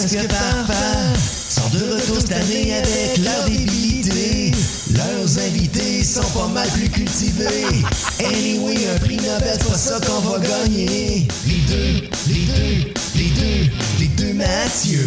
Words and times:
presque 0.00 0.28
parfaits 0.28 1.20
sont 1.50 1.68
de 1.76 1.92
retour 1.92 2.16
cette 2.20 2.32
année 2.32 2.74
avec 2.74 3.18
leur 3.22 3.44
débilité. 3.44 4.52
Leurs 4.94 5.38
invités 5.38 6.02
sont 6.02 6.22
pas 6.22 6.48
mal 6.48 6.68
plus 6.70 6.88
cultivés. 6.88 7.66
Anyway, 8.18 8.76
un 8.94 8.98
prix 8.98 9.16
Nobel, 9.16 9.58
c'est 9.58 9.68
pas 9.68 9.76
ça 9.76 10.00
qu'on 10.00 10.20
va 10.20 10.38
gagner. 10.38 11.28
Les 11.46 11.60
deux, 11.68 12.08
les 12.28 12.46
deux, 12.46 12.92
les 13.14 13.30
deux, 13.30 13.70
les 13.98 14.06
deux 14.06 14.32
Mathieu. 14.32 15.06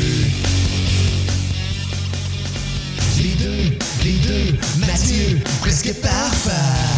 Les 3.17 3.35
deux, 3.43 3.77
les 4.03 4.17
deux, 4.27 4.57
Mathieu, 4.79 5.39
presque 5.61 5.91
parfait. 6.01 6.92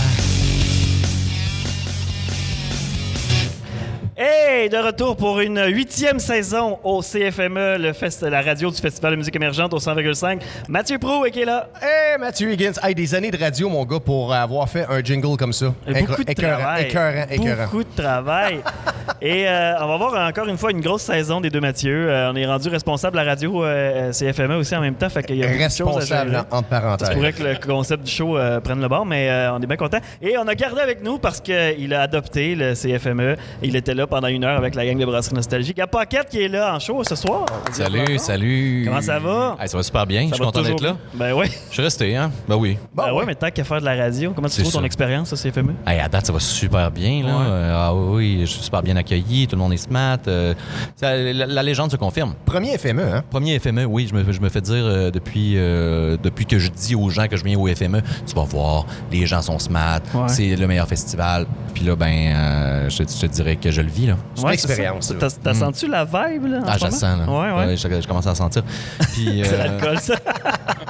Hey, 4.18 4.70
de 4.70 4.77
retour 4.77 5.18
pour 5.18 5.41
une 5.41 5.61
huitième 5.73 6.20
saison 6.20 6.79
au 6.86 7.02
CFME, 7.02 7.77
le 7.77 7.91
fest, 7.91 8.21
la 8.21 8.41
radio 8.41 8.71
du 8.71 8.77
Festival 8.77 9.12
de 9.12 9.17
musique 9.17 9.35
émergente 9.35 9.73
au 9.73 9.77
100,5. 9.77 10.40
Mathieu 10.70 10.98
Pro 10.99 11.26
qui 11.26 11.41
est 11.41 11.45
là. 11.45 11.67
Hey, 11.81 12.17
Mathieu 12.17 12.49
Higgins. 12.54 12.71
Hey, 12.81 12.95
des 12.95 13.13
années 13.13 13.30
de 13.30 13.38
radio, 13.38 13.67
mon 13.67 13.84
gars, 13.84 13.99
pour 13.99 14.34
avoir 14.34 14.70
fait 14.70 14.85
un 14.90 15.04
jingle 15.04 15.35
comme 15.35 15.52
ça. 15.52 15.73
Beaucoup 15.85 16.23
de 16.23 16.31
Écœurant, 16.31 16.59
travail. 16.59 16.85
écœurant, 16.85 17.26
écœurant. 17.30 17.63
Beaucoup 17.66 17.84
de 17.84 18.02
travail. 18.02 18.59
Et 19.21 19.49
euh, 19.49 19.73
on 19.81 19.88
va 19.88 19.98
voir 19.98 20.29
encore 20.29 20.48
une 20.48 20.57
fois 20.57 20.71
une 20.71 20.79
grosse 20.82 21.02
saison 21.04 21.41
des 21.41 21.49
deux 21.49 21.59
Mathieu. 21.59 22.09
Euh, 22.09 22.32
on 22.32 22.35
est 22.38 22.45
rendu 22.45 22.70
responsable 22.70 23.18
de 23.18 23.21
la 23.21 23.27
radio 23.29 23.66
euh, 23.66 24.13
CFME 24.13 24.55
aussi 24.55 24.77
en 24.77 24.82
même 24.82 24.95
temps. 24.95 25.09
Fait 25.09 25.23
qu'il 25.23 25.35
y 25.35 25.43
a 25.43 25.48
à 25.48 25.52
Responsable, 25.52 26.32
gérer. 26.32 26.43
entre 26.52 26.70
parenthèses. 26.70 27.09
se 27.09 27.13
pourrait 27.13 27.34
que 27.34 27.43
le 27.43 27.55
concept 27.55 28.04
du 28.05 28.12
show 28.12 28.38
prenne 28.63 28.79
le 28.82 28.88
bord, 28.88 29.05
mais 29.05 29.29
on 29.52 29.59
est 29.62 29.68
bien 29.68 29.76
content. 29.76 29.99
Et 30.21 30.38
on 30.38 30.48
a 30.48 30.55
gardé 30.55 30.79
avec 30.79 31.04
nous 31.04 31.18
parce 31.18 31.41
qu'il 31.41 31.93
a 31.93 32.02
adopté 32.02 32.55
le 32.55 32.76
CFME. 32.76 33.35
Il 33.62 33.76
était 33.76 33.93
là 33.93 34.05
pendant 34.08 34.27
une 34.27 34.44
heure 34.44 34.58
avec 34.58 34.76
la 34.76 34.86
gang 34.86 34.98
de 34.98 35.05
Brasserie 35.05 35.36
Nostalgique. 35.36 35.76
Il 35.77 35.80
y 35.80 35.84
a 35.84 35.88
Paquette 35.88 36.30
qui 36.30 36.41
est 36.41 36.48
là 36.48 36.76
en 36.76 36.80
show 36.80 37.04
ce 37.04 37.16
soir. 37.16 37.46
Salut, 37.72 38.18
salut. 38.18 38.84
Comment 38.88 39.02
ça 39.02 39.20
va? 39.20 39.55
Hey, 39.59 39.68
ça 39.68 39.77
va 39.77 39.84
super 39.84 40.05
bien. 40.05 40.21
Ça 40.24 40.27
je 40.29 40.34
suis 40.35 40.43
content 40.43 40.62
d'être 40.62 40.82
là. 40.84 40.96
Ben 41.13 41.34
oui. 41.34 41.48
Je 41.70 41.74
suis 41.74 41.82
resté, 41.84 42.16
hein? 42.16 42.32
Ben 42.48 42.55
oui. 42.55 42.77
Ben 42.94 43.12
ouais, 43.13 43.26
mais 43.26 43.35
tant 43.35 43.49
qu'à 43.52 43.63
faire 43.63 43.79
de 43.79 43.85
la 43.85 43.96
radio, 43.96 44.32
comment 44.35 44.48
tu 44.48 44.62
trouves 44.62 44.74
ton 44.74 44.84
expérience 44.84 45.32
au 45.34 45.35
CFME? 45.35 45.74
Hey, 45.88 45.99
à 45.99 46.07
date, 46.07 46.26
ça 46.26 46.34
va 46.34 46.40
super 46.40 46.91
bien. 46.91 47.24
Là. 47.24 47.35
Ouais. 47.38 47.46
Euh, 47.48 47.74
ah 47.76 47.94
oui, 47.96 48.40
je 48.41 48.46
suis 48.46 48.62
super 48.63 48.82
bien 48.82 48.96
accueilli. 48.96 49.48
Tout 49.48 49.55
le 49.55 49.62
monde 49.62 49.74
est 49.74 49.77
smart. 49.77 50.18
euh, 50.27 50.54
ça- 50.96 51.16
la, 51.16 51.46
la 51.46 51.63
légende 51.63 51.91
se 51.91 51.98
confirme. 51.98 52.34
Premier 52.46 52.77
FME, 52.77 53.01
hein? 53.01 53.24
Premier 53.29 53.60
FME, 53.60 53.85
oui, 53.85 54.07
je 54.10 54.16
me, 54.16 54.32
je 54.32 54.40
me 54.40 54.49
fais 54.49 54.62
dire 54.62 54.76
euh, 54.85 55.12
depuis, 55.12 55.54
euh, 55.57 56.18
depuis 56.22 56.46
que 56.46 56.60
je 56.60 56.70
dis 56.70 56.96
aux 56.96 57.10
gens 57.10 57.27
que 57.27 57.38
je 57.38 57.44
viens 57.44 57.57
au 57.57 57.68
FME, 57.68 58.01
tu 58.27 58.35
vas 58.35 58.44
voir, 58.44 58.85
les 59.12 59.26
gens 59.26 59.41
sont 59.41 59.60
smart, 59.60 59.99
Ouais. 60.13 60.27
c'est 60.27 60.55
le 60.55 60.68
meilleur 60.68 60.88
festival. 60.88 61.46
Puis 61.74 61.84
là, 61.84 61.96
ben, 61.96 62.34
euh, 62.35 62.90
je, 62.90 63.04
te- 63.04 63.12
je 63.12 63.20
te 63.22 63.26
dirais 63.27 63.55
que 63.57 63.72
je 63.72 63.82
le 63.82 63.90
Là. 64.01 64.16
C'est 64.35 64.41
une 64.44 64.50
expérience. 64.50 65.13
T'as 65.19 65.29
t'as 65.29 65.53
senti 65.53 65.88
la 65.88 66.06
vibe, 66.06 66.46
là? 66.47 66.59
en 66.59 66.63
Ah, 66.68 66.75
je 66.78 66.88
sens, 66.90 67.01
là. 67.03 67.25
Ouais, 67.28 67.66
ouais. 67.68 67.78
je, 67.78 68.01
je 68.01 68.07
commence 68.07 68.25
à 68.25 68.29
la 68.29 68.35
sentir. 68.35 68.63
Puis, 69.13 69.41
C'est 69.46 69.53
euh, 69.53 69.57
l'alcool, 69.68 70.00
ça. 70.00 70.16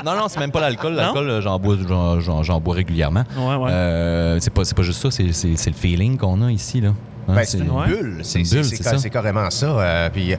Non, 0.05 0.15
non, 0.15 0.27
c'est 0.27 0.39
même 0.39 0.51
pas 0.51 0.61
l'alcool. 0.61 0.93
L'alcool, 0.93 1.27
euh, 1.29 1.41
j'en 1.41 1.57
bois, 1.57 1.75
j'en, 1.87 2.19
j'en- 2.19 2.43
j'en 2.43 2.59
bois 2.61 2.75
régulièrement. 2.75 3.23
Ouais, 3.37 3.55
ouais. 3.55 3.71
Euh, 3.71 4.37
c'est, 4.39 4.53
pas, 4.53 4.63
c'est 4.63 4.75
pas 4.75 4.83
juste 4.83 5.01
ça, 5.01 5.09
c'est, 5.09 5.31
c'est- 5.33 5.55
c'est 5.55 5.69
le 5.71 5.75
feeling 5.75 6.17
qu'on 6.17 6.41
a 6.43 6.51
ici. 6.51 6.79
Là. 6.81 6.89
Hein, 7.27 7.33
Ben, 7.35 7.43
c'est 7.45 7.57
une 7.57 7.71
Ouais. 7.71 7.87
bulle. 7.87 8.19
C'est 8.23 9.09
carrément 9.09 9.49
ça. 9.49 9.65
Euh, 9.65 10.09
puis, 10.11 10.33
euh, 10.33 10.37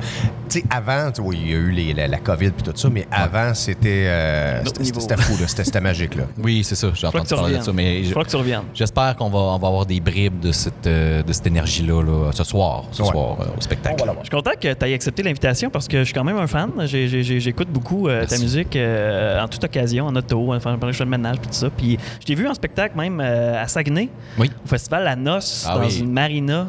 tu 0.48 0.60
sais, 0.60 0.64
avant, 0.70 1.10
tu 1.10 1.20
vois, 1.20 1.34
il 1.34 1.48
y 1.50 1.52
a 1.52 1.56
eu 1.56 1.70
les- 1.70 1.92
la, 1.92 2.06
la 2.06 2.18
COVID 2.18 2.50
puis 2.50 2.62
tout 2.62 2.72
ça, 2.76 2.88
mais 2.90 3.06
avant, 3.10 3.54
c'était 3.54 4.04
euh, 4.06 4.64
fou, 4.64 5.36
là. 5.40 5.46
C'était 5.48 5.64
c'était 5.64 5.80
magique. 5.80 6.14
Là. 6.14 6.24
Oui, 6.38 6.62
c'est 6.64 6.74
ça. 6.76 6.88
J'ai 6.94 7.06
entendu 7.06 7.28
parler 7.28 7.58
de 7.58 7.62
ça. 7.62 7.72
Mais 7.72 8.04
je- 8.04 8.12
faut 8.12 8.20
que 8.22 8.28
tu 8.28 8.36
reviennes. 8.36 8.62
j'espère 8.74 9.16
qu'on 9.16 9.28
va, 9.30 9.38
on 9.38 9.58
va 9.58 9.68
avoir 9.68 9.86
des 9.86 10.00
bribes 10.00 10.40
de 10.40 10.52
cette, 10.52 10.86
euh, 10.86 11.22
de 11.22 11.32
cette 11.32 11.46
énergie-là 11.46 12.02
là, 12.02 12.30
ce 12.32 12.44
soir, 12.44 12.84
ce 12.92 13.02
Ouais. 13.02 13.08
soir 13.08 13.36
euh, 13.40 13.44
au 13.56 13.60
spectacle. 13.60 14.04
Je 14.04 14.20
suis 14.22 14.30
content 14.30 14.52
que 14.60 14.72
tu 14.72 14.86
aies 14.86 14.94
accepté 14.94 15.22
l'invitation 15.22 15.70
parce 15.70 15.88
que 15.88 15.98
je 15.98 16.04
suis 16.04 16.14
quand 16.14 16.24
même 16.24 16.36
un 16.38 16.46
fan. 16.46 16.70
J'ai- 16.84 17.08
j'ai- 17.08 17.22
j'ai- 17.22 17.40
J'écoute 17.40 17.68
beaucoup 17.68 18.08
euh, 18.08 18.24
ta 18.26 18.38
musique 18.38 18.74
euh, 18.76 19.42
en 19.42 19.46
toute 19.48 19.62
occasion, 19.64 20.06
en 20.06 20.16
auto, 20.16 20.52
enfin, 20.52 20.72
pendant 20.72 20.86
que 20.88 20.92
je 20.92 20.98
fais 20.98 21.04
le 21.04 21.10
ménage 21.10 21.36
et 21.36 21.40
tout 21.40 21.52
ça. 21.52 21.70
Puis 21.70 21.98
je 22.20 22.26
t'ai 22.26 22.34
vu 22.34 22.46
en 22.48 22.54
spectacle 22.54 22.96
même 22.96 23.20
euh, 23.20 23.62
à 23.62 23.68
Saguenay, 23.68 24.08
Oui. 24.38 24.50
au 24.64 24.68
festival 24.68 25.04
La 25.04 25.16
Noce, 25.16 25.64
Ah 25.68 25.74
dans 25.78 25.84
oui. 25.86 25.98
une 26.00 26.12
marina. 26.12 26.66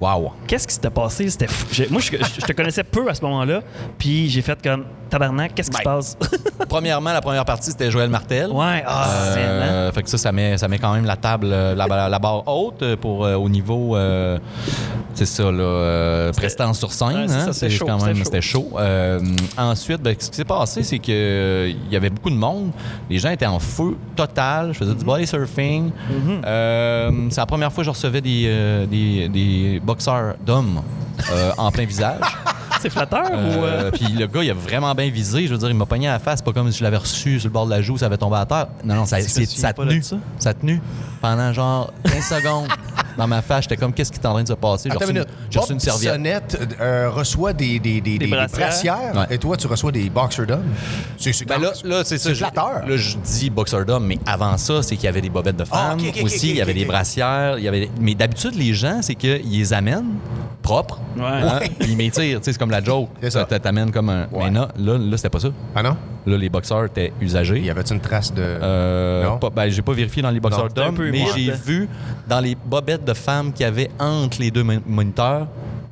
Wow. 0.00 0.32
Qu'est-ce 0.46 0.66
qui 0.68 0.74
s'était 0.74 0.90
passé? 0.90 1.28
C'était 1.28 1.48
fou. 1.48 1.66
Moi, 1.90 2.00
je, 2.00 2.12
je- 2.16 2.40
je 2.40 2.46
te 2.46 2.52
connaissais 2.52 2.84
peu 2.84 3.08
à 3.08 3.14
ce 3.14 3.22
moment-là. 3.22 3.62
Puis 3.98 4.28
j'ai 4.28 4.42
fait 4.42 4.58
comme 4.62 4.84
tabarnak, 5.10 5.54
qu'est-ce 5.54 5.70
qui 5.70 5.76
se 5.78 5.82
passe? 5.82 6.16
Premièrement, 6.68 7.12
la 7.12 7.20
première 7.20 7.44
partie, 7.44 7.70
c'était 7.70 7.90
Joël 7.90 8.10
Martel. 8.10 8.50
ouais, 8.50 8.84
ah, 8.86 9.08
c'est? 9.32 9.40
Euh, 9.40 9.92
fait 9.92 10.02
que 10.02 10.10
ça, 10.10 10.18
ça 10.18 10.32
met, 10.32 10.58
ça 10.58 10.68
met 10.68 10.78
quand 10.78 10.92
même 10.94 11.06
la 11.06 11.16
table, 11.16 11.48
euh, 11.50 11.74
la, 11.74 12.18
barre 12.18 12.46
haute 12.46 12.96
pour 12.96 13.24
euh, 13.24 13.34
au 13.36 13.48
niveau, 13.48 13.96
c'est 15.14 15.26
ça, 15.26 15.50
là, 15.50 16.30
prestance 16.36 16.78
sur 16.78 16.92
scène. 16.92 17.08
Ouais, 17.08 17.22
hein, 17.24 17.46
ça, 17.46 17.52
c'était 17.52 17.70
chaud, 17.70 17.86
quand 17.86 18.04
même, 18.04 18.16
c'était 18.16 18.24
c'était 18.24 18.40
chaud. 18.42 18.70
Ensuite, 19.56 20.02
ben, 20.02 20.14
ce 20.18 20.30
qui 20.30 20.36
s'est 20.36 20.44
passé, 20.44 20.82
c'est 20.82 20.98
que 20.98 21.68
il 21.70 21.92
y 21.92 21.96
avait 21.96 22.10
beaucoup 22.10 22.30
de 22.30 22.36
monde. 22.36 22.70
Les 23.10 23.18
gens 23.18 23.30
étaient 23.30 23.46
en 23.46 23.58
feu 23.58 23.96
total. 24.14 24.72
Je 24.72 24.78
faisais 24.78 24.94
du 24.94 25.04
body 25.04 25.26
surfing. 25.26 25.90
Euh, 26.44 27.10
c'est 27.30 27.40
la 27.40 27.46
première 27.46 27.72
fois 27.72 27.82
que 27.82 27.86
je 27.86 27.90
recevais 27.90 28.20
des, 28.20 28.86
des, 28.90 29.28
des 29.48 29.80
boxeurs 29.80 30.34
d'hommes 30.44 30.82
euh, 31.32 31.50
en 31.56 31.70
plein 31.70 31.84
visage. 31.86 32.20
C'est 32.80 32.90
flatteur 32.90 33.24
ou. 33.32 33.34
euh, 33.64 33.84
Euh, 33.86 33.90
Puis 33.90 34.06
le 34.12 34.26
gars, 34.28 34.42
il 34.44 34.50
a 34.50 34.54
vraiment 34.54 34.94
bien 34.94 35.10
visé. 35.10 35.46
Je 35.46 35.52
veux 35.52 35.58
dire, 35.58 35.68
il 35.68 35.74
m'a 35.76 35.84
pogné 35.86 36.06
à 36.08 36.12
la 36.12 36.18
face. 36.20 36.40
Pas 36.42 36.52
comme 36.52 36.70
si 36.70 36.78
je 36.78 36.84
l'avais 36.84 36.96
reçu 36.98 37.40
sur 37.40 37.48
le 37.48 37.52
bord 37.52 37.66
de 37.66 37.70
la 37.70 37.82
joue, 37.82 37.98
ça 37.98 38.06
avait 38.06 38.16
tombé 38.18 38.36
à 38.36 38.46
terre. 38.46 38.68
Non, 38.84 38.94
non, 38.94 39.04
ça, 39.06 39.20
c'est- 39.20 39.46
ça 39.46 39.72
tenu. 39.72 40.00
ça? 40.02 40.16
Ça 40.38 40.50
a 40.50 40.54
tenu 40.54 40.80
pendant 41.20 41.52
genre 41.52 41.92
15 42.04 42.24
secondes. 42.36 42.68
Dans 43.18 43.26
ma 43.26 43.42
face, 43.42 43.64
j'étais 43.64 43.76
comme, 43.76 43.92
qu'est-ce 43.92 44.10
qui 44.12 44.18
est 44.20 44.26
en 44.26 44.32
train 44.32 44.42
de 44.44 44.48
se 44.48 44.52
passer? 44.54 44.88
J'ai 44.90 44.96
reçu, 44.96 45.10
une 45.10 45.24
j'ai 45.50 45.58
reçu 45.58 45.72
une 45.72 45.80
serviette. 45.80 46.12
Bissonnette 46.12 46.76
euh, 46.80 47.10
reçoit 47.10 47.52
des, 47.52 47.78
des, 47.80 48.00
des, 48.00 48.16
des- 48.16 48.18
des 48.18 48.26
brassières. 48.28 48.68
brassières, 48.68 49.12
Ouais. 49.16 49.34
et 49.34 49.38
toi, 49.38 49.56
tu 49.56 49.66
reçois 49.66 49.92
des 49.92 50.08
boxers 50.08 50.46
d'hommes. 50.46 50.62
C'est 51.18 51.32
c'est 51.32 51.44
Ben 51.44 51.60
là, 51.60 51.72
là 51.84 52.02
c'est 52.04 52.16
ça. 52.18 52.32
je-. 52.32 52.40
Là, 52.44 52.96
je 52.96 53.16
dis 53.18 53.50
boxeur 53.50 53.84
d'homme, 53.84 54.06
mais 54.06 54.18
avant 54.24 54.56
ça, 54.56 54.82
c'est 54.82 54.94
qu'il 54.96 55.04
y 55.04 55.08
avait 55.08 55.20
des 55.20 55.30
bobettes 55.30 55.56
de 55.56 55.64
Ah, 55.70 55.96
femmes 55.96 55.98
aussi. 56.22 56.50
il 56.50 56.56
y 56.56 56.60
avait 56.62 56.74
des 56.74 56.84
brassières. 56.84 57.58
Il 57.58 57.64
y 57.64 57.68
avait... 57.68 57.90
Mais 58.00 58.14
d'habitude, 58.14 58.54
les 58.54 58.72
gens, 58.72 59.00
c'est 59.02 59.14
qu'ils 59.16 59.42
les 59.50 59.72
amènent 59.72 60.14
propres. 60.62 61.00
Ouais. 61.16 61.24
hein, 61.24 61.58
puis 61.78 61.90
ils 61.92 61.96
m'étirent. 61.96 62.38
Tu 62.38 62.44
sais, 62.44 62.52
C'est 62.52 62.58
comme 62.58 62.70
la 62.70 62.82
joke. 62.82 63.08
C'est 63.20 63.30
ça. 63.30 63.46
Ça 63.48 63.58
t'amène 63.58 63.90
comme 63.90 64.10
un. 64.10 64.22
Ouais. 64.30 64.44
Mais 64.44 64.50
non, 64.50 64.68
là, 64.78 64.98
là 64.98 65.16
c'était 65.16 65.30
pas 65.30 65.40
ça. 65.40 65.48
Ah 65.74 65.82
non? 65.82 65.96
Là, 66.26 66.36
les 66.36 66.48
boxeurs 66.50 66.84
étaient 66.84 67.12
usagés. 67.22 67.56
Il 67.58 67.64
y 67.64 67.70
avait 67.70 67.80
une 67.82 68.00
trace 68.00 68.32
de. 68.34 68.42
Euh, 68.42 69.24
Non? 69.24 69.38
pas- 69.38 69.48
ben, 69.50 69.68
j'ai 69.70 69.80
pas 69.82 69.92
vérifié 69.94 70.20
dans 70.22 70.30
les 70.30 70.40
boxeurs 70.40 70.68
d'hommes, 70.68 70.96
mais 71.10 71.24
j'ai 71.34 71.50
vu 71.52 71.88
dans 72.28 72.40
les 72.40 72.54
bobettes 72.54 73.04
de 73.08 73.14
femmes 73.14 73.52
qu'il 73.52 73.64
y 73.64 73.68
avait 73.68 73.90
entre 73.98 74.38
les 74.40 74.50
deux 74.50 74.62
mon- 74.62 74.82
moniteurs 74.86 75.46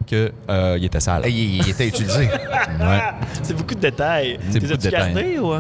qu'il 0.07 0.31
était 0.85 1.01
sale. 1.01 1.23
Il, 1.27 1.57
il 1.57 1.69
était 1.69 1.89
utilisé. 1.89 2.29
Ouais. 2.79 3.01
C'est 3.43 3.57
beaucoup 3.57 3.75
de 3.75 3.81
détails. 3.81 4.39
C'est 4.51 4.55
Les 4.55 4.61
beaucoup 4.61 4.67
de 4.83 4.87
as-tu 4.87 4.91
détails. 4.91 5.15
gardés 5.15 5.39
ou? 5.39 5.55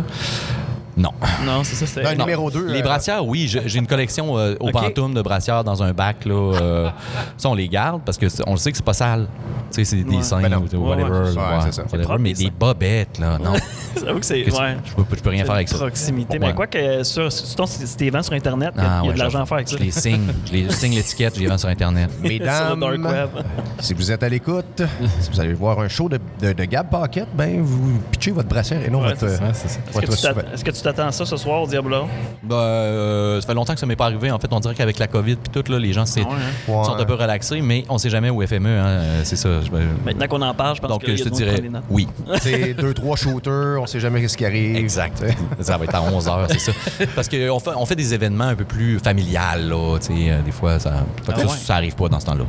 Non. 0.97 1.11
Non, 1.45 1.63
c'est 1.63 1.75
ça. 1.77 1.85
c'est- 1.87 2.03
Ben, 2.03 2.17
Non. 2.17 2.25
numéro 2.25 2.51
deux, 2.51 2.67
Les 2.69 2.81
euh, 2.81 2.83
brassières, 2.83 3.27
oui. 3.27 3.47
J'ai 3.49 3.79
une 3.79 3.87
collection 3.87 4.39
euh, 4.39 4.55
au 4.61 4.69
Ok. 4.69 4.73
pantoum 4.73 5.13
de 5.15 5.21
brassières 5.23 5.63
dans 5.63 5.83
un 5.83 5.93
bac. 5.93 6.25
Là, 6.25 6.35
euh, 6.35 6.91
ça, 7.37 7.49
on 7.51 7.55
les 7.55 7.69
garde 7.69 8.01
parce 8.05 8.17
que 8.17 8.29
c'est- 8.29 8.43
on 8.47 8.53
le 8.53 8.57
sait 8.57 8.71
que 8.71 8.77
c'est 8.79 8.85
pas 8.85 8.95
sale. 8.95 9.29
Tu 9.73 9.85
sais, 9.85 9.85
c'est 9.85 10.03
des 10.05 10.17
Ouais. 10.17 10.23
seins 10.23 10.41
Ben 10.41 10.55
ou 10.57 10.61
whatever. 10.89 11.11
ouais, 11.11 11.27
c'est 11.27 11.35
ça. 11.35 11.41
ouais, 11.41 11.47
Ouais, 11.57 11.61
c'est 11.67 11.73
ça. 11.75 11.83
whatever, 11.83 12.03
propre, 12.05 12.21
mais 12.21 12.33
des 12.33 12.51
bobettes, 12.51 13.19
là, 13.19 13.39
non. 13.39 13.53
J'avoue 14.05 14.21
que 14.21 14.27
c'est. 14.27 14.45
Ouais. 14.51 14.77
je, 14.85 14.95
peux, 14.95 15.17
je 15.17 15.23
peux 15.23 15.31
rien 15.31 15.45
faire 15.45 15.55
avec 15.55 15.69
ça. 15.69 15.77
Proximité. 15.77 16.39
Ouais. 16.39 16.47
Mais 16.49 16.55
quoi 16.55 16.67
que 16.67 17.03
sur, 17.03 17.31
sur 17.33 17.55
ton 17.57 17.67
site 17.67 18.03
vend 18.13 18.23
sur 18.23 18.33
Internet, 18.35 18.73
il 18.77 18.83
y 18.83 18.87
a, 18.87 18.89
Ah, 18.89 19.01
il 19.03 19.05
y 19.05 19.07
a 19.07 19.09
ouais, 19.09 19.15
de 19.15 19.19
l'argent 19.19 19.43
à 19.43 19.47
faire 19.47 19.57
avec 19.57 19.69
ça. 19.69 19.77
Je 19.79 19.83
les 19.83 19.91
signe. 19.91 20.29
Je 20.47 20.53
les 20.53 20.71
signe 20.73 20.95
l'étiquette, 20.95 21.35
je 21.37 21.41
les 21.41 21.47
vends 21.47 21.59
sur 21.59 21.69
Internet. 21.69 22.11
Mesdames, 22.23 22.79
dark 22.81 23.05
web. 23.05 23.29
si 23.81 23.93
vous 23.95 24.11
êtes 24.13 24.23
à 24.23 24.29
l'écoute, 24.29 24.83
si 25.21 25.31
vous 25.31 25.41
allez 25.41 25.53
voir 25.55 25.79
un 25.81 25.89
show 25.89 26.09
de, 26.09 26.19
de, 26.41 26.53
de 26.53 26.65
Gab 26.65 26.89
Paquette, 26.89 27.29
ben 27.35 27.61
vous 27.63 27.99
pitchez 28.11 28.31
votre 28.31 28.49
brassière 28.49 28.81
et 28.87 28.91
non 28.91 29.01
votre. 29.01 29.25
Est-ce 29.27 30.65
que, 30.65 30.71
tu 30.71 30.83
que 30.91 30.97
t'attends 30.97 31.11
ça 31.13 31.25
ce 31.27 31.37
soir 31.37 31.63
au 31.63 31.67
Diablo? 31.67 32.07
Ben, 32.43 32.55
euh, 32.57 33.41
ça 33.41 33.47
fait 33.47 33.55
longtemps 33.55 33.75
que 33.75 33.81
ça 33.81 33.87
m'est 33.87 33.97
pas 33.97 34.07
arrivé. 34.07 34.31
En 34.31 34.39
fait, 34.39 34.49
on 34.53 34.61
dirait 34.61 34.75
qu'avec 34.75 34.99
la 34.99 35.07
COVID 35.09 35.37
puis 35.37 35.51
tout, 35.63 35.71
là, 35.73 35.79
les 35.79 35.93
gens 35.93 36.07
c'est- 36.07 36.23
Ah 36.25 36.29
ouais, 36.29 36.35
hein? 36.35 36.73
Ouais. 36.73 36.85
sont 36.85 36.95
un 36.97 37.05
peu 37.05 37.15
relaxés, 37.15 37.61
mais 37.61 37.85
on 37.89 37.99
sait 37.99 38.11
jamais 38.11 38.31
au 38.31 38.41
FME. 38.47 38.67
hein, 38.69 38.87
euh, 38.87 39.21
c'est 39.25 39.37
ça. 39.37 39.49
je- 39.63 39.71
Maintenant 40.05 40.27
qu'on 40.29 40.43
en 40.43 40.55
parle, 40.55 40.77
je 40.77 40.81
pense 40.81 40.91
Donc, 40.91 41.05
a 41.09 41.15
je 41.17 41.25
te 41.25 41.29
dirais 41.29 41.63
oui. 41.91 42.09
C'est 42.41 42.75
deux, 42.75 42.95
trois 42.95 43.17
shooters, 43.17 43.81
on 43.81 43.87
sait 43.87 44.01
jamais 44.01 44.27
ce 44.29 44.37
qui 44.37 44.45
arrive. 44.45 44.77
Exact. 44.77 45.25
ça 45.61 45.77
va 45.77 45.85
être 45.85 45.95
à 45.95 46.03
11 46.03 46.27
h, 46.27 46.47
c'est 46.51 46.59
ça. 46.59 46.73
Parce 47.15 47.29
qu'on 47.29 47.59
fait, 47.61 47.71
on 47.77 47.87
fait 47.87 47.97
des 47.97 48.15
événements 48.15 48.45
un 48.45 48.55
peu 48.55 48.65
plus 48.65 48.99
familiales, 48.99 49.69
là. 49.69 49.99
tu 49.99 50.07
sais, 50.07 50.31
euh, 50.31 50.43
des 50.43 50.53
fois, 50.53 50.79
ça, 50.79 50.91
que 51.27 51.33
Ah 51.33 51.37
ça, 51.39 51.43
ouais. 51.47 51.53
ça 51.65 51.75
arrive 51.77 51.95
pas 51.95 52.09
dans 52.09 52.21
ce 52.21 52.27
temps-là. 52.27 52.45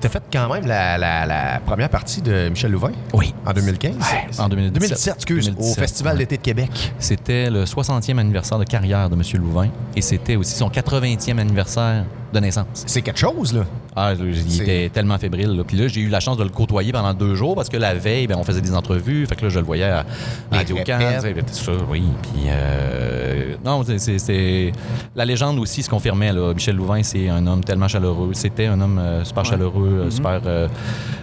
T'as 0.00 0.08
fait 0.08 0.22
quand 0.32 0.52
même 0.52 0.66
la, 0.66 0.98
la, 0.98 1.26
la 1.26 1.60
première 1.64 1.88
partie 1.88 2.20
de 2.22 2.48
Michel 2.48 2.70
Louvain? 2.72 2.92
Oui. 3.12 3.34
en 3.46 3.52
2015. 3.52 3.94
En 4.38 4.48
2017. 4.48 4.72
2017, 4.74 5.14
excuse, 5.16 5.48
au 5.48 5.50
2017, 5.52 5.78
Festival 5.80 6.12
ouais. 6.14 6.18
d'été 6.20 6.36
de 6.36 6.42
Québec. 6.42 6.92
C'était 6.98 7.50
le 7.50 7.66
60e 7.76 8.18
anniversaire 8.18 8.58
de 8.58 8.64
carrière 8.64 9.08
de 9.10 9.14
M. 9.14 9.22
Louvain 9.40 9.68
et 9.94 10.00
c'était 10.00 10.36
aussi 10.36 10.54
son 10.54 10.68
80e 10.68 11.38
anniversaire 11.38 12.04
de 12.32 12.40
naissance. 12.40 12.84
C'est 12.86 13.02
quelque 13.02 13.18
chose, 13.20 13.54
là. 13.54 13.64
Ah, 13.94 14.12
il 14.18 14.60
était 14.60 14.90
tellement 14.92 15.16
fébrile. 15.16 15.56
là. 15.56 15.62
Puis 15.64 15.76
là, 15.76 15.86
j'ai 15.88 16.00
eu 16.02 16.08
la 16.08 16.20
chance 16.20 16.36
de 16.36 16.42
le 16.42 16.50
côtoyer 16.50 16.92
pendant 16.92 17.14
deux 17.14 17.34
jours 17.34 17.54
parce 17.54 17.68
que 17.68 17.76
la 17.76 17.94
veille, 17.94 18.26
ben, 18.26 18.36
on 18.36 18.42
faisait 18.44 18.60
des 18.60 18.74
entrevues. 18.74 19.24
Fait 19.26 19.36
que 19.36 19.44
là, 19.44 19.48
je 19.48 19.58
le 19.58 19.64
voyais 19.64 19.84
à, 19.84 20.04
Radio. 20.50 20.76
C'est 20.84 21.54
ça, 21.64 21.72
oui. 21.88 22.02
Puis, 22.22 22.42
euh, 22.48 23.54
non, 23.64 23.82
c'est-. 23.96 24.72
La 25.14 25.24
légende 25.24 25.58
aussi 25.58 25.82
se 25.82 25.88
confirmait. 25.88 26.32
Là. 26.32 26.52
Michel 26.52 26.76
Louvain, 26.76 27.02
c'est 27.02 27.28
un 27.28 27.46
homme 27.46 27.64
tellement 27.64 27.88
chaleureux. 27.88 28.30
C'était 28.34 28.66
un 28.66 28.80
homme 28.80 28.98
euh, 28.98 29.24
super 29.24 29.44
chaleureux, 29.44 30.02
euh, 30.06 30.10
super. 30.10 30.40
euh, 30.46 30.68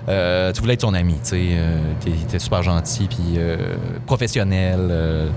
euh, 0.10 0.52
tu 0.52 0.62
voulais 0.62 0.74
être 0.74 0.82
son 0.82 0.94
ami, 0.94 1.14
tu 1.16 1.20
sais. 1.30 1.42
euh, 1.52 1.78
il 2.08 2.14
était 2.24 2.40
super 2.40 2.64
gentil, 2.64 3.08
puis 3.08 3.36
euh, 3.38 3.76
professionnel. 4.08 5.30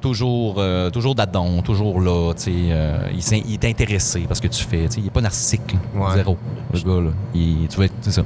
Toujours, 0.00 0.56
euh, 0.58 0.90
toujours 0.90 1.14
d'adon, 1.14 1.62
toujours 1.62 2.00
là, 2.00 2.32
tu 2.34 2.42
sais. 2.42 2.50
euh, 2.70 3.08
il, 3.12 3.44
il 3.48 3.54
est 3.54 3.64
intéressé 3.64 4.20
parce 4.26 4.40
que 4.40 4.48
tu 4.48 4.62
fais, 4.64 4.84
tu 4.88 4.94
sais. 4.94 5.00
Il 5.00 5.04
n'est 5.04 5.10
pas 5.10 5.20
narcissique, 5.20 5.72
là. 5.94 6.00
Ouais. 6.08 6.14
Zéro. 6.16 6.36
Le 6.72 6.80
gars, 6.80 7.00
là. 7.08 7.10
Il, 7.34 7.68
tu 7.68 7.76
vois, 7.76 7.86
c'est 8.00 8.10
ça. 8.12 8.22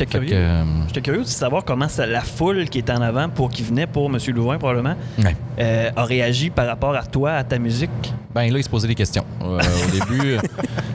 J'étais 0.00 0.18
Fait 0.18 0.24
curieux. 0.26 0.36
euh, 0.36 0.64
J'étais 0.88 1.00
curieux 1.02 1.20
de 1.22 1.26
savoir 1.26 1.64
comment 1.64 1.88
ça- 1.88 2.06
la 2.06 2.20
foule 2.22 2.68
qui 2.68 2.78
était 2.78 2.92
en 2.92 3.02
avant 3.02 3.28
pour 3.28 3.50
qui 3.50 3.62
venait 3.62 3.86
pour 3.86 4.06
M. 4.06 4.18
Louvain, 4.34 4.58
probablement, 4.58 4.94
ouais. 5.18 5.36
euh, 5.58 5.90
a 5.94 6.04
réagi 6.04 6.50
par 6.50 6.66
rapport 6.66 6.94
à 6.94 7.04
toi, 7.04 7.32
à 7.32 7.44
ta 7.44 7.58
musique. 7.58 7.90
Ben 8.34 8.50
là, 8.52 8.58
il 8.58 8.64
se 8.64 8.68
posait 8.68 8.88
des 8.88 8.94
questions. 8.94 9.24
Euh, 9.42 9.58
au 9.58 9.90
début, 9.92 10.32
euh, 10.34 10.38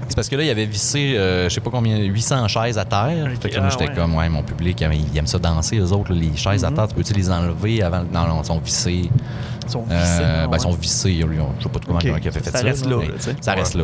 c'est 0.07 0.15
parce 0.15 0.29
que 0.29 0.35
là, 0.35 0.43
il 0.43 0.49
avait 0.49 0.65
vissé, 0.65 1.15
euh, 1.17 1.49
je 1.49 1.53
sais 1.53 1.61
pas 1.61 1.69
combien, 1.69 1.97
800 1.97 2.47
chaises 2.47 2.77
à 2.77 2.85
terre. 2.85 3.29
Fait 3.41 3.49
que 3.49 3.55
là, 3.55 3.61
moi, 3.61 3.69
Ah, 3.71 3.77
j'étais 3.79 3.91
ouais. 3.91 3.95
comme, 3.97 4.15
ouais, 4.15 4.29
mon 4.29 4.41
public, 4.43 4.79
il 4.81 5.17
aime 5.17 5.27
ça 5.27 5.37
danser, 5.37 5.77
eux 5.77 5.91
autres, 5.91 6.13
là, 6.13 6.19
les 6.19 6.35
chaises 6.37 6.63
à 6.65 6.71
terre. 6.71 6.87
Tu 6.87 6.95
peux-tu 6.95 7.13
les 7.13 7.29
enlever 7.29 7.83
avant? 7.83 8.03
Non, 8.13 8.27
non, 8.27 8.41
ils 8.41 8.45
sont 8.45 8.59
vissés. 8.59 9.09
Ils 9.67 9.71
sont 9.71 9.83
Euh, 9.91 9.99
vissés, 9.99 10.21
ben, 10.23 10.47
ouais. 10.49 10.57
ils 10.57 10.61
sont 10.61 10.71
vissés. 10.73 11.19
Je 11.19 11.63
sais 11.63 11.69
pas 11.69 11.79
comment 11.85 11.97
Ok. 11.97 12.05
comment 12.05 12.17
il 12.21 12.27
a 12.27 12.31
fait 12.31 12.45
ça. 12.45 12.51
Ça 12.51 12.63
reste 12.63 12.85
là, 12.85 12.97
mais 12.99 13.07
là, 13.07 13.13
tu 13.17 13.21
sais. 13.23 13.35
Ça 13.41 13.53
reste 13.53 13.75
là. 13.75 13.83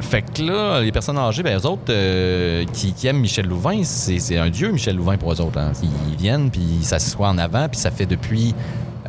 Fait 0.00 0.22
que 0.22 0.42
là, 0.42 0.80
les 0.80 0.92
personnes 0.92 1.18
âgées, 1.18 1.42
ben, 1.42 1.58
eux 1.58 1.66
autres 1.66 1.82
euh, 1.90 2.64
qui, 2.72 3.06
aiment 3.06 3.20
Michel 3.20 3.46
Louvain, 3.46 3.82
c'est 3.84 4.18
c'est 4.18 4.38
un 4.38 4.50
dieu, 4.50 4.70
Michel 4.72 4.96
Louvain, 4.96 5.16
pour 5.16 5.32
eux 5.32 5.40
autres. 5.40 5.58
hein. 5.58 5.72
Ils 6.10 6.16
viennent, 6.16 6.50
puis 6.50 6.60
ils 6.80 6.84
s'assoient 6.84 7.28
en 7.28 7.38
avant, 7.38 7.68
puis 7.68 7.78
ça 7.78 7.90
fait 7.90 8.06
depuis 8.06 8.54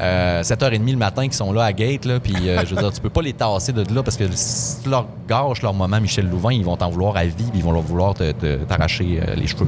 euh, 0.01 0.41
7h30 0.41 0.91
le 0.91 0.97
matin 0.97 1.23
qu'ils 1.23 1.33
sont 1.33 1.53
là 1.53 1.63
à 1.65 1.73
Gate, 1.73 2.05
là, 2.05 2.19
puis 2.19 2.33
euh, 2.49 2.61
je 2.65 2.73
veux 2.75 2.81
dire, 2.81 2.91
tu 2.91 2.99
peux 3.01 3.09
pas 3.09 3.21
les 3.21 3.33
tasser 3.33 3.71
de 3.71 3.83
là 3.93 4.01
parce 4.01 4.17
que 4.17 4.23
si 4.33 4.81
tu 4.81 4.89
leur 4.89 5.05
gâches 5.27 5.61
leur 5.61 5.73
moment 5.73 6.01
Michel 6.01 6.27
Louvain, 6.29 6.51
ils 6.53 6.65
vont 6.65 6.75
t'en 6.75 6.89
vouloir 6.89 7.15
à 7.17 7.23
vie, 7.25 7.33
puis 7.35 7.51
ils 7.55 7.63
vont 7.63 7.71
leur 7.71 7.81
vouloir 7.83 8.13
te- 8.15 8.31
te- 8.31 8.55
t'arracher 8.63 9.21
euh, 9.21 9.35
les 9.35 9.45
cheveux. 9.47 9.67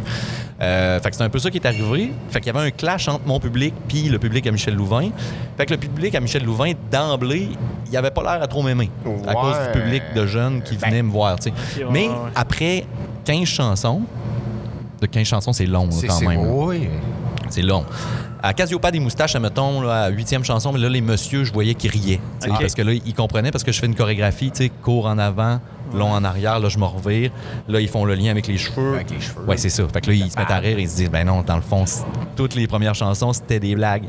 Euh, 0.61 0.99
fait 0.99 1.09
que 1.11 1.15
c'est 1.15 1.23
un 1.23 1.29
peu 1.29 1.39
ça 1.39 1.51
qui 1.51 1.57
est 1.57 1.65
arrivé. 1.67 2.11
Fait 2.29 2.39
qu'il 2.39 2.53
y 2.53 2.57
avait 2.57 2.67
un 2.67 2.71
clash 2.71 3.07
entre 3.07 3.25
mon 3.27 3.39
public 3.39 3.73
puis 3.87 4.03
le 4.09 4.17
public 4.17 4.47
à 4.47 4.51
Michel 4.51 4.75
Louvain. 4.75 5.09
Fait 5.57 5.65
que 5.65 5.71
le 5.73 5.79
public 5.79 6.15
à 6.15 6.19
Michel 6.19 6.43
Louvain, 6.45 6.71
d'emblée, 6.91 7.49
il 7.91 7.97
avait 7.97 8.11
pas 8.11 8.23
l'air 8.23 8.41
à 8.41 8.47
trop 8.47 8.63
m'aimer 8.63 8.89
à 9.27 9.33
cause 9.33 9.55
du 9.73 9.79
public 9.81 10.01
de 10.15 10.25
jeunes 10.25 10.61
qui 10.63 10.77
Ben. 10.77 10.89
venaient 10.89 11.03
me 11.03 11.11
voir, 11.11 11.37
tu 11.39 11.49
sais. 11.49 11.83
ouais, 11.83 11.89
Mais 11.91 12.07
ouais. 12.07 12.15
après 12.35 12.85
15 13.25 13.45
chansons, 13.45 14.01
de 15.01 15.05
15 15.05 15.25
chansons, 15.27 15.53
c'est 15.53 15.65
long 15.65 15.87
là, 15.87 16.07
quand 16.07 16.21
même. 16.27 16.39
oui. 16.49 16.87
C'est 17.49 17.61
long. 17.61 17.83
À 18.45 18.53
Casiopa 18.53 18.91
des 18.91 18.99
moustaches, 18.99 19.37
admettons, 19.37 19.79
là, 19.79 20.03
à 20.03 20.09
huitième 20.09 20.43
chanson, 20.43 20.73
mais 20.73 20.79
là, 20.79 20.89
les 20.89 20.99
messieurs, 20.99 21.45
je 21.45 21.53
voyais 21.53 21.75
qu'ils 21.75 21.91
riaient. 21.91 22.19
Parce 22.59 22.75
que 22.75 22.81
là, 22.81 22.91
ils 22.91 23.13
comprenaient 23.13 23.51
parce 23.51 23.63
que 23.63 23.71
je 23.71 23.79
fais 23.79 23.85
une 23.85 23.95
chorégraphie, 23.95 24.51
tu 24.51 24.63
sais, 24.63 24.69
court 24.69 25.05
en 25.05 25.17
avant, 25.17 25.61
long 25.93 26.11
en 26.11 26.25
arrière, 26.25 26.59
là, 26.59 26.67
je 26.67 26.77
me 26.77 26.83
revire. 26.83 27.31
Là, 27.69 27.79
ils 27.79 27.87
font 27.87 28.03
le 28.03 28.15
lien 28.15 28.31
avec 28.31 28.47
les 28.47 28.57
cheveux. 28.57 28.95
Avec 28.95 29.11
les 29.11 29.21
cheveux. 29.21 29.45
Ouais, 29.45 29.55
c'est 29.55 29.69
ça. 29.69 29.87
Fait 29.87 30.01
que 30.01 30.09
là, 30.09 30.15
ils 30.17 30.29
se 30.29 30.37
mettent 30.37 30.51
à 30.51 30.57
rire 30.57 30.77
et 30.77 30.81
ils 30.81 30.89
se 30.89 30.97
disent, 30.97 31.09
ben 31.09 31.25
non, 31.25 31.41
dans 31.41 31.55
le 31.55 31.61
fond, 31.61 31.85
toutes 32.35 32.55
les 32.55 32.67
premières 32.67 32.95
chansons, 32.95 33.31
c'était 33.31 33.61
des 33.61 33.75
blagues. 33.75 34.03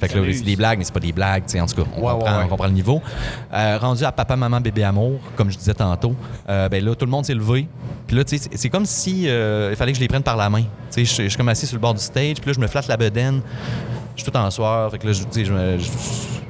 Fait 0.00 0.08
que 0.08 0.18
là, 0.18 0.32
c'est 0.32 0.42
des 0.42 0.56
blagues, 0.56 0.78
mais 0.78 0.84
c'est 0.84 0.94
pas 0.94 1.00
des 1.00 1.12
blagues, 1.12 1.44
tu 1.44 1.52
sais, 1.52 1.60
en 1.60 1.66
tout 1.66 1.76
cas, 1.76 1.82
on, 1.94 2.00
Ouais, 2.00 2.12
comprend, 2.12 2.30
ouais, 2.32 2.38
ouais. 2.38 2.44
on 2.44 2.48
comprend 2.48 2.66
le 2.66 2.72
niveau. 2.72 3.02
Euh, 3.52 3.78
rendu 3.78 4.02
à 4.02 4.10
Papa, 4.12 4.34
Maman, 4.34 4.60
Bébé, 4.60 4.82
Amour, 4.82 5.20
comme 5.36 5.50
je 5.50 5.58
disais 5.58 5.74
tantôt, 5.74 6.14
euh, 6.48 6.68
ben 6.70 6.82
là, 6.82 6.94
tout 6.94 7.04
le 7.04 7.10
monde 7.10 7.26
s'est 7.26 7.34
levé. 7.34 7.68
Puis 8.06 8.16
là, 8.16 8.22
c'est- 8.26 8.68
comme 8.70 8.86
si 8.86 9.24
euh, 9.28 9.68
il 9.70 9.76
fallait 9.76 9.92
que 9.92 9.96
je 9.98 10.02
les 10.02 10.08
prenne 10.08 10.22
par 10.22 10.36
la 10.38 10.48
main. 10.48 10.62
Tu 10.90 11.04
sais, 11.04 11.22
je 11.24 11.28
suis 11.28 11.36
comme 11.36 11.48
assis 11.50 11.66
sur 11.66 11.76
le 11.76 11.80
bord 11.82 11.94
du 11.94 12.00
stage, 12.00 12.36
puis 12.40 12.46
là, 12.46 12.52
je 12.54 12.60
me 12.60 12.66
flatte 12.66 12.88
la 12.88 12.96
bedaine. 12.96 13.42
Je 14.16 14.22
suis 14.22 14.30
tout 14.32 14.36
en 14.38 14.50
soir, 14.50 14.90
fait 14.90 14.98
que 14.98 15.06
là, 15.06 15.12
je, 15.12 15.22
tu 15.24 15.28
sais, 15.32 15.44
je, 15.44 15.52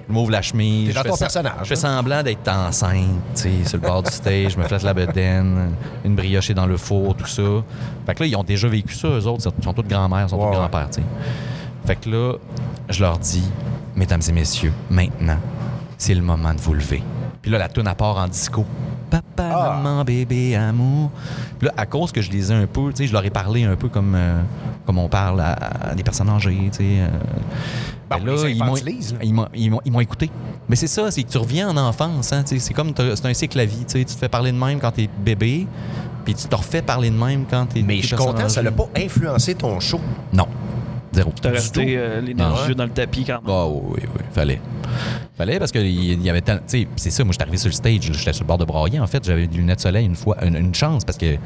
m'ouvre 0.09 0.31
la 0.33 0.43
chemise. 0.43 0.89
T'es 0.89 0.95
dans 0.95 1.03
je 1.05 1.09
ton 1.09 1.17
personnage, 1.17 1.53
Je 1.63 1.69
fais 1.69 1.75
hein? 1.75 1.97
semblant 1.97 2.23
d'être 2.23 2.49
enceinte, 2.49 3.07
tu 3.35 3.43
sais, 3.43 3.51
sur 3.65 3.79
le 3.81 3.87
bord 3.87 4.03
du 4.03 4.11
stage. 4.11 4.53
Je 4.53 4.59
me 4.59 4.65
flatte 4.65 4.83
la 4.83 4.95
bedaine, 4.95 5.71
une 6.05 6.15
brioche 6.17 6.51
est 6.51 6.55
dans 6.55 6.67
le 6.67 6.77
four, 6.77 7.15
tout 7.15 7.27
ça. 7.27 7.43
Fait 8.07 8.15
que 8.15 8.23
là, 8.23 8.27
ils 8.29 8.37
ont 8.37 8.43
déjà 8.43 8.67
vécu 8.69 8.95
ça, 8.95 9.09
eux 9.09 9.27
autres. 9.27 9.53
Ils 9.59 9.65
sont 9.65 9.73
tous 9.73 9.83
grand-mères, 9.83 10.27
ils 10.27 10.31
sont 10.31 10.39
tous 10.39 10.51
grands-pères, 10.57 10.89
tu 10.91 11.01
sais. 11.01 11.07
Fait 11.87 11.97
que 11.97 12.09
là, 12.11 12.35
je 12.89 13.01
leur 13.01 13.19
dis, 13.19 13.43
mesdames 13.97 14.21
et 14.29 14.33
messieurs, 14.33 14.73
maintenant, 14.91 15.39
c'est 15.99 16.15
le 16.15 16.23
moment 16.23 16.55
de 16.55 16.61
vous 16.61 16.75
lever. 16.75 17.03
Puis 17.43 17.51
là, 17.51 17.59
la 17.59 17.69
toune 17.69 17.87
à 17.89 17.95
part 17.95 18.17
en 18.19 18.29
disco. 18.29 18.65
Papa, 19.11 19.51
Ah. 19.53 19.81
maman, 19.83 20.05
bébé, 20.05 20.55
amour. 20.55 21.11
Puis 21.59 21.67
là, 21.67 21.75
à 21.77 21.85
cause 21.87 22.13
que 22.13 22.21
je 22.23 22.31
les 22.31 22.53
ai 22.53 22.55
un 22.55 22.67
peu, 22.67 22.91
tu 22.91 22.97
sais, 22.99 23.07
je 23.09 23.13
leur 23.13 23.25
ai 23.25 23.31
parlé 23.31 23.65
un 23.65 23.75
peu 23.75 23.89
comme, 23.89 24.15
euh, 24.15 24.41
comme 24.87 24.99
on 24.99 25.09
parle 25.09 25.41
à, 25.41 25.53
à 25.91 25.95
des 25.97 26.05
personnes 26.05 26.29
âgées, 26.29 26.69
tu 26.71 26.79
sais. 26.79 26.85
euh, 27.01 27.09
ben 28.09 28.19
là. 28.25 28.49
ils 28.49 29.33
m'ont- 29.93 30.01
écouté. 30.01 30.31
Mais 30.69 30.77
c'est 30.77 30.87
ça, 30.87 31.11
c'est 31.11 31.23
que 31.25 31.29
tu 31.31 31.39
reviens 31.39 31.69
en 31.71 31.77
enfance. 31.77 32.33
Hein, 32.33 32.43
tu 32.45 32.55
sais, 32.55 32.59
c'est 32.61 32.75
comme 32.75 32.93
c'est 32.97 33.27
un 33.27 33.35
cycle 33.35 33.59
à 33.59 33.65
vie. 33.65 33.85
tu 33.85 33.99
sais, 33.99 34.05
Tu 34.05 34.15
te 34.15 34.19
fais 34.19 34.29
parler 34.29 34.53
de 34.53 34.57
même 34.59 34.79
quand 34.79 34.93
t'es 34.93 35.09
bébé, 35.25 35.67
puis 36.25 36.35
tu 36.35 36.47
te 36.47 36.55
refais 36.55 36.83
parler 36.83 37.11
de 37.11 37.17
même 37.17 37.45
quand 37.51 37.67
t'es. 37.67 37.83
Mais 37.83 38.01
je 38.03 38.07
suis 38.09 38.17
content, 38.17 38.49
ça 38.49 38.63
n'a 38.63 38.71
pas 38.71 38.89
influencé 38.97 39.55
ton 39.57 39.81
show. 39.81 40.01
Non. 40.33 40.47
Zéro. 41.13 41.33
T'as 41.43 41.51
resté 41.51 41.95
euh, 41.97 42.21
les 42.21 42.35
Ah 42.39 42.53
ouais? 42.69 42.75
dans 42.75 42.85
le 42.85 42.91
tapis 42.91 43.25
quand 43.25 43.43
même. 43.43 43.51
Ah 43.51 43.67
oui, 43.67 43.81
oui, 43.97 44.09
oui. 44.17 44.23
Fallait. 44.33 44.61
Fallait 45.37 45.59
parce 45.59 45.73
qu'il 45.73 46.23
y 46.23 46.31
avait 46.31 46.41
tel- 46.41 46.61
Tu 46.69 46.83
sais, 46.83 46.89
c'est 46.97 47.11
ça, 47.11 47.25
moi, 47.25 47.33
j'étais 47.33 47.43
arrivé 47.43 47.57
sur 47.57 47.69
le 47.69 47.73
stage, 47.75 48.01
j'étais 48.13 48.33
sur 48.33 48.45
le 48.45 48.47
bord 48.49 48.59
de 48.59 48.65
brailler. 48.65 49.01
En 49.01 49.07
fait, 49.07 49.25
j'avais 49.25 49.47
des 49.47 49.57
lunettes 49.57 49.79
de 49.79 49.83
soleil 49.83 50.07
une 50.07 50.15
fois, 50.15 50.37
une, 50.45 50.55
une 50.57 50.75
chance 50.75 51.05
parce 51.05 51.19
que 51.19 51.37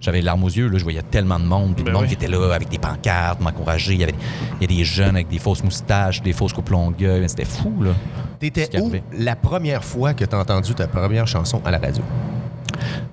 j'avais 0.00 0.18
les 0.18 0.24
larmes 0.24 0.44
aux 0.44 0.48
yeux, 0.48 0.68
là, 0.68 0.78
je 0.78 0.82
voyais 0.84 1.02
tellement 1.02 1.38
de 1.40 1.44
monde, 1.46 1.74
puis 1.74 1.82
Ben 1.84 1.90
le 1.90 1.94
monde 1.96 2.02
oui. 2.02 2.08
qui 2.08 2.14
était 2.14 2.28
là 2.28 2.52
avec 2.54 2.68
des 2.68 2.78
pancartes, 2.78 3.40
m'encourager. 3.40 3.94
Il 3.94 4.00
y 4.00 4.04
avait 4.04 4.14
il 4.60 4.70
y 4.70 4.72
a 4.74 4.76
des 4.78 4.84
jeunes 4.84 5.16
avec 5.16 5.28
des 5.28 5.38
fausses 5.38 5.64
moustaches, 5.64 6.22
des 6.22 6.32
fausses 6.32 6.52
coupes 6.52 6.70
longueuil. 6.70 7.28
C'était 7.28 7.44
fou, 7.44 7.72
là. 7.82 7.90
T'étais 8.38 8.78
où 8.80 8.92
la 9.18 9.34
première 9.34 9.82
fois 9.82 10.14
que 10.14 10.24
t'as 10.24 10.38
entendu 10.38 10.74
ta 10.74 10.86
première 10.86 11.26
chanson 11.26 11.60
à 11.64 11.70
la 11.72 11.78
radio? 11.78 12.02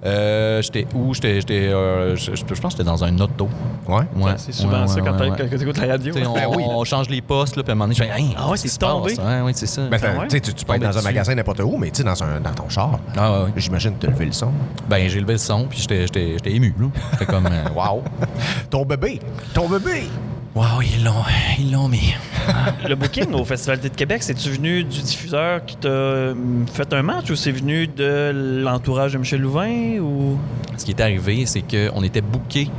Euh, 0.05 0.61
j'étais 0.61 0.85
où? 0.93 1.13
J'étais. 1.13 1.35
j'étais, 1.35 1.67
euh, 1.69 2.15
je, 2.15 2.31
je 2.35 2.43
pense 2.43 2.59
que 2.59 2.69
j'étais 2.71 2.83
dans 2.83 3.03
un 3.03 3.17
auto. 3.19 3.47
Ouais? 3.87 3.95
Ouais, 4.15 4.33
C'est 4.37 4.51
souvent 4.51 4.81
ouais, 4.81 4.87
ça 4.87 5.01
quand 5.01 5.19
ouais, 5.19 5.29
quand 5.37 5.57
t'écoutes 5.57 5.77
la 5.77 5.87
radio. 5.87 6.13
Tu 6.13 6.25
on, 6.25 6.33
Ben 6.33 6.47
oui. 6.55 6.63
on 6.67 6.83
change 6.83 7.09
les 7.09 7.21
postes, 7.21 7.55
là, 7.55 7.63
puis 7.63 7.71
à 7.71 7.73
un 7.73 7.75
moment 7.75 7.85
donné, 7.85 7.95
je 7.95 8.03
fais, 8.03 8.09
Hey, 8.21 8.35
Ah 8.37 8.49
ouais, 8.49 8.57
c'est 8.57 8.77
tombé? 8.77 9.13
Ouais, 9.19 9.41
ouais, 9.41 9.51
c'est 9.53 9.65
ça. 9.67 9.83
Ben, 9.87 9.99
Ah 10.03 10.19
ouais? 10.19 10.27
tu 10.27 10.35
sais, 10.35 10.41
tu, 10.41 10.53
tu 10.53 10.65
peux 10.65 10.73
être 10.75 10.81
dans 10.81 10.97
un 10.97 11.01
magasin 11.01 11.35
n'importe 11.35 11.59
où, 11.61 11.77
mais 11.77 11.89
tu 11.91 11.97
sais, 11.97 12.03
dans, 12.03 12.21
un, 12.23 12.39
dans 12.39 12.53
ton 12.53 12.69
char. 12.69 12.99
Ah, 13.17 13.31
ouais, 13.31 13.37
ouais. 13.45 13.51
J'imagine 13.57 13.95
que 13.95 14.01
tu 14.01 14.07
as 14.07 14.11
levé 14.11 14.25
le 14.25 14.31
son. 14.31 14.51
Ben, 14.89 15.07
j'ai 15.09 15.19
levé 15.19 15.33
le 15.33 15.39
son, 15.39 15.65
puis 15.65 15.79
j'étais- 15.79 16.01
j'étais 16.03 16.33
j'étais 16.33 16.51
ému, 16.53 16.73
là. 16.79 16.87
C'était 17.13 17.25
comme, 17.25 17.45
wow. 17.75 18.03
Ton 18.69 18.85
bébé! 18.85 19.19
Ton 19.53 19.67
bébé! 19.69 20.09
Wow, 20.55 20.81
ils 20.81 21.03
l'ont, 21.03 21.11
ils 21.59 21.69
l'ont 21.71 21.89
mis. 21.89 22.13
Le 22.87 22.95
booking 22.95 23.33
au 23.33 23.43
Festival 23.43 23.77
d'été 23.79 23.89
de 23.89 23.95
Québec, 23.97 24.23
c'est-tu 24.23 24.51
venu 24.51 24.85
du 24.85 25.01
diffuseur 25.01 25.65
qui 25.65 25.75
t'a 25.75 25.89
hum, 25.89 26.65
fait 26.71 26.93
un 26.93 27.01
match 27.01 27.29
ou 27.29 27.35
c'est 27.35 27.51
venu 27.51 27.87
de 27.87 28.61
l'entourage 28.63 29.13
de 29.13 29.17
Michel 29.17 29.41
Louvain 29.41 29.97
ou? 29.99 30.37
Ce 30.77 30.85
qui 30.85 30.91
est 30.91 31.01
arrivé, 31.01 31.45
c'est 31.45 31.61
qu'on 31.61 32.01
était 32.03 32.21
booké 32.21 32.69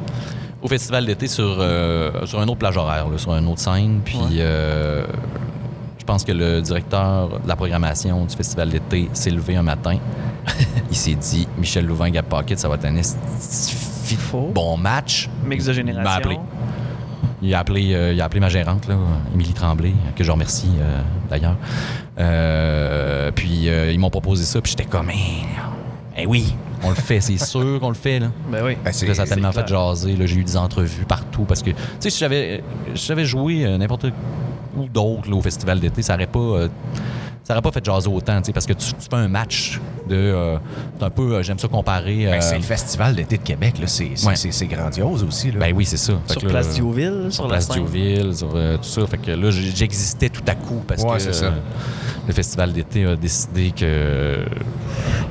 au 0.62 0.68
festival 0.68 1.04
d'été 1.04 1.26
sur, 1.26 1.58
euh, 1.60 2.24
sur 2.24 2.40
un 2.40 2.44
autre 2.48 2.56
plage 2.58 2.78
horaire, 2.78 3.08
là, 3.10 3.18
sur 3.18 3.34
une 3.34 3.46
autre 3.46 3.60
scène. 3.60 4.00
Puis 4.02 4.16
Ouais. 4.16 4.24
euh, 4.38 5.04
je 5.98 6.04
pense 6.04 6.24
que 6.24 6.32
le 6.32 6.62
directeur 6.62 7.40
de 7.40 7.46
la 7.48 7.56
programmation 7.56 8.24
du 8.24 8.34
festival 8.34 8.70
d'été 8.70 9.10
s'est 9.12 9.30
levé 9.30 9.54
un 9.56 9.62
matin. 9.62 9.98
Il 10.90 10.96
s'est 10.96 11.14
dit 11.14 11.46
Michel 11.58 11.84
Louvain, 11.84 12.08
Gap 12.08 12.26
Pocket, 12.26 12.58
ça 12.58 12.68
va 12.68 12.76
être 12.76 12.86
un 12.86 12.96
Faux. 14.18 14.50
bon 14.54 14.76
match. 14.78 15.28
Mix 15.44 15.64
de 15.66 15.72
Il 15.74 15.84
m'a 15.84 15.92
génération. 15.92 16.40
Il 17.42 17.54
a 17.54 17.58
appelé, 17.58 17.92
euh, 17.94 18.12
il 18.14 18.20
a 18.20 18.24
appelé 18.24 18.40
ma 18.40 18.48
gérante, 18.48 18.88
là, 18.88 18.96
Émilie 19.34 19.52
Tremblay, 19.52 19.92
que 20.14 20.24
je 20.24 20.30
remercie 20.30 20.70
euh, 20.80 21.00
d'ailleurs. 21.30 21.56
Euh, 22.18 23.30
puis 23.34 23.68
euh, 23.68 23.92
ils 23.92 23.98
m'ont 23.98 24.10
proposé 24.10 24.44
ça, 24.44 24.60
puis 24.60 24.70
j'étais 24.70 24.88
comme, 24.88 25.10
eh, 25.10 25.44
eh 26.16 26.26
oui, 26.26 26.54
on 26.82 26.88
le 26.90 26.94
fait, 26.94 27.20
c'est 27.20 27.36
sûr 27.38 27.78
qu'on 27.80 27.88
le 27.90 27.94
fait. 27.94 28.20
Là. 28.20 28.28
Ben 28.50 28.62
oui. 28.64 28.76
Ben, 28.82 28.92
c'est- 28.92 29.06
Là, 29.06 29.14
ça 29.14 29.22
a 29.22 29.26
tellement 29.26 29.52
fait 29.52 29.66
jaser. 29.68 30.16
là, 30.16 30.26
J'ai 30.26 30.36
eu 30.36 30.44
des 30.44 30.56
entrevues 30.56 31.04
partout 31.04 31.42
parce 31.44 31.62
que, 31.62 31.70
tu 31.70 31.76
sais, 32.00 32.10
si 32.10 32.18
j'avais, 32.18 32.62
si 32.94 33.06
j'avais 33.06 33.24
joué 33.26 33.64
euh, 33.66 33.76
n'importe 33.78 34.06
où 34.76 34.86
d'autre 34.88 35.28
là, 35.30 35.36
au 35.36 35.42
festival 35.42 35.78
d'été, 35.80 36.02
ça 36.02 36.14
aurait 36.14 36.26
pas. 36.26 36.68
Ça 37.46 37.52
aurait 37.54 37.62
pas 37.62 37.70
fait 37.70 37.84
jaser 37.84 38.08
autant, 38.08 38.38
tu 38.40 38.46
sais, 38.46 38.52
parce 38.52 38.66
que 38.66 38.72
tu, 38.72 38.86
tu 38.92 39.08
fais 39.08 39.14
un 39.16 39.28
match 39.28 39.80
de. 40.08 40.16
euh, 40.16 40.58
c'est 40.98 41.04
un 41.04 41.10
peu. 41.10 41.34
euh, 41.34 41.42
J'aime 41.44 41.60
ça 41.60 41.68
comparer. 41.68 42.24
Ben, 42.26 42.34
euh, 42.34 42.38
c'est 42.40 42.56
le 42.56 42.62
Festival 42.62 43.14
d'été 43.14 43.36
de 43.38 43.42
Québec. 43.42 43.74
là. 43.80 43.86
C'est 43.86 44.10
c'est- 44.16 44.26
Ouais. 44.26 44.34
c'est- 44.34 44.50
c'est 44.50 44.66
grandiose 44.66 45.22
aussi. 45.22 45.52
Là. 45.52 45.60
ben 45.60 45.72
oui, 45.76 45.84
c'est 45.84 45.96
ça. 45.96 46.14
Fait 46.26 46.32
Sur 46.32 46.42
que 46.42 46.46
Place 46.48 46.74
Diouville, 46.74 47.26
sur, 47.26 47.34
sur 47.34 47.44
la 47.44 47.48
Place. 47.50 47.68
Diouville, 47.68 48.34
sur 48.34 48.50
euh, 48.56 48.76
tout 48.78 48.82
ça. 48.88 49.06
Fait 49.06 49.18
que 49.18 49.30
là, 49.30 49.50
j'existais 49.50 50.28
tout 50.28 50.42
à 50.48 50.54
coup 50.56 50.82
parce 50.88 51.02
Ouais, 51.04 51.12
que 51.14 51.18
c'est 51.20 51.32
ça. 51.34 51.44
euh, 51.46 51.50
le 52.26 52.32
festival 52.32 52.72
d'été 52.72 53.04
a 53.06 53.14
décidé 53.14 53.70
que 53.70 54.44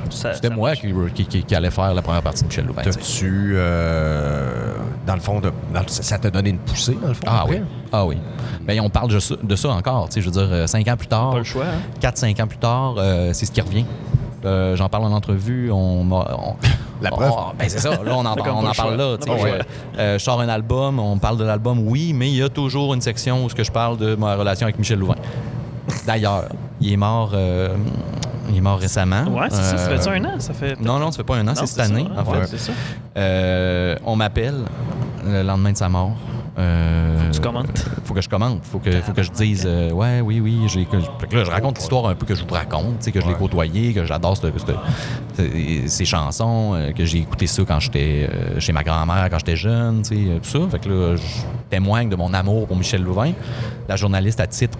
Ça- 0.08 0.32
c'était 0.32 0.48
ça 0.48 0.54
moi 0.54 0.74
qui, 0.74 1.26
qui, 1.26 1.42
qui- 1.42 1.54
allait 1.54 1.70
faire 1.70 1.92
la 1.92 2.00
première 2.00 2.22
partie 2.22 2.42
de 2.44 2.48
Michel 2.48 2.64
Louvain. 2.64 2.82
tu 2.82 3.52
euh, 3.56 4.74
dans 5.06 5.14
le 5.14 5.20
fond, 5.20 5.40
de, 5.40 5.52
dans 5.74 5.80
le- 5.80 5.88
ça 5.88 6.18
t'a 6.18 6.30
donné 6.30 6.50
une 6.50 6.58
poussée, 6.58 6.96
dans 7.00 7.08
le 7.08 7.14
fond? 7.14 7.24
Ah 7.26 7.42
après? 7.42 7.58
oui. 7.58 7.62
Ah 7.92 8.06
oui. 8.06 8.16
Ben, 8.62 8.80
on 8.80 8.90
parle 8.90 9.10
de 9.12 9.18
ça, 9.20 9.34
de 9.40 9.56
ça 9.56 9.68
encore. 9.70 10.08
tu 10.08 10.14
sais, 10.14 10.20
Je 10.20 10.30
veux 10.30 10.44
dire, 10.46 10.68
cinq 10.68 10.88
ans 10.88 10.96
plus 10.96 11.06
tard, 11.06 11.30
Pas 11.32 11.38
le 11.38 11.44
choix. 11.44 11.64
hein? 11.66 11.80
4-5 12.10 12.42
ans 12.42 12.46
plus 12.46 12.58
tard, 12.58 12.94
euh, 12.98 13.30
c'est 13.32 13.46
ce 13.46 13.52
qui 13.52 13.60
revient. 13.60 13.84
Euh, 14.44 14.76
J'en 14.76 14.88
parle 14.88 15.04
en 15.04 15.12
entrevue. 15.12 15.70
On, 15.72 16.04
m'a- 16.04 16.28
on, 16.38 16.54
La 17.02 17.10
preuve. 17.10 17.30
Oh, 17.36 17.52
ben 17.58 17.68
c'est 17.68 17.78
ça, 17.78 17.90
là, 17.90 18.12
on 18.14 18.24
en, 18.24 18.32
on 18.38 18.72
parle 18.72 18.96
là. 18.96 19.16
Euh, 19.98 20.18
je 20.18 20.22
sors 20.24 20.40
un 20.40 20.48
album, 20.48 20.98
on 20.98 21.18
parle 21.18 21.36
de 21.36 21.44
l'album, 21.44 21.80
oui, 21.86 22.12
mais 22.14 22.28
il 22.30 22.36
y 22.36 22.42
a 22.42 22.48
toujours 22.48 22.94
une 22.94 23.00
section 23.02 23.44
où 23.44 23.50
ce 23.50 23.54
que 23.54 23.64
je 23.64 23.70
parle 23.72 23.98
de 23.98 24.14
ma 24.14 24.34
relation 24.36 24.64
avec 24.66 24.78
Michel 24.78 24.98
Louvain. 24.98 25.16
D'ailleurs, 26.06 26.44
il 26.80 26.92
est 26.92 26.96
mort, 26.96 27.32
euh, 27.34 27.74
il 28.50 28.56
est 28.56 28.60
mort 28.62 28.78
récemment. 28.78 29.24
Ouais, 29.24 29.48
c'est 29.50 29.62
ça. 29.62 29.76
Ça 29.76 29.98
fait 29.98 30.08
un 30.10 30.24
an? 30.24 30.34
Ça 30.38 30.54
fait. 30.54 30.80
Non, 30.80 30.98
non, 30.98 31.10
ça 31.10 31.18
fait 31.18 31.24
pas 31.24 31.36
un 31.36 31.46
an, 31.48 31.52
c'est 31.54 31.66
cette 31.66 31.76
ça, 31.76 31.82
année, 31.92 32.06
en 32.16 32.24
Ouais, 32.30 32.40
fait. 32.42 32.46
c'est 32.56 32.58
ça. 32.58 32.72
Euh, 33.16 33.96
on 34.04 34.16
m'appelle 34.16 34.62
le 35.26 35.42
lendemain 35.42 35.72
de 35.72 35.76
sa 35.76 35.88
mort. 35.88 36.12
Euh, 36.58 37.30
Tu 37.32 37.40
commentes. 37.40 37.84
faut 38.04 38.14
que 38.14 38.20
je 38.22 38.28
commente. 38.28 38.60
Faut 38.64 38.78
que, 38.78 38.90
faut 39.02 39.12
que 39.12 39.22
je 39.22 39.30
dise, 39.30 39.64
euh, 39.66 39.90
ouais, 39.90 40.20
oui, 40.22 40.40
oui. 40.40 40.60
J'ai, 40.68 40.84
que, 40.86 40.98
fait 41.00 41.26
que 41.28 41.36
là, 41.36 41.44
je 41.44 41.50
raconte 41.50 41.76
l'histoire 41.78 42.06
un 42.06 42.14
peu 42.14 42.24
que 42.24 42.34
je 42.34 42.44
vous 42.44 42.54
raconte, 42.54 43.00
que 43.12 43.20
je 43.20 43.26
l'ai 43.26 43.34
côtoyé, 43.34 43.92
que 43.92 44.04
j'adore 44.06 44.36
ces- 45.86 46.04
chansons, 46.06 46.72
euh, 46.74 46.92
que 46.92 47.04
j'ai 47.04 47.18
écouté 47.18 47.46
ça 47.46 47.62
quand 47.66 47.80
j'étais 47.80 48.28
chez 48.58 48.72
ma 48.72 48.82
grand-mère, 48.82 49.28
quand 49.30 49.38
j'étais 49.38 49.56
jeune, 49.56 50.02
tout 50.02 50.48
ça. 50.48 50.58
Fait 50.70 50.78
que 50.78 50.88
là, 50.88 51.16
je 51.16 51.22
témoigne 51.68 52.08
de 52.08 52.16
mon 52.16 52.32
amour 52.32 52.66
pour 52.66 52.76
Michel 52.76 53.02
Louvain. 53.02 53.32
La 53.88 53.96
journaliste 53.96 54.40
à 54.40 54.46
titre, 54.46 54.78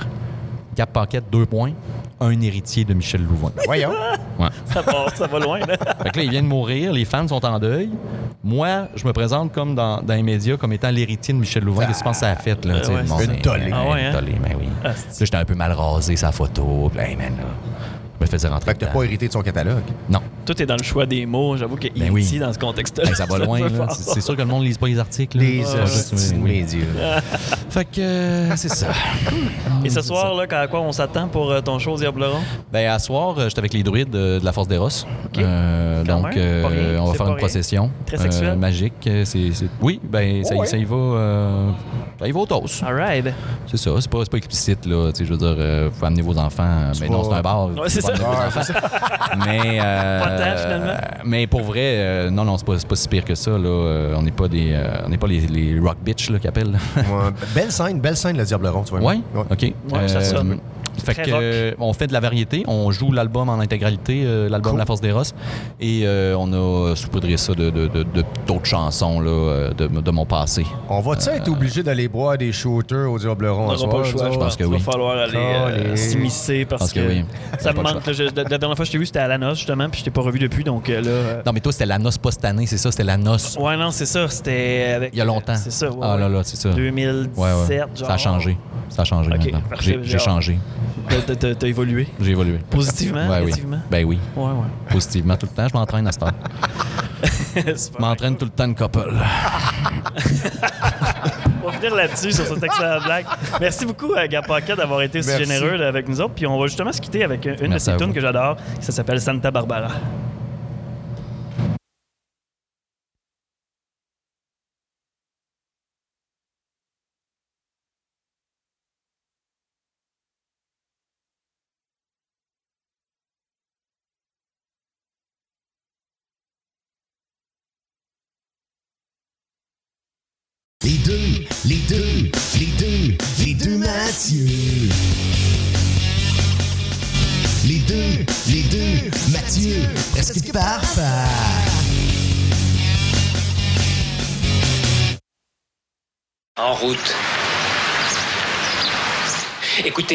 Cap 0.76 0.92
Paquette, 0.92 1.25
deux 1.33 1.47
points, 1.47 1.73
un 2.21 2.40
héritier 2.40 2.85
de 2.85 2.95
Michel 2.95 3.25
Louvain. 3.25 3.50
Voyons. 3.64 3.90
Ouais. 4.38 4.49
Ça 4.66 4.83
part, 4.83 5.11
ça 5.16 5.26
va 5.26 5.38
loin, 5.40 5.59
là. 5.61 5.76
Fait 6.02 6.11
que 6.11 6.18
là, 6.18 6.25
il 6.25 6.30
vient 6.30 6.42
de 6.42 6.47
mourir, 6.49 6.92
les 6.92 7.04
fans 7.04 7.26
sont 7.26 7.45
en 7.45 7.59
deuil. 7.59 7.90
Moi, 8.45 8.88
je 8.95 9.06
me 9.06 9.12
présente 9.12 9.52
comme 9.52 9.75
dans, 9.75 10.02
dans 10.02 10.14
les 10.14 10.23
médias 10.23 10.56
comme 10.56 10.73
étant 10.75 10.90
l'héritier 10.90 11.35
de 11.35 11.38
Michel 11.38 11.64
Louvain. 11.64 11.87
Qu'est-ce 11.87 11.99
que 11.99 12.04
tu 12.04 12.04
penses 12.04 12.16
que 12.21 12.26
ça 12.26 12.30
a 12.30 12.37
fait, 12.37 12.64
là? 12.64 12.83
sais, 12.85 12.92
ouais, 12.92 13.02
c'est 13.06 13.25
une 13.25 13.30
ben, 13.33 13.40
tollée. 13.42 13.71
ben, 13.71 13.76
Ah 13.76 13.90
ouais, 13.90 14.00
une 14.00 14.06
hein? 14.06 14.12
tollée, 14.12 14.37
ben 14.40 14.56
oui. 14.59 14.68
Ah, 14.85 14.90
j'étais 15.18 15.37
un 15.37 15.45
peu 15.45 15.54
mal 15.54 15.73
rasé, 15.73 16.14
sa 16.14 16.30
photo. 16.30 16.92
Hey, 16.99 17.16
man, 17.16 17.33
là, 17.38 17.45
je 18.21 18.25
me 18.25 18.30
faisais 18.30 18.49
rentrer 18.49 18.71
Fait 18.71 18.75
que 18.78 18.85
t'as 18.85 18.92
pas 18.92 19.02
hérité 19.02 19.26
de 19.28 19.33
son 19.33 19.42
catalogue? 19.42 19.83
Non. 20.09 20.21
Tout 20.47 20.62
est 20.62 20.67
dans 20.67 20.76
le 20.76 20.83
choix 20.83 21.07
des 21.07 21.26
mots. 21.26 21.57
J'avoue 21.57 21.76
que 21.76 21.88
Ben 21.88 22.05
E.T. 22.05 22.11
oui. 22.11 22.38
dans 22.38 22.53
ce 22.53 22.59
contexte-là. 22.59 23.05
Ben, 23.07 23.15
ça 23.15 23.26
va 23.26 23.38
loin, 23.45 23.59
C'est 23.91 24.21
sûr 24.21 24.35
que 24.37 24.41
le 24.43 24.47
monde 24.47 24.62
ne 24.62 24.69
lise 24.69 24.79
pas 24.79 24.87
les 24.87 24.99
articles. 24.99 25.37
Les 25.38 25.65
médias. 26.43 26.79
Fait 27.71 27.85
que, 27.85 28.00
euh, 28.00 28.57
c'est 28.57 28.69
ça. 28.71 28.87
Et 29.85 29.91
ce 29.91 30.00
soir, 30.00 30.35
là, 30.35 30.47
à 30.50 30.67
quoi 30.67 30.81
on 30.81 30.93
s'attend 30.93 31.29
pour 31.29 31.50
euh, 31.50 31.61
ton 31.61 31.79
show 31.79 31.97
Diableron? 31.97 32.38
Ben, 32.73 32.88
à 32.91 32.99
soir, 32.99 33.35
euh, 33.38 33.49
j'étais 33.49 33.59
avec 33.59 33.75
les 33.75 33.83
druides 33.83 34.11
de, 34.11 34.38
de 34.38 34.45
la 34.45 34.53
Force 34.53 34.69
des 34.69 34.79
Rosses. 34.79 35.07
Quand 35.35 35.43
donc, 36.05 36.26
rien, 36.35 37.00
on 37.00 37.07
va 37.07 37.15
faire 37.15 37.29
une 37.29 37.37
procession. 37.37 37.91
Très 38.07 38.17
sexuel. 38.19 38.50
euh, 38.50 38.57
magique. 38.57 39.09
Oui, 39.81 40.00
ben, 40.03 40.45
ça, 40.45 40.55
Oh, 40.57 40.61
ouais. 40.61 40.67
ça 40.67 40.76
y 40.79 40.85
va. 40.85 41.75
ça 42.19 42.29
y 42.29 42.33
va 42.33 42.41
au. 42.41 42.47
All 42.87 42.95
right. 42.95 43.26
C'est 43.67 43.76
ça, 43.76 43.91
c'est 44.00 44.11
pas, 44.11 44.23
explicite, 44.37 44.87
là. 44.87 45.11
Tu 45.12 45.19
sais, 45.19 45.25
je 45.25 45.33
veux 45.35 45.38
dire, 45.38 45.91
faut 45.93 46.07
amener 46.07 46.23
vos 46.23 46.38
enfants. 46.38 46.93
Mais 47.00 47.09
non, 47.09 47.25
c'est 47.25 47.35
un 47.37 47.43
bar. 47.43 47.67
Ouais, 47.69 47.88
c'est 47.88 48.00
ça. 48.00 48.12
mais. 49.45 49.79
Euh, 50.45 50.62
finalement. 50.62 51.00
Mais 51.25 51.47
pour 51.47 51.62
vrai, 51.62 51.81
euh, 51.83 52.31
non, 52.31 52.45
non, 52.45 52.57
c'est 52.59 52.66
pas, 52.87 52.97
si 52.97 53.09
pire 53.09 53.25
que 53.25 53.35
ça, 53.35 53.52
là. 53.52 53.59
Euh, 53.69 54.14
on 54.16 54.23
n'est 54.23 54.31
pas 54.31 54.49
des. 54.49 54.71
euh, 54.73 55.02
on 55.05 55.09
n'est 55.09 55.19
pas 55.19 55.26
les, 55.26 55.40
les 55.40 55.78
rock 55.78 55.97
bitch, 56.02 56.26
qu'ils 56.26 56.49
appellent. 56.49 56.78
Ouais, 56.97 57.02
belle 57.55 57.73
scène, 57.73 58.00
belle 58.00 58.16
scène, 58.16 58.37
le 58.37 58.45
Diable 58.45 58.66
Rond, 58.69 58.83
tu 58.85 58.90
vois. 58.90 59.00
Ouais? 59.00 59.21
OK. 59.35 59.62
Ouais, 59.93 60.09
ça 60.09 60.21
sonne. 60.21 60.59
Fait 61.05 61.12
Très 61.15 61.23
que, 61.25 61.31
rock. 61.31 61.41
euh, 61.43 61.73
on 61.79 61.93
fait 61.93 62.07
de 62.07 62.12
la 62.12 62.21
variété. 62.21 62.65
On 62.67 62.91
joue 62.91 63.12
l'album 63.12 63.49
en 63.49 63.59
intégralité, 63.61 64.23
euh, 64.25 64.49
l'album 64.49 64.73
Cool. 64.73 64.79
La 64.79 64.87
Force 64.87 65.00
des 65.00 65.12
Rosses. 65.12 65.35
Et 65.81 66.03
euh, 66.05 66.35
on 66.38 66.53
a 66.53 66.95
saupoudré 66.97 67.37
ça 67.37 67.53
de, 67.55 67.71
de- 67.71 67.87
de- 67.88 68.03
de- 68.03 68.25
d'autres 68.47 68.65
chansons 68.67 69.21
là, 69.21 69.71
de, 69.76 69.87
de 69.87 70.11
mon 70.11 70.25
passé. 70.26 70.65
On 70.88 71.00
va-tu 71.00 71.29
être 71.31 71.49
obligé 71.49 71.83
d'aller 71.83 72.09
boire 72.09 72.37
des 72.38 72.50
shooters 72.53 73.11
au 73.11 73.19
Diable 73.19 73.47
Rond 73.49 73.69
On 73.71 73.75
n'aura 73.75 73.88
pas 73.91 73.99
le 73.99 74.05
choix. 74.05 74.31
je 74.33 74.38
pense 74.38 74.57
que 74.57 74.65
Il 74.65 74.71
oui. 74.71 74.79
va 74.79 74.93
falloir 74.93 75.17
aller 75.19 75.37
euh, 75.37 75.97
s'immiscer 75.97 76.65
parce 76.65 76.93
que 76.93 77.00
que, 77.00 77.07
oui. 77.09 77.25
ça 77.59 77.73
me 77.73 77.83
manque. 77.83 78.11
Je- 78.12 78.23
la, 78.25 78.31
la 78.45 78.59
dernière 78.59 78.76
fois 78.76 78.85
que 78.85 78.85
je 78.87 78.93
t'ai 78.93 78.99
vu, 78.99 79.07
c'était 79.07 79.19
à 79.21 79.29
la 79.29 79.38
noce, 79.38 79.59
justement, 79.59 79.88
puis 79.88 80.00
je 80.00 80.05
t'ai 80.05 80.11
pas 80.11 80.23
revu 80.23 80.38
depuis. 80.38 80.65
Donc 80.65 80.88
là. 80.88 80.95
euh, 80.97 81.43
Non, 81.47 81.53
mais 81.53 81.61
toi, 81.61 81.73
c'était 81.73 81.87
la 81.87 81.99
noce 81.99 82.19
pas 82.19 82.31
cette 82.31 82.45
année, 82.45 82.67
c'est 82.67 82.79
ça? 82.79 82.91
C'était 82.91 83.05
la 83.05 83.17
noce 83.17 83.57
Ouais, 83.61 83.76
non, 83.76 83.91
c'est 83.91 84.07
ça. 84.07 84.29
C'était 84.29 84.93
avec. 84.97 85.11
il 85.12 85.19
y 85.19 85.21
a 85.21 85.25
longtemps. 85.25 85.55
C'est 85.57 85.71
ça. 85.71 85.91
ouais, 85.91 85.97
ah 86.03 86.17
là 86.17 86.29
là, 86.29 86.41
c'est 86.43 86.57
ça. 86.57 86.71
2017, 86.71 87.37
Ouais, 87.37 87.45
ouais. 87.69 87.79
genre. 87.95 88.09
Ça 88.09 88.15
a 88.15 88.17
changé. 88.19 88.57
Ça 88.88 89.03
a 89.03 89.05
changé 89.05 89.29
maintenant. 89.31 89.61
J'ai, 89.81 90.19
changé. 90.19 90.59
T'as- 91.26 91.54
t'as- 91.54 91.66
évolué. 91.68 92.08
J'ai 92.20 92.30
évolué. 92.32 92.58
Positivement, 92.70 93.28
Ouais, 93.28 93.38
oui. 93.38 93.44
négativement? 93.46 93.78
Ben 93.90 94.04
oui. 94.04 94.18
Ouais, 94.36 94.44
ouais. 94.44 94.52
Positivement 94.90 95.36
tout 95.36 95.46
le 95.50 95.54
temps. 95.56 95.68
Je 95.68 95.75
m'entraîne 95.75 96.06
à 96.06 96.12
cette 96.12 96.22
heure. 96.22 96.32
C'est 97.54 97.92
Je 97.94 97.98
m'entraîne 98.00 98.36
tout 98.36 98.44
le 98.44 98.50
temps 98.50 98.64
une 98.66 98.75
couple. 98.75 99.00
On 101.64 101.68
va 101.68 101.72
finir 101.72 101.94
là-dessus 101.94 102.32
sur 102.32 102.44
cette 102.46 102.62
excellente 102.62 103.04
blague. 103.06 103.25
Merci 103.60 103.86
beaucoup 103.86 104.12
à 104.14 104.28
Gapaca 104.28 104.76
d'avoir 104.76 105.02
été 105.02 105.18
aussi 105.20 105.28
Merci. 105.28 105.44
généreux 105.46 105.80
avec 105.82 106.08
nous 106.08 106.20
autres. 106.20 106.34
Puis 106.34 106.46
on 106.46 106.58
va 106.58 106.66
justement 106.66 106.92
se 106.92 107.00
quitter 107.00 107.25
avec 107.25 107.44
une 107.44 107.56
de 107.56 107.66
Merci 107.68 107.90
ces 107.90 107.96
tunes 107.96 108.12
que 108.12 108.20
j'adore. 108.20 108.56
Ça 108.80 108.92
s'appelle 108.92 109.20
Santa 109.20 109.50
Barbara. 109.50 109.88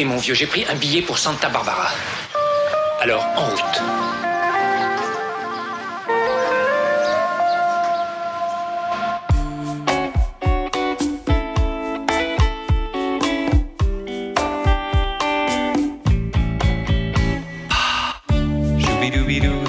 Mon 0.04 0.16
vieux, 0.16 0.34
j'ai 0.34 0.46
pris 0.46 0.64
un 0.68 0.74
billet 0.74 1.00
pour 1.00 1.16
Santa 1.16 1.48
Barbara. 1.48 1.88
Alors, 3.00 3.24
en 3.36 3.44
route. 3.46 3.82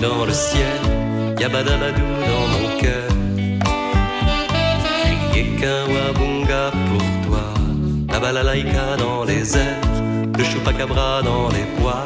Dans 0.02 0.26
le 0.26 0.34
ciel, 0.34 0.82
yabadabadou 1.40 2.02
dans 2.02 2.48
mon 2.54 2.78
cœur. 2.78 3.10
Crier 5.32 5.46
qu'un 5.56 5.86
wabunga 5.94 6.72
pour 6.90 7.06
toi, 7.26 7.46
la 8.10 8.20
balalaïka 8.20 8.98
dans 8.98 9.24
les 9.24 9.56
airs, 9.56 9.80
le 10.38 10.44
chupacabra 10.44 11.22
dans 11.22 11.50
les 11.50 11.66
bois. 11.80 12.04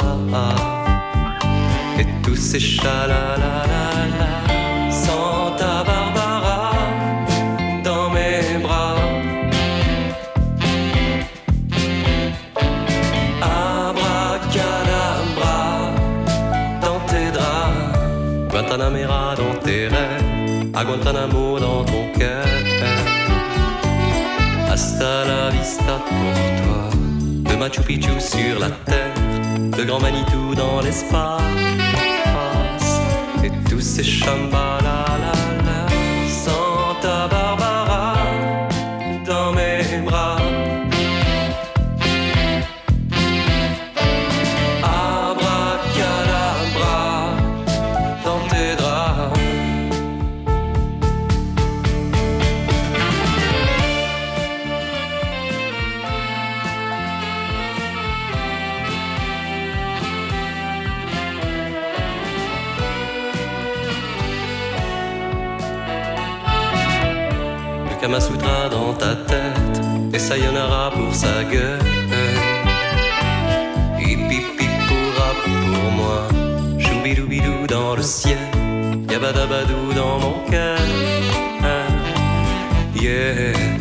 Et 2.00 2.05
tous 2.24 2.36
ces 2.36 2.60
chalalalala, 2.60 4.31
Santa 4.91 5.84
Barbara 5.86 6.72
dans 7.84 8.10
mes 8.10 8.60
bras. 8.62 8.96
Abracadabra 13.41 14.75
dans 16.81 17.00
tes 17.07 17.31
draps, 17.31 18.51
Guantanamera 18.51 19.36
dans 19.36 19.55
tes 19.63 19.88
rêves, 19.88 20.75
à 20.75 20.84
Guantanamo 20.84 21.60
dans 21.60 21.84
ton 21.84 22.03
cœur. 22.17 22.46
Hasta 24.69 25.25
la 25.25 25.50
vista 25.50 25.96
Machu 27.60 27.82
Picchu 27.82 28.20
sur 28.20 28.60
la 28.60 28.70
terre, 28.70 29.14
le 29.78 29.84
grand 29.84 30.00
Manitou 30.00 30.54
dans 30.56 30.80
l'espace, 30.82 31.42
et 33.44 33.52
tous 33.70 33.82
ces 33.82 34.04
chambalalala, 34.04 34.97
Le 68.08 68.14
Kama 68.14 68.22
Sutra 68.22 68.70
dans 68.70 68.94
ta 68.94 69.16
tête 69.16 69.82
et 70.14 70.20
Sayonara 70.20 70.92
pour 70.92 71.14
sa 71.14 71.44
gueule. 71.44 71.80
Hippie 74.00 74.46
pourra 74.88 75.30
pour 75.44 75.92
moi. 75.92 76.28
Choubidoubidou 76.80 77.68
dans 77.68 77.98
le 77.98 78.02
ciel, 78.02 78.38
Yabadabadou 79.12 79.94
dans 79.94 80.20
mon 80.20 80.50
cœur. 80.50 80.80
Yeah. 82.96 83.76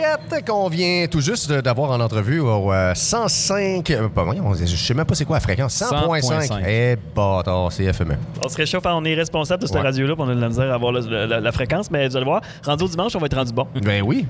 Pocket, 0.00 0.46
qu'on 0.46 0.68
vient 0.68 1.06
tout 1.10 1.20
juste 1.20 1.50
d'avoir 1.52 1.90
en 1.90 2.00
entrevue 2.00 2.40
au 2.40 2.72
euh, 2.72 2.94
105. 2.94 3.90
euh, 3.90 4.08
pas 4.08 4.24
voyons, 4.24 4.54
je 4.54 4.64
sais 4.66 4.94
même 4.94 5.04
pas 5.04 5.14
c'est 5.14 5.24
quoi 5.24 5.36
la 5.36 5.40
fréquence. 5.40 5.74
100.5. 5.80 6.20
100.5. 6.48 6.62
Eh, 6.66 6.96
bâtard, 7.14 7.70
c'est 7.72 7.92
FME. 7.92 8.16
On 8.42 8.48
se 8.48 8.56
réchauffe, 8.56 8.82
on 8.86 9.04
est 9.04 9.14
responsable 9.14 9.62
de 9.62 9.66
cette 9.66 9.76
Ouais. 9.76 9.82
radio-là, 9.82 10.14
on 10.18 10.28
a 10.28 10.34
de 10.34 10.40
la 10.40 10.48
misère 10.48 10.70
à 10.70 10.74
avoir 10.74 10.92
le- 10.92 11.00
le- 11.00 11.26
la, 11.26 11.40
la 11.40 11.52
fréquence, 11.52 11.90
mais 11.90 12.08
vous 12.08 12.16
allez 12.16 12.24
voir, 12.24 12.40
rendu 12.64 12.84
au 12.84 12.88
dimanche, 12.88 13.14
on 13.14 13.18
va 13.18 13.26
être 13.26 13.36
rendu 13.36 13.52
bon. 13.52 13.66
Ben 13.82 14.02
oui. 14.02 14.26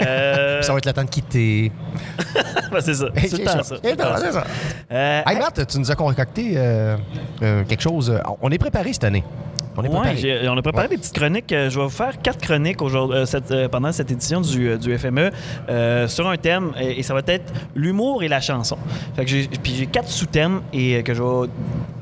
Euh, 0.00 0.62
Ça 0.62 0.72
va 0.72 0.78
être 0.78 0.86
le 0.86 0.92
temps 0.92 1.04
de 1.04 1.10
quitter. 1.10 1.72
ben, 2.72 2.80
c'est 2.80 2.94
ça. 2.94 3.06
C'est 3.16 3.38
le 3.38 3.44
temps, 3.44 3.62
ça. 3.62 3.76
C'est 3.82 4.32
ça. 4.32 4.44
Euh, 4.92 5.22
Hey, 5.26 5.38
Matt, 5.38 5.66
tu 5.66 5.78
nous 5.78 5.90
as 5.90 5.94
concocté 5.96 6.52
euh, 6.56 6.96
euh, 7.42 7.64
quelque 7.64 7.82
chose. 7.82 8.10
euh, 8.10 8.18
On 8.40 8.50
est 8.50 8.58
préparé 8.58 8.92
cette 8.92 9.04
année. 9.04 9.24
On 9.76 9.84
est 9.84 9.88
Ouais, 9.88 10.48
on 10.48 10.58
a 10.58 10.62
préparé 10.62 10.88
des 10.88 10.98
petites 10.98 11.16
chroniques. 11.16 11.52
Euh, 11.52 11.70
Je 11.70 11.78
vais 11.78 11.84
vous 11.84 11.90
faire 11.90 12.20
quatre 12.20 12.40
chroniques 12.40 12.82
aujourd'hui, 12.82 13.18
euh, 13.18 13.24
cette- 13.26 13.50
euh, 13.52 13.68
pendant 13.68 13.92
cette 13.92 14.10
édition 14.10 14.40
du, 14.40 14.68
euh, 14.68 14.76
du 14.76 14.92
FME 14.98 15.09
euh, 15.68 16.08
sur 16.08 16.28
un 16.28 16.36
thème 16.36 16.72
et, 16.80 17.00
et 17.00 17.02
ça 17.02 17.14
va 17.14 17.22
être 17.26 17.52
l'humour 17.74 18.22
et 18.22 18.28
la 18.28 18.40
chanson. 18.40 18.76
Fait 19.16 19.24
que 19.24 19.30
j'ai, 19.30 19.48
puis 19.62 19.74
j'ai 19.76 19.86
quatre 19.86 20.08
sous-thèmes 20.08 20.60
et 20.72 20.96
euh, 20.96 21.02
que 21.02 21.14
je 21.14 21.22
vais. 21.22 21.48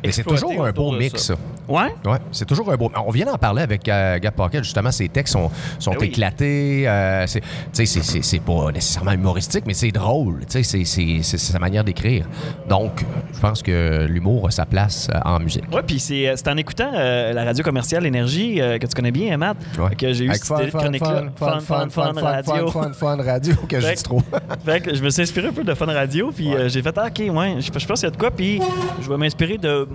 Mais 0.04 0.12
c'est 0.12 0.22
toujours 0.24 0.64
un 0.64 0.72
beau 0.72 0.92
mix, 0.92 1.22
ça. 1.22 1.34
Ouais? 1.68 1.94
Ouais, 2.04 2.18
c'est 2.32 2.46
toujours 2.46 2.72
un 2.72 2.76
beau. 2.76 2.90
On 3.06 3.10
vient 3.10 3.26
d'en 3.26 3.36
parler 3.36 3.62
avec 3.62 3.88
euh, 3.88 4.18
Gap 4.18 4.34
Pocket, 4.34 4.64
justement, 4.64 4.90
ses 4.90 5.08
textes 5.08 5.32
sont, 5.34 5.50
sont 5.78 5.90
Ben 5.92 5.98
oui. 6.00 6.06
éclatés. 6.06 6.88
euh, 6.88 7.26
c'est, 7.26 7.40
tu 7.40 7.46
sais, 7.72 7.86
c'est, 7.86 8.02
c'est, 8.02 8.22
c'est 8.22 8.40
pas 8.40 8.72
nécessairement 8.72 9.12
humoristique, 9.12 9.64
mais 9.66 9.74
c'est 9.74 9.90
drôle. 9.90 10.40
Tu 10.46 10.52
sais, 10.52 10.62
c'est, 10.62 10.84
c'est, 10.84 11.18
c'est 11.22 11.38
sa 11.38 11.58
manière 11.58 11.84
d'écrire. 11.84 12.26
Donc, 12.68 13.04
je 13.34 13.40
pense 13.40 13.62
que 13.62 14.06
l'humour 14.08 14.46
a 14.48 14.50
sa 14.50 14.64
place 14.66 15.08
euh, 15.14 15.18
en 15.24 15.38
musique. 15.40 15.64
Ouais, 15.72 15.82
puis 15.86 15.98
c'est, 16.00 16.28
euh, 16.28 16.34
c'est 16.36 16.48
en 16.48 16.56
écoutant 16.56 16.90
euh, 16.94 17.32
la 17.32 17.44
radio 17.44 17.62
commerciale 17.62 18.06
Énergie 18.06 18.60
euh, 18.60 18.78
que 18.78 18.86
tu 18.86 18.94
connais 18.94 19.10
bien, 19.12 19.34
hein, 19.34 19.36
Matt, 19.36 19.56
Ouais. 19.78 19.94
que 19.94 20.12
j'ai 20.12 20.24
eu 20.24 20.28
Avec 20.30 20.44
cette 20.44 20.70
chronique-là. 20.72 21.24
fun, 21.36 21.60
fun, 21.60 21.88
fun, 21.88 21.88
fun, 21.90 22.12
radio. 22.22 22.68
fun, 22.70 22.82
fun, 22.84 22.92
fun, 22.92 23.22
radio, 23.22 23.54
que 23.68 23.80
je 23.80 23.86
Fait 23.86 23.94
dis 23.94 24.02
que- 24.02 24.08
trop. 24.08 24.22
Fait 24.64 24.80
que 24.80 24.94
je 24.94 25.02
me 25.02 25.10
suis 25.10 25.22
inspiré 25.22 25.48
un 25.48 25.52
peu 25.52 25.64
de 25.64 25.74
Fun 25.74 25.86
Radio, 25.86 26.30
puis 26.34 26.54
euh, 26.54 26.68
j'ai 26.68 26.82
fait 26.82 26.96
ah, 26.96 27.06
OK, 27.08 27.18
ouais, 27.34 27.56
je, 27.58 27.78
je 27.78 27.86
pense 27.86 28.00
qu'il 28.00 28.06
y 28.06 28.06
a 28.06 28.10
de 28.10 28.16
quoi, 28.16 28.30
puis 28.30 28.60
je 29.02 29.08
vais 29.08 29.16
m'inspirer 29.16 29.58
de, 29.58 29.86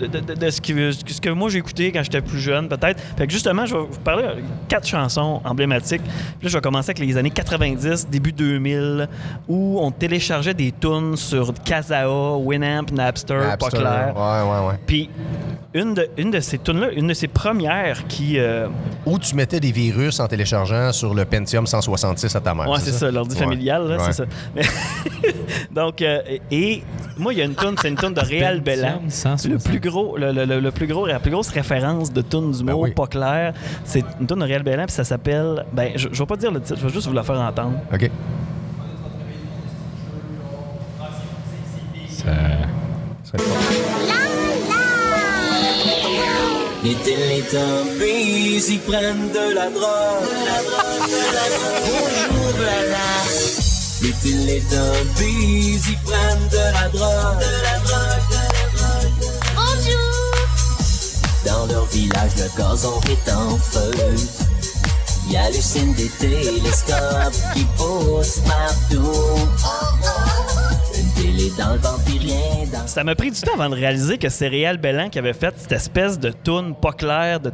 de, 0.00 0.06
de- 0.06 0.20
de- 0.20 0.34
de 0.34 0.50
ce, 0.50 0.60
qui, 0.60 0.72
ce 1.06 1.20
que 1.20 1.30
moi 1.30 1.48
j'ai 1.50 1.58
écouté 1.58 1.92
quand 1.92 2.02
j'étais 2.02 2.20
plus 2.20 2.38
jeune, 2.40 2.68
peut-être. 2.68 3.00
Fait 3.16 3.26
que 3.26 3.32
justement, 3.32 3.66
je 3.66 3.74
vais 3.74 3.82
vous 3.82 3.98
parler 4.04 4.22
de 4.24 4.42
quatre 4.68 4.86
chansons 4.86 5.40
emblématiques. 5.44 6.02
Puis 6.02 6.12
là, 6.44 6.48
je 6.48 6.56
vais 6.56 6.60
commencer 6.60 6.90
avec 6.90 6.98
les 6.98 7.16
années 7.16 7.30
90, 7.30 8.08
début 8.08 8.32
2000, 8.32 9.08
où 9.48 9.78
on 9.80 9.90
téléchargeait 9.90 10.54
des 10.54 10.72
tunes 10.72 11.16
sur 11.16 11.52
Kazaa, 11.64 12.36
Winamp, 12.36 12.86
Napster, 12.92 13.34
pas 13.34 13.46
Napster, 13.48 13.78
clair. 13.78 14.14
Ouais, 14.16 14.50
ouais, 14.50 14.66
ouais. 14.68 14.74
Puis 14.86 15.10
une 15.74 15.94
de, 15.94 16.08
une 16.16 16.30
de 16.30 16.40
ces 16.40 16.58
tunes-là, 16.58 16.90
une 16.92 17.08
de 17.08 17.14
ces 17.14 17.26
premières 17.28 18.06
qui. 18.06 18.38
euh, 18.38 18.68
Ou 19.06 19.18
tu 19.18 19.34
mettais 19.34 19.58
des 19.60 19.72
virus 19.72 20.20
en 20.20 20.28
téléchargeant 20.28 20.92
sur 20.92 21.14
le 21.14 21.24
Pentium 21.24 21.66
166 21.66 22.36
à 22.36 22.40
ta 22.40 22.54
mère. 22.54 22.68
Ouais, 22.68 22.78
c'est 22.80 22.92
ça, 22.92 23.10
l'ordi 23.10 23.34
Ouais. 23.34 23.42
familial, 23.42 23.88
là, 23.88 23.96
Ouais. 23.96 24.02
c'est 24.06 24.12
ça. 24.12 24.24
Mais- 24.54 24.62
Donc, 25.70 26.02
euh, 26.02 26.20
et 26.50 26.82
moi, 27.18 27.32
il 27.32 27.38
y 27.38 27.42
a 27.42 27.44
une 27.44 27.54
tune, 27.54 27.74
c'est 27.80 27.88
une 27.88 27.96
tune 27.96 28.14
de. 28.14 28.20
Pentium 28.20 29.10
160. 29.10 29.46
Le 29.52 29.58
plus 29.58 29.80
gros, 29.80 30.16
le, 30.16 30.32
le- 30.32 30.44
le- 30.44 30.60
le 30.60 30.70
plus 30.70 30.83
gros, 30.86 31.06
la 31.06 31.18
plus 31.20 31.30
grosse 31.30 31.48
référence 31.50 32.12
de 32.12 32.22
tune 32.22 32.52
du 32.52 32.58
mot 32.64 32.64
Ben 32.64 32.74
oui. 32.74 32.90
pas 32.92 33.06
clair, 33.06 33.54
c'est 33.84 34.04
une 34.20 34.26
tune 34.26 34.38
de 34.38 34.44
Réal 34.44 34.62
Bellan, 34.62 34.86
puis 34.86 34.94
ça 34.94 35.04
s'appelle. 35.04 35.64
Ben, 35.72 35.92
je, 35.96 36.08
je 36.12 36.18
vais 36.18 36.26
pas 36.26 36.36
dire 36.36 36.50
le 36.50 36.60
titre, 36.60 36.78
je 36.80 36.86
vais 36.86 36.92
juste 36.92 37.06
vous 37.06 37.12
la 37.14 37.22
faire 37.22 37.40
entendre. 37.40 37.78
OK. 37.92 38.10
Les 46.82 46.94
Teletubbies, 46.96 48.62
ils 48.68 48.80
prennent 48.80 49.30
de 49.32 49.54
la 49.54 49.70
drogue? 49.70 50.28
Bonjour, 51.86 52.52
Blana. 52.58 53.08
Les 54.02 54.12
Teletubbies, 54.22 55.80
ils 55.88 55.98
prennent 56.04 56.48
de 56.50 56.72
la 56.74 56.88
drogue? 56.90 57.42
Bonjour. 57.86 58.53
Dans 61.44 61.66
leur 61.66 61.84
village, 61.86 62.30
le 62.36 62.58
gazon 62.58 63.00
est 63.02 63.32
en 63.32 63.56
feu. 63.56 63.92
Ils 65.28 65.36
hallucinent 65.36 65.94
des 65.94 66.08
télescopes 66.08 67.34
qui 67.54 67.64
poussent 67.76 68.40
partout. 68.40 69.12
Une 70.96 71.22
télé 71.22 71.50
dans 71.58 71.72
le 71.72 71.78
ventre, 71.78 72.02
puis 72.04 72.18
rien 72.18 72.66
dans 72.72 72.86
Ça 72.86 73.04
m'a 73.04 73.14
pris 73.14 73.30
du 73.30 73.40
temps 73.40 73.54
avant 73.54 73.68
de 73.68 73.74
réaliser 73.74 74.16
que 74.18 74.28
c'est 74.28 74.48
Réal 74.48 74.78
Bellan 74.78 75.10
qui 75.10 75.18
avait 75.18 75.32
fait 75.32 75.54
cette 75.58 75.72
espèce 75.72 76.18
de 76.18 76.30
tune 76.30 76.74
pas 76.74 76.92
claire, 76.92 77.40
de 77.40 77.52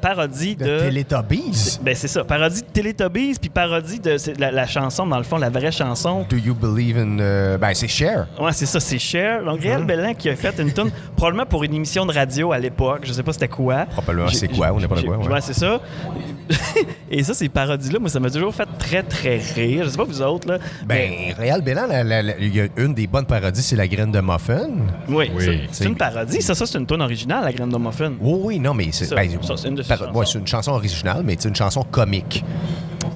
parodie 0.00 0.56
De 0.56 0.64
de. 0.64 0.78
Teletubbies. 0.80 1.78
Ben, 1.82 1.94
c'est 1.94 2.08
ça, 2.08 2.24
parodie 2.24 2.62
de 2.62 2.66
Teletubbies, 2.66 3.36
puis 3.40 3.48
parodie 3.48 4.00
de 4.00 4.16
la, 4.38 4.50
la 4.50 4.66
chanson, 4.66 5.06
dans 5.06 5.16
le 5.18 5.22
fond, 5.22 5.38
la 5.38 5.50
vraie 5.50 5.72
chanson. 5.72 6.26
Do 6.28 6.36
you 6.36 6.54
believe 6.54 6.98
in. 6.98 7.18
euh, 7.20 7.56
ben, 7.58 7.72
c'est 7.74 7.88
Cher. 7.88 8.26
Ouais, 8.40 8.52
c'est 8.52 8.66
ça, 8.66 8.80
c'est 8.80 8.98
Cher. 8.98 9.44
Donc, 9.44 9.60
Réal 9.60 9.84
Bellan 9.84 10.14
qui 10.14 10.28
a 10.28 10.36
fait 10.36 10.58
une 10.58 10.72
tune, 10.72 10.90
probablement 11.16 11.46
pour 11.46 11.64
une 11.64 11.74
émission 11.74 12.04
de 12.06 12.12
radio 12.12 12.52
à 12.52 12.58
l'époque. 12.58 13.00
Je 13.04 13.12
sais 13.12 13.22
pas 13.22 13.32
c'était 13.32 13.48
quoi. 13.48 13.86
Probablement, 13.86 14.28
c'est 14.28 14.48
quoi, 14.48 14.72
ou 14.72 14.80
n'importe 14.80 15.04
quoi, 15.06 15.16
ouais. 15.16 15.28
Ouais, 15.28 15.40
c'est 15.40 15.54
ça. 15.54 15.80
Et 17.10 17.22
ça, 17.22 17.34
ces 17.34 17.48
parodies-là, 17.48 17.98
moi, 17.98 18.08
ça 18.08 18.18
m'a 18.20 18.30
toujours 18.30 18.54
fait 18.54 18.68
très, 18.78 19.02
très 19.02 19.36
rire. 19.38 19.84
Je 19.84 19.90
sais 19.90 19.96
pas 19.96 20.04
vous 20.04 20.22
autres, 20.22 20.48
là. 20.48 20.58
Ben, 20.86 21.10
Réal 21.38 21.60
Bellan, 21.62 21.86
la- 21.86 22.02
la- 22.04 22.22
la- 22.22 22.38
il 22.38 22.54
y 22.54 22.60
a 22.60 22.66
une 22.78 22.94
des 22.94 23.06
bonnes 23.06 23.26
parodies, 23.26 23.62
c'est 23.62 23.76
La 23.76 23.86
graine 23.86 24.10
de 24.12 24.20
muffin. 24.20 24.68
Oui, 25.08 25.30
c'est 25.70 25.84
une 25.84 25.96
parodie. 25.96 26.40
Ça, 26.42 26.54
ça 26.54 26.66
c'est 26.66 26.78
une 26.78 26.86
tune 26.86 27.00
originale, 27.02 27.44
La 27.44 27.52
Graine 27.52 27.68
de 27.68 27.76
Muffin. 27.78 28.12
Oui, 28.20 28.40
oui, 28.42 28.58
non, 28.58 28.74
mais 28.74 28.88
c'est 28.92 29.14
ben, 29.14 29.28
ça, 29.56 29.62
c'est 29.62 29.68
une 29.68 29.74
de 29.76 29.82
ses 29.82 29.88
par- 29.88 29.98
chansons. 29.98 30.12
ouais, 30.18 30.26
c'est 30.26 30.38
une 30.38 30.46
chanson 30.46 30.72
originale, 30.72 31.22
mais 31.24 31.36
c'est 31.38 31.48
une 31.48 31.56
chanson 31.56 31.82
comique. 31.84 32.44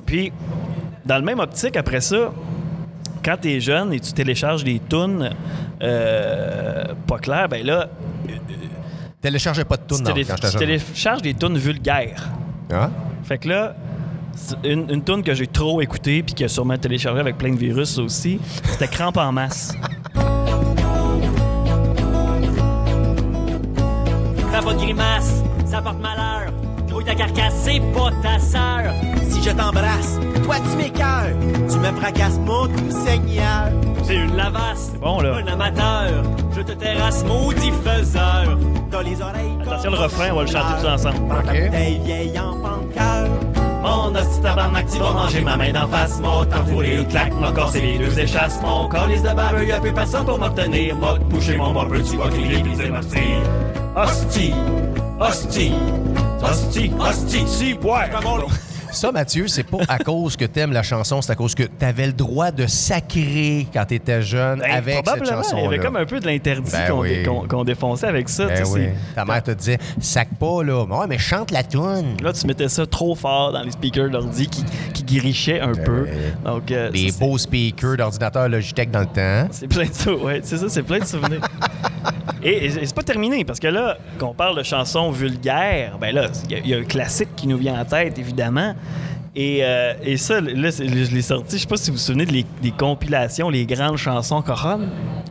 Puis, 0.05 0.33
dans 1.05 1.16
le 1.16 1.22
même 1.22 1.40
optique, 1.40 1.77
après 1.77 2.01
ça, 2.01 2.33
quand 3.25 3.37
t'es 3.40 3.61
jeune 3.61 3.92
et 3.92 4.01
tu 4.01 4.12
télécharges 4.12 4.64
des 4.64 4.81
tunes 4.88 5.31
euh, 5.83 6.85
pas 7.07 7.18
claires, 7.18 7.49
ben 7.49 7.64
là, 7.64 7.88
Téléchargeais 9.20 9.64
pas 9.64 9.77
de 9.77 9.83
tu, 9.88 9.96
tune 9.96 10.05
non, 10.05 10.12
quand 10.14 10.35
tu 10.37 10.46
jeune. 10.46 10.59
télécharges 10.61 11.22
des 11.22 11.35
tunes 11.35 11.59
vulgaires. 11.59 12.29
Hein? 12.72 12.90
Fait 13.25 13.38
que 13.38 13.49
là, 13.49 13.75
une, 14.62 14.88
une 14.90 15.03
tune 15.03 15.22
que 15.25 15.35
j'ai 15.35 15.49
trop 15.49 15.81
écoutée 15.81 16.22
puis 16.22 16.35
qui 16.35 16.44
a 16.44 16.49
sûrement 16.49 16.77
téléchargé 16.79 17.18
avec 17.20 17.37
plein 17.37 17.51
de 17.51 17.57
virus 17.59 17.99
aussi, 17.99 18.38
c'était 18.64 18.87
Crampe 18.87 19.16
en 19.16 19.33
masse. 19.33 19.72
De 24.66 24.72
grimace, 24.79 25.42
ça 25.67 25.83
porte 25.83 26.01
malheur. 26.01 26.53
Grouille 26.89 27.05
ta 27.05 27.15
carcasse, 27.15 27.55
c'est 27.65 27.81
pas 27.93 28.11
ta 28.23 28.39
sœur. 28.39 28.93
Si 29.29 29.43
je 29.43 29.51
t'embrasse, 29.51 30.19
toi 30.45 30.57
tu 30.71 30.77
m'écœures. 30.77 31.37
Tu 31.71 31.79
me 31.79 31.93
fracasses 32.01 32.39
mon 32.39 32.67
doux 32.67 32.91
seigneur. 32.91 33.71
C'est 34.03 34.17
une 34.17 34.37
lavasse, 34.37 34.93
bon, 35.01 35.21
là. 35.21 35.37
un 35.37 35.47
amateur. 35.47 36.23
Je 36.55 36.63
te 36.63 36.73
terrasse, 36.73 37.25
maudit 37.25 37.73
faiseur. 37.85 38.57
T'as 38.91 39.03
les 39.03 39.21
oreilles. 39.21 39.59
Attention 39.63 39.91
le 39.91 39.97
refrain, 39.99 40.31
on 40.33 40.37
va 40.37 40.43
le 40.43 40.49
chanter 40.49 40.81
tous 40.81 40.87
ensemble. 40.87 41.17
Ok. 41.17 41.65
bouteille 41.65 41.99
vieille 42.05 42.39
enfant 42.39 42.83
de 42.89 42.95
cœur. 42.95 43.29
Mon 43.83 44.15
hostie 44.15 44.41
tabarnak, 44.41 44.87
tu 44.91 44.99
vas 44.99 45.13
manger 45.13 45.41
ma 45.43 45.57
main 45.57 45.73
d'en 45.73 45.87
face. 45.87 46.21
Mon 46.21 46.45
une 46.83 47.07
claque, 47.07 47.33
mon 47.35 47.53
corps 47.53 47.71
c'est 47.71 47.81
les 47.81 47.99
deux 47.99 48.19
échasses. 48.19 48.61
Mon 48.63 48.89
calice 48.89 49.23
de 49.23 49.29
barbe, 49.29 49.63
y'a 49.67 49.81
plus 49.81 49.93
personne 49.93 50.25
pour 50.25 50.39
m'obtenir. 50.39 50.97
M'a 50.97 51.15
touché 51.31 51.57
mon 51.57 51.73
bumper, 51.73 52.03
tu 52.03 52.17
vas 52.17 52.29
crier, 52.29 52.63
pis 52.63 52.71
c'est 52.77 52.91
merci? 52.91 53.19
Hostie, 53.97 54.55
Asci, 55.19 55.73
asci, 56.43 56.93
asci, 56.99 57.47
si 57.47 57.75
può. 57.75 57.97
Ça, 58.97 59.13
Mathieu, 59.13 59.47
c'est 59.47 59.63
pas 59.65 59.79
à 59.89 59.99
cause 59.99 60.37
que 60.37 60.47
t'aimes 60.47 60.73
la 60.73 60.83
chanson, 60.83 61.21
c'est 61.21 61.31
à 61.31 61.35
cause 61.35 61.55
que 61.55 61.65
t'avais 61.65 62.07
le 62.07 62.15
droit 62.15 62.51
de 62.51 62.67
sacrer 62.67 63.67
quand 63.73 63.85
t'étais 63.85 64.23
jeune 64.23 64.59
Ben, 64.61 64.71
avec 64.71 64.95
cette 64.95 65.05
probablement, 65.05 65.43
chanson 65.43 65.57
il 65.59 65.65
y 65.65 65.67
avait 65.67 65.79
comme 65.79 65.97
un 65.97 66.07
peu 66.07 66.19
de 66.19 66.27
l'interdit 66.27 66.71
Ben 66.73 66.89
qu'on 66.91 67.01
oui. 67.01 67.23
qu'on- 67.23 67.47
qu'on 67.47 67.65
défonçait 67.65 68.07
avec 68.07 68.29
ça. 68.31 68.47
Ben 68.47 68.65
oui. 68.69 68.87
Ta 69.15 69.27
mère 69.27 69.43
te 69.43 69.51
disait, 69.51 69.79
sac 70.01 70.29
pas, 70.41 70.63
là. 70.65 70.85
Ouais, 70.85 71.07
mais 71.09 71.19
chante 71.19 71.51
la 71.51 71.63
tune. 71.63 72.17
Là, 72.23 72.33
tu 72.33 72.47
mettais 72.47 72.69
ça 72.71 72.87
trop 72.87 73.15
fort 73.15 73.53
dans 73.53 73.63
les 73.63 73.71
speakers 73.73 74.09
d'ordi 74.11 74.49
qui, 74.49 74.65
qui 74.95 75.03
guirichaient 75.03 75.61
un 75.61 75.75
peu. 75.75 76.07
Donc, 76.45 76.71
euh, 76.71 76.91
Des 76.91 77.11
ça, 77.11 77.19
beaux 77.19 77.37
speakers 77.37 77.99
d'ordinateur 77.99 78.49
Logitech 78.49 78.91
dans 78.91 79.01
le 79.01 79.07
temps. 79.07 79.49
C'est 79.51 79.69
plein 79.69 79.85
de 79.87 79.93
ça, 79.93 80.13
ouais, 80.15 80.41
c'est 80.43 80.57
ça, 80.57 80.69
c'est 80.71 80.83
plein 80.83 81.01
de 81.01 81.05
souvenirs. 81.05 81.41
Et, 82.43 82.67
et 82.67 82.71
c'est 82.87 82.95
pas 82.95 83.03
terminé, 83.03 83.45
parce 83.45 83.59
que 83.59 83.67
là, 83.67 83.97
quand 84.19 84.29
on 84.29 84.35
parle 84.35 84.57
de 84.59 84.63
chansons 84.63 85.11
vulgaires, 85.11 85.97
ben 86.01 86.15
là, 86.15 86.29
il 86.49 86.65
y 86.65 86.69
y, 86.71 86.75
a 86.75 86.79
un 86.79 86.85
classique 86.85 87.31
qui 87.35 87.49
nous 87.49 87.57
vient 87.59 87.81
en 87.81 87.85
tête, 87.85 88.19
évidemment. 88.21 88.75
Et, 89.38 89.59
euh, 89.62 89.92
et 90.03 90.16
ça, 90.16 90.40
là, 90.40 90.70
je 90.70 90.83
l'ai 91.14 91.20
sorti, 91.22 91.57
je 91.57 91.62
sais 91.62 91.68
pas 91.68 91.77
si 91.77 91.90
vous 91.90 91.96
vous 91.99 92.03
souvenez 92.03 92.25
de 92.25 92.33
les- 92.33 92.46
des 92.62 92.70
compilations, 92.70 93.51
les 93.51 93.66
grandes 93.66 93.99
chansons 93.99 94.40
Coron. 94.40 94.81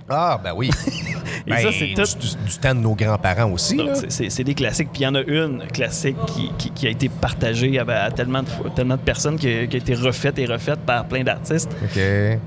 Ah, 0.08 0.40
ben 0.44 0.52
oui. 0.56 0.70
Et 1.48 1.52
Ben, 1.52 1.58
ça, 1.58 1.70
c'est 1.72 1.94
tout. 1.96 2.20
Du, 2.20 2.28
du 2.52 2.58
temps 2.60 2.74
de 2.76 2.80
nos 2.80 2.94
grands-parents 2.96 3.52
aussi. 3.52 3.80
C'est- 4.10 4.44
des 4.44 4.54
classiques. 4.54 4.90
Puis 4.94 5.02
il 5.02 5.06
y 5.06 5.08
en 5.08 5.16
a 5.16 5.22
une 5.22 5.64
classique 5.74 6.16
qui, 6.28 6.52
qui- 6.58 6.70
qui 6.72 6.86
a 6.88 6.92
été 6.92 7.10
partagée 7.10 7.80
à, 7.80 8.04
à 8.06 8.12
tellement, 8.12 8.44
de, 8.44 8.50
tellement 8.76 8.96
de 8.96 9.02
personnes 9.02 9.38
qui, 9.40 9.48
a- 9.48 9.66
qui 9.68 9.76
a 9.76 9.80
été 9.80 9.96
refaite 9.96 10.38
et 10.38 10.46
refaite 10.46 10.80
par 10.82 11.06
plein 11.06 11.24
d'artistes. 11.24 11.72
OK. 11.84 11.96
Ben 11.98 12.40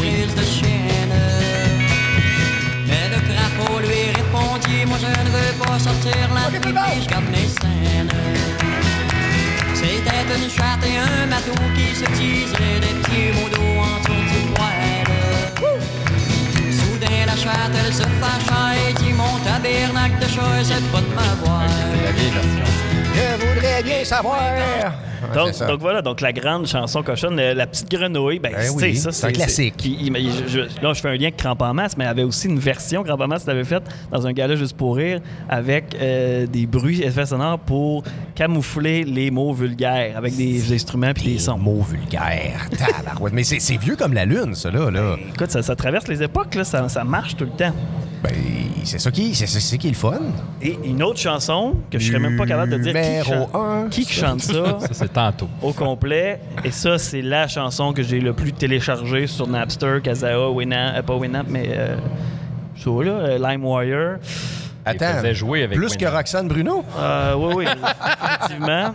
oui. 0.00 0.08
Mais 2.86 3.08
le 3.10 3.20
crapaud 3.34 3.78
lui 3.80 4.10
répondit 4.14 4.84
Moi 4.86 4.98
je 5.00 5.06
ne 5.06 5.30
veux 5.30 5.64
pas 5.64 5.78
sortir 5.78 6.12
la 6.34 6.50
nuit, 6.50 6.60
mais 6.64 7.02
je 7.02 7.08
garde 7.08 7.24
mes 7.30 7.46
scènes. 7.48 8.08
Une 10.26 10.48
chatte 10.48 10.82
et 10.86 10.96
un 10.96 11.26
bateau 11.26 11.52
qui 11.76 11.94
se 11.94 12.06
disaient 12.18 12.80
des 12.80 12.94
petits 13.02 13.38
mots 13.38 13.48
d'eau 13.50 13.78
en 13.78 14.00
dessous 14.00 14.24
du 14.32 14.52
poêle. 14.54 15.52
Soudain 16.72 17.26
la 17.26 17.36
chatte 17.36 17.74
elle 17.78 17.92
se 17.92 18.02
fâcha 18.02 18.74
et 18.74 18.94
dit 18.94 19.12
Mon 19.12 19.38
tabernacle 19.44 20.18
de 20.20 20.26
chat 20.26 20.60
essaie 20.60 20.80
pas 20.90 21.00
de. 21.00 21.06
C'est 21.92 22.12
vieille 22.12 22.30
version. 22.30 22.93
Je 23.14 23.46
voudrais 23.46 23.82
bien 23.82 24.04
savoir. 24.04 24.38
Ouais, 24.40 25.52
Donc, 25.68 25.80
voilà, 25.80 26.02
donc 26.02 26.20
la 26.20 26.32
grande 26.32 26.66
chanson 26.66 27.02
cochonne, 27.02 27.38
euh, 27.38 27.54
la 27.54 27.66
petite 27.66 27.90
grenouille, 27.90 28.38
ben, 28.38 28.52
Ben 28.52 28.68
oui, 28.76 28.94
ça 28.96 29.10
c'est 29.12 29.26
un 29.28 29.32
classique. 29.32 29.74
Puis, 29.78 29.96
il- 30.00 30.16
il- 30.16 30.30
je, 30.46 30.48
je- 30.48 30.82
là, 30.82 30.92
je 30.92 31.00
fais 31.00 31.08
un 31.08 31.12
lien 31.14 31.22
avec 31.22 31.36
Cramp 31.36 31.56
en 31.60 31.72
masse, 31.72 31.96
mais 31.96 32.04
il 32.04 32.08
y 32.08 32.10
avait 32.10 32.24
aussi 32.24 32.48
une 32.48 32.58
version 32.58 33.02
Cramp 33.04 33.20
en 33.20 33.26
masse 33.28 33.46
l'avait 33.46 33.64
faite 33.64 33.84
dans 34.12 34.26
un 34.26 34.32
gala 34.32 34.54
juste 34.56 34.76
pour 34.76 34.96
rire 34.96 35.20
avec 35.48 35.96
euh, 36.00 36.46
des 36.46 36.66
bruits 36.66 37.02
effets 37.02 37.26
sonores 37.26 37.58
pour 37.60 38.02
camoufler 38.34 39.04
les 39.04 39.30
mots 39.30 39.52
vulgaires 39.54 40.16
avec 40.16 40.36
des 40.36 40.72
instruments 40.74 41.12
puis 41.14 41.24
des 41.24 41.32
Des 41.34 41.38
sons. 41.38 41.56
mots 41.58 41.80
vulgaires. 41.82 42.68
Tabarouette. 42.78 43.32
Mais 43.32 43.44
c'est 43.44 43.76
vieux 43.78 43.96
comme 43.96 44.12
la 44.12 44.24
lune, 44.26 44.54
ça, 44.54 44.70
là. 44.70 44.90
là. 44.90 45.16
Écoute, 45.34 45.50
ça, 45.50 45.62
ça 45.62 45.74
traverse 45.76 46.06
les 46.08 46.22
époques, 46.22 46.54
là, 46.54 46.64
ça, 46.64 46.88
ça 46.88 47.04
marche 47.04 47.36
tout 47.36 47.44
le 47.44 47.50
temps. 47.50 47.72
Ben, 48.22 48.32
c'est 48.84 48.98
ça 48.98 49.10
qui 49.10 49.34
c'est 49.34 49.76
qui 49.78 49.86
est 49.86 49.90
le 49.90 49.96
fun. 49.96 50.18
Et 50.62 50.78
une 50.84 51.02
autre 51.02 51.18
chanson 51.18 51.74
que 51.90 51.98
je 51.98 52.06
serais 52.08 52.18
même 52.18 52.36
pas 52.38 52.46
capable 52.46 52.72
de 52.72 52.78
dire 52.78 52.92
qui, 53.90 54.04
qui 54.04 54.12
chante 54.12 54.40
ça 54.40 54.78
Ça, 54.80 54.88
c'est 54.92 55.12
tantôt. 55.12 55.48
au 55.62 55.72
complet. 55.72 56.40
Et 56.64 56.70
ça, 56.70 56.98
c'est 56.98 57.22
la 57.22 57.46
chanson 57.48 57.92
que 57.92 58.02
j'ai 58.02 58.20
le 58.20 58.32
plus 58.32 58.52
téléchargée 58.52 59.26
sur 59.26 59.46
Napster, 59.46 60.00
Kazaa, 60.02 60.48
Winamp, 60.50 60.94
euh, 60.96 61.02
pas 61.02 61.16
Winamp, 61.16 61.44
mais 61.48 61.66
euh, 61.70 61.96
ça, 62.76 62.90
là, 62.90 63.12
euh, 63.12 63.38
LimeWire. 63.38 64.18
Attends. 64.86 65.18
faisait 65.18 65.34
jouer 65.34 65.62
avec 65.64 65.76
Plus 65.76 65.96
que. 65.96 66.04
Roxane 66.04 66.48
Bruno? 66.48 66.84
Euh, 66.98 67.34
oui, 67.36 67.54
oui, 67.56 67.64
effectivement. 68.24 68.94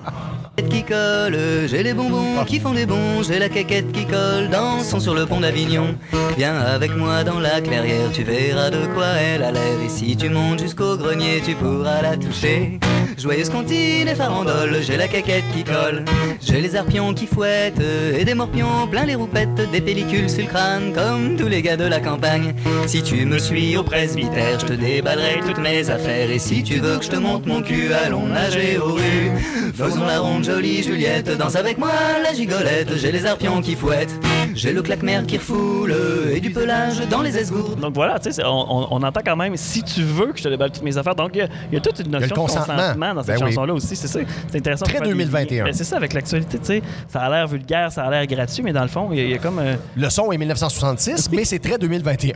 qui 0.70 0.84
colle, 0.84 1.38
j'ai 1.68 1.84
les 1.84 1.94
bonbons 1.94 2.44
qui 2.46 2.60
font 2.60 2.74
des 2.74 2.86
bons, 2.86 3.24
j'ai 3.28 3.40
la 3.40 3.50
caquette 3.50 3.92
qui 3.92 4.06
colle, 4.06 4.50
dansons 4.52 5.00
sur 5.00 5.14
le 5.16 5.26
pont 5.26 5.40
d'Avignon. 5.40 5.96
Viens 6.38 6.58
avec 6.60 6.96
moi 6.96 7.24
dans 7.24 7.40
la 7.40 7.62
clairière, 7.62 8.12
tu 8.14 8.24
verras 8.24 8.70
de 8.70 8.86
quoi 8.94 9.06
elle 9.06 9.44
a 9.44 9.52
l'air. 9.52 9.82
Et 9.86 9.90
si 9.90 10.16
tu 10.18 10.30
montes 10.30 10.60
jusqu'au 10.60 10.98
grenier, 10.98 11.42
tu 11.46 11.56
pourras 11.56 12.02
la 12.02 12.18
toucher. 12.18 12.80
Joyeuse 13.18 13.50
comptine 13.50 14.08
et 14.08 14.16
farandole, 14.16 14.78
j'ai 14.82 14.96
la 14.96 15.08
caquette 15.08 15.44
qui 15.54 15.64
colle, 15.64 16.06
j'ai 16.42 16.62
les 16.62 16.76
arpions 16.78 17.14
qui 17.14 17.26
fouettent 17.26 17.82
et 18.18 18.24
des 18.24 18.34
morpions 18.34 18.88
plein 18.90 19.04
les 19.06 19.16
roupettes, 19.16 19.70
des 19.72 19.82
pellicules 19.82 20.30
sur 20.30 20.44
le 20.44 20.48
crâne 20.50 20.94
comme 20.94 21.36
tous 21.36 21.48
les 21.48 21.62
gars 21.62 21.76
de 21.78 21.84
la 21.86 22.00
campagne. 22.00 22.54
Si 22.88 23.02
tu 23.04 23.26
me 23.26 23.38
suis 23.38 23.76
au 23.78 23.84
presbytère, 23.84 24.60
je 24.60 24.66
te 24.68 24.74
déballerai 24.74 25.42
toutes 25.46 25.58
mes 25.60 25.79
affaires. 25.90 26.30
Et 26.32 26.40
si 26.40 26.64
tu 26.64 26.80
veux 26.80 26.98
que 26.98 27.06
je 27.06 27.10
te 27.10 27.16
monte 27.18 27.46
mon 27.46 27.62
cul, 27.62 27.94
allons 27.94 28.26
nager 28.26 28.78
aux 28.80 28.94
rues. 28.94 29.32
Faisons 29.76 30.06
la 30.06 30.20
ronde, 30.20 30.44
jolie 30.44 30.82
Juliette, 30.84 31.38
danse 31.38 31.56
avec 31.56 31.78
moi 31.78 31.92
la 32.24 32.34
gigolette. 32.34 32.90
J'ai 32.98 33.12
les 33.12 33.26
arpions 33.26 33.62
qui 33.62 33.76
fouettent, 33.76 34.14
j'ai 34.56 34.74
le 34.74 34.82
claque-mer 34.82 35.26
qui 35.26 35.38
refoule 35.38 35.94
et 36.34 36.40
du 36.42 36.50
pelage 36.50 37.00
dans 37.10 37.22
les 37.22 37.38
esgourdes. 37.38 37.80
Donc 37.80 37.94
voilà, 37.94 38.20
tu 38.20 38.32
sais, 38.34 38.44
on, 38.44 38.50
on- 38.50 38.88
on 38.92 39.04
entend 39.04 39.22
quand 39.24 39.36
même 39.36 39.56
si 39.56 39.84
tu 39.84 40.02
veux 40.02 40.34
que 40.34 40.38
je 40.40 40.44
te 40.44 40.50
déballe 40.50 40.72
toutes 40.72 40.84
mes 40.84 40.98
affaires. 40.98 41.16
Donc 41.16 41.32
il 41.36 41.40
y 41.40 41.42
a- 41.44 41.48
il 41.72 41.76
y, 41.76 41.78
a 41.78 41.82
toute 41.82 42.00
une 42.00 42.12
notion 42.12 42.28
de 42.30 42.34
consentement. 42.34 42.76
consentement 42.76 43.14
dans 43.14 43.24
cette 43.24 43.40
Ben 43.40 43.46
oui. 43.46 43.52
chanson-là 43.54 43.74
aussi. 43.76 43.96
C'est 43.96 44.08
ça, 44.08 44.20
c'est 44.52 44.58
intéressant. 44.58 44.86
Très 44.86 44.96
de 45.00 45.06
faire 45.06 45.08
des 45.08 45.14
2021. 45.14 45.58
liens. 45.60 45.64
Ben, 45.66 45.74
c'est 45.74 45.84
ça 45.84 45.96
avec 45.98 46.14
l'actualité, 46.14 46.58
tu 46.58 46.66
sais. 46.66 46.82
Ça 47.08 47.20
a 47.22 47.30
l'air 47.30 47.48
vulgaire, 47.48 47.92
ça 47.92 48.04
a 48.04 48.10
l'air 48.10 48.26
gratuit, 48.28 48.64
mais 48.64 48.74
dans 48.74 48.82
le 48.82 48.88
fond, 48.90 49.08
il 49.12 49.18
y 49.18 49.22
a, 49.22 49.24
il 49.26 49.32
y 49.32 49.36
a 49.36 49.38
comme. 49.38 49.60
euh, 49.60 49.76
Le 49.96 50.10
son 50.10 50.32
est 50.32 50.38
1966, 50.38 51.30
mais 51.32 51.46
c'est 51.46 51.60
très 51.60 51.78
2021. 51.78 52.34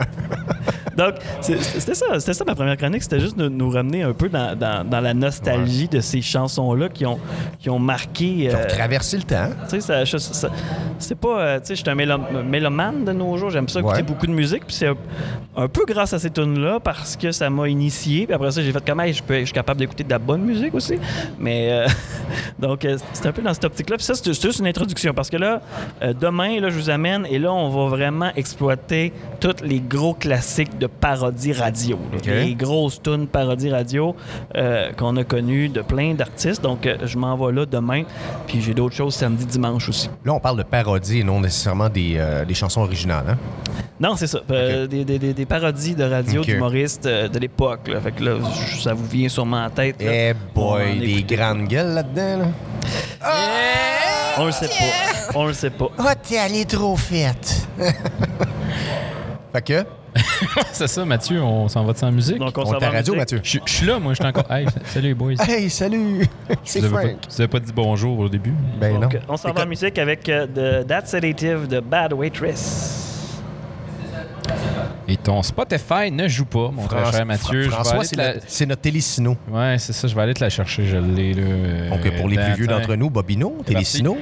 Donc, 0.95 1.15
c'était 1.41 1.95
ça, 1.95 2.05
c'était 2.19 2.33
ça 2.35 2.43
ma 2.45 2.53
première 2.53 2.77
chronique, 2.77 3.01
c'était 3.01 3.19
juste 3.19 3.32
de 3.33 3.49
nous 3.49 3.69
ramener 3.69 4.03
un 4.03 4.13
peu 4.13 4.29
dans, 4.29 4.57
dans- 4.57 4.87
dans 4.87 5.01
la 5.01 5.13
nostalgie 5.13 5.87
de 5.87 5.99
ces 6.01 6.21
chansons-là 6.21 6.89
qui 6.89 7.05
ont, 7.05 7.19
qui 7.59 7.69
ont 7.69 7.79
marqué. 7.79 8.25
Ils 8.25 8.49
ont 8.55 8.59
euh, 8.59 8.67
traversé 8.67 9.17
le 9.17 9.23
temps. 9.23 9.49
tu 9.69 9.81
sais, 9.81 10.05
ça- 10.05 10.49
c'est 10.99 11.15
pas. 11.15 11.39
euh, 11.41 11.59
tu 11.59 11.67
sais, 11.67 11.75
je 11.75 11.81
suis 11.81 11.89
un 11.89 11.95
mélo- 11.95 12.43
mélomane 12.45 13.03
de 13.05 13.11
nos 13.11 13.35
jours. 13.37 13.49
J'aime 13.49 13.67
ça 13.67 13.79
écouter 13.79 13.97
Ouais. 13.97 14.03
beaucoup 14.03 14.27
de 14.27 14.31
musique. 14.31 14.65
Puis 14.65 14.75
c'est 14.75 14.87
un, 14.87 14.95
un 15.55 15.67
peu 15.67 15.83
grâce 15.85 16.13
à 16.13 16.19
ces 16.19 16.29
tunes-là 16.29 16.79
parce 16.79 17.15
que 17.15 17.31
ça 17.31 17.49
m'a 17.49 17.67
initié. 17.67 18.25
Puis 18.25 18.33
après 18.33 18.51
ça, 18.51 18.61
j'ai 18.61 18.71
fait 18.71 18.85
comme, 18.85 18.99
Hey, 19.01 19.13
je, 19.13 19.21
peux, 19.23 19.39
je 19.39 19.45
suis 19.45 19.53
capable 19.53 19.79
d'écouter 19.79 20.03
de 20.03 20.09
la 20.09 20.19
bonne 20.19 20.41
musique 20.43 20.73
aussi. 20.73 20.95
Mais. 21.39 21.69
euh, 21.71 21.87
donc, 22.59 22.87
c'est 23.13 23.25
un 23.27 23.31
peu 23.31 23.41
dans 23.41 23.53
cette 23.53 23.65
optique-là. 23.65 23.97
Puis 23.97 24.05
ça, 24.05 24.13
c'est 24.15 24.33
juste 24.33 24.59
une 24.59 24.67
introduction 24.67 25.13
parce 25.13 25.29
que 25.29 25.37
là, 25.37 25.61
demain, 26.19 26.59
là, 26.59 26.69
je 26.69 26.75
vous 26.75 26.89
amène 26.89 27.25
et 27.29 27.39
là, 27.39 27.51
on 27.53 27.69
va 27.69 27.95
vraiment 27.95 28.31
exploiter 28.35 29.11
tous 29.39 29.55
les 29.63 29.79
gros 29.79 30.13
classiques 30.13 30.77
de 30.77 30.87
parodie 30.87 31.53
radio. 31.53 31.97
Les 32.25 32.55
grosses 32.55 33.01
tunes 33.01 33.22
parodie 33.27 33.69
radio 33.71 34.15
euh, 34.55 34.91
qu'on 34.93 35.15
a 35.17 35.23
connues 35.23 35.69
de 35.69 35.81
plein 35.81 36.13
d'artistes. 36.13 36.61
Donc, 36.61 36.85
euh, 36.85 36.97
je 37.03 37.17
m'en 37.17 37.35
vais 37.35 37.51
là 37.53 37.65
demain. 37.65 38.03
Puis 38.47 38.61
j'ai 38.61 38.73
d'autres 38.73 38.95
choses 38.95 39.15
samedi, 39.15 39.45
dimanche 39.45 39.89
aussi. 39.89 40.09
Là, 40.25 40.33
on 40.33 40.39
parle 40.39 40.57
de 40.57 40.63
parodie 40.63 41.19
et 41.19 41.23
non 41.23 41.39
nécessairement 41.41 41.89
des, 41.89 42.15
euh, 42.17 42.45
des 42.45 42.53
chansons 42.53 42.81
originales. 42.81 43.25
Hein? 43.29 43.37
Non, 43.99 44.15
c'est 44.15 44.27
ça. 44.27 44.39
Des, 44.49 45.05
des- 45.05 45.33
des- 45.33 45.45
parodies 45.45 45.95
de 45.95 46.03
radio 46.03 46.41
d'humoristes 46.41 47.07
de 47.07 47.39
l'époque. 47.39 47.89
Fait 48.03 48.11
que 48.11 48.23
là, 48.23 48.37
ça 48.81 48.93
vous 48.93 49.05
vient 49.05 49.29
sûrement 49.29 49.63
en 49.65 49.69
tête. 49.69 49.95
Eh 49.99 50.31
en 50.31 50.59
boy, 50.59 50.99
des 50.99 51.23
grandes 51.23 51.67
gueules 51.67 51.93
là-dedans. 51.93 52.39
Là. 52.39 52.45
On 54.37 54.45
le 54.47 54.51
sait 54.51 54.67
pas. 54.67 55.29
On 55.35 55.45
le 55.45 55.53
sait 55.53 55.69
pas. 55.69 55.89
Oh, 55.99 56.03
t'es 56.27 56.37
allé 56.39 56.65
trop 56.65 56.95
vite. 56.95 57.67
fait 59.53 59.61
que, 59.61 59.85
c'est 60.71 60.87
ça, 60.87 61.05
Mathieu, 61.05 61.41
on 61.41 61.67
s'en 61.67 61.83
va 61.83 61.93
de 61.93 61.97
sans 61.97 62.11
musique? 62.11 62.37
Donc, 62.37 62.57
on, 62.57 62.61
on 62.61 62.65
s'en 62.65 62.77
est 62.77 62.79
va 62.79 62.89
radio. 62.91 63.15
Mathieu. 63.15 63.39
Je 63.43 63.59
suis 63.65 63.85
là, 63.85 63.99
moi, 63.99 64.13
je 64.13 64.17
suis 64.21 64.25
encore. 64.25 64.49
Hey, 64.51 64.65
salut 64.85 65.07
les 65.09 65.13
boys. 65.13 65.33
Hey, 65.47 65.69
salut! 65.69 66.25
C'est 66.63 66.81
Frank. 66.81 67.01
pas, 67.03 67.27
vous 67.29 67.41
avez 67.41 67.47
pas 67.47 67.59
dit 67.59 67.71
bonjour 67.73 68.19
au 68.19 68.29
début? 68.29 68.53
Ben 68.79 68.93
non. 68.93 68.99
Donc, 69.01 69.17
on 69.27 69.37
s'en 69.37 69.51
va 69.51 69.63
en 69.63 69.67
musique 69.67 69.97
avec 69.97 70.27
euh, 70.29 70.45
de 70.47 70.83
That 70.83 71.05
Sedative 71.05 71.67
de 71.67 71.79
Bad 71.79 72.13
Waitress. 72.13 72.99
Et 75.07 75.17
ton 75.17 75.41
Spotify 75.43 76.09
ne 76.11 76.27
joue 76.27 76.45
pas, 76.45 76.69
mon 76.71 76.85
très 76.87 76.97
François- 77.01 77.11
cher 77.17 77.25
Mathieu. 77.25 77.69
François, 77.69 78.03
c'est 78.03 78.15
la- 78.15 78.65
notre 78.67 78.81
Télésino. 78.81 79.35
Ouais, 79.51 79.75
c'est 79.77 79.93
ça, 79.93 80.07
je 80.07 80.15
vais 80.15 80.21
aller 80.21 80.33
te 80.33 80.43
la 80.43 80.49
chercher, 80.49 80.85
je 80.85 80.97
l'ai 80.97 81.33
là. 81.33 81.41
euh, 81.43 81.89
Donc, 81.89 82.15
pour 82.17 82.29
les 82.29 82.37
plus 82.37 82.53
vieux 82.55 82.67
d'entre 82.67 82.95
nous, 82.95 83.09
Bobino, 83.09 83.57
Télésino. 83.65 84.13
No 84.15 84.17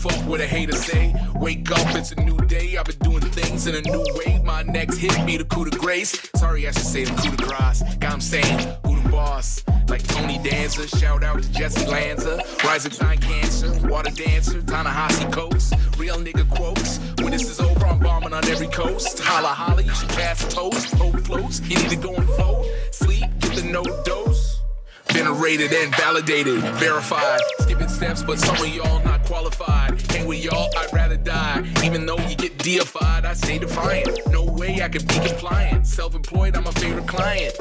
fuck 0.00 0.26
what 0.26 0.40
a 0.40 0.46
hater 0.46 0.72
say. 0.72 1.14
Wake 1.34 1.70
up, 1.70 1.94
it's 1.94 2.12
a 2.12 2.20
new 2.22 2.38
day. 2.46 2.76
I've 2.78 2.86
been 2.86 2.98
doing 2.98 3.20
things 3.20 3.66
in 3.66 3.74
a 3.74 3.82
new 3.82 4.04
way. 4.16 4.40
My 4.42 4.62
next 4.62 4.96
hit 4.96 5.14
be 5.26 5.36
the 5.36 5.44
coup 5.44 5.68
de 5.68 5.76
grace. 5.76 6.30
Sorry, 6.36 6.66
I 6.66 6.70
should 6.70 6.86
say 6.86 7.04
the 7.04 7.14
coup 7.20 7.36
de 7.36 7.44
grace. 7.44 7.82
God, 7.98 8.12
I'm 8.12 8.20
saying, 8.20 8.58
who 8.86 9.00
the 9.00 9.08
boss? 9.10 9.62
Like 9.88 10.02
Tony 10.08 10.38
Danza, 10.38 10.88
shout 10.96 11.22
out 11.22 11.42
to 11.42 11.52
Jesse 11.52 11.84
Lanza. 11.86 12.42
Rising 12.64 12.92
time 12.92 13.18
cancer, 13.18 13.70
water 13.88 14.10
dancer, 14.10 14.62
Ta-Nehisi 14.62 15.30
Coates. 15.32 15.72
Real 15.98 16.16
nigga 16.16 16.48
quotes. 16.48 16.98
When 17.20 17.30
this 17.32 17.50
is 17.50 17.60
over, 17.60 17.86
I'm 17.86 17.98
bombing 17.98 18.32
on 18.32 18.44
every 18.46 18.68
coast. 18.68 19.18
Holla 19.20 19.48
holla, 19.48 19.82
you 19.82 19.94
should 19.94 20.08
pass 20.10 20.42
toast. 20.52 20.94
Hope 20.94 21.20
floats, 21.20 21.60
you 21.68 21.76
need 21.76 21.90
to 21.90 21.96
go 21.96 22.14
and 22.14 22.24
vote. 22.24 22.64
Sleep, 22.90 23.24
get 23.40 23.56
the 23.56 23.64
no 23.64 23.82
dose. 24.04 24.59
Venerated 25.12 25.72
and 25.72 25.94
validated, 25.96 26.60
verified. 26.78 27.40
Skipping 27.60 27.88
steps, 27.88 28.22
but 28.22 28.38
some 28.38 28.56
of 28.56 28.68
y'all 28.68 29.02
not 29.04 29.24
qualified. 29.24 30.00
Hang 30.10 30.26
with 30.26 30.42
y'all, 30.44 30.70
I'd 30.76 30.92
rather 30.92 31.16
die. 31.16 31.64
Even 31.84 32.06
though 32.06 32.18
you 32.28 32.36
get 32.36 32.56
deified, 32.58 33.24
I 33.24 33.34
stay 33.34 33.58
defiant. 33.58 34.20
No 34.30 34.44
way 34.44 34.82
I 34.82 34.88
could 34.88 35.06
be 35.08 35.14
compliant. 35.14 35.86
Self 35.86 36.14
employed, 36.14 36.56
I'm 36.56 36.66
a 36.66 36.72
favorite 36.72 37.08
client. 37.08 37.54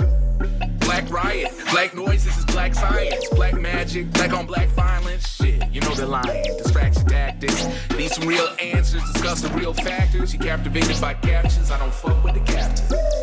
Black 0.80 1.10
riot, 1.10 1.52
black 1.72 1.94
noise, 1.96 2.24
this 2.24 2.38
is 2.38 2.46
black 2.46 2.74
science. 2.74 3.28
Black 3.30 3.60
magic, 3.60 4.12
black 4.14 4.32
on 4.34 4.46
black 4.46 4.70
violence. 4.70 5.28
Shit, 5.28 5.64
you 5.72 5.82
know 5.82 5.94
the 5.96 6.06
lying. 6.06 6.44
Distraction 6.58 7.06
tactics. 7.06 7.68
Need 7.98 8.12
some 8.12 8.28
real 8.28 8.48
answers, 8.62 9.04
discuss 9.12 9.42
the 9.42 9.50
real 9.50 9.74
factors. 9.74 10.34
You 10.34 10.40
captivated 10.40 11.00
by 11.02 11.16
captions, 11.16 11.72
I 11.72 11.80
don't 11.80 11.94
fuck 11.94 12.24
with 12.24 12.36
the 12.36 12.42
captain. 12.42 13.19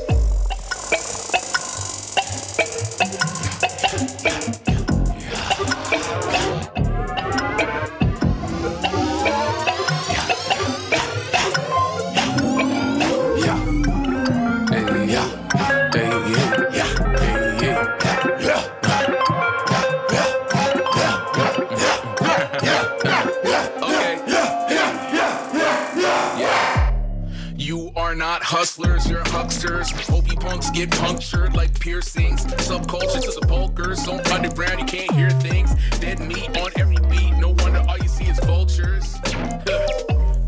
You're. 29.69 29.83
Hope 30.09 30.31
you 30.31 30.37
punks 30.37 30.71
get 30.71 30.91
punctured 30.91 31.55
like 31.55 31.79
piercings. 31.79 32.45
Subculture 32.47 33.23
to 33.23 33.33
sepulchers, 33.33 34.05
so 34.05 34.21
underground 34.33 34.81
you 34.81 34.87
can't 34.87 35.11
hear 35.13 35.31
things. 35.31 35.75
Dead 36.01 36.21
meat 36.21 36.57
on 36.59 36.71
every 36.77 36.97
beat, 37.09 37.33
no 37.39 37.51
wonder 37.51 37.85
all 37.89 37.99
you 37.99 38.09
see 38.09 38.25
is 38.25 38.39
vultures. 38.41 39.17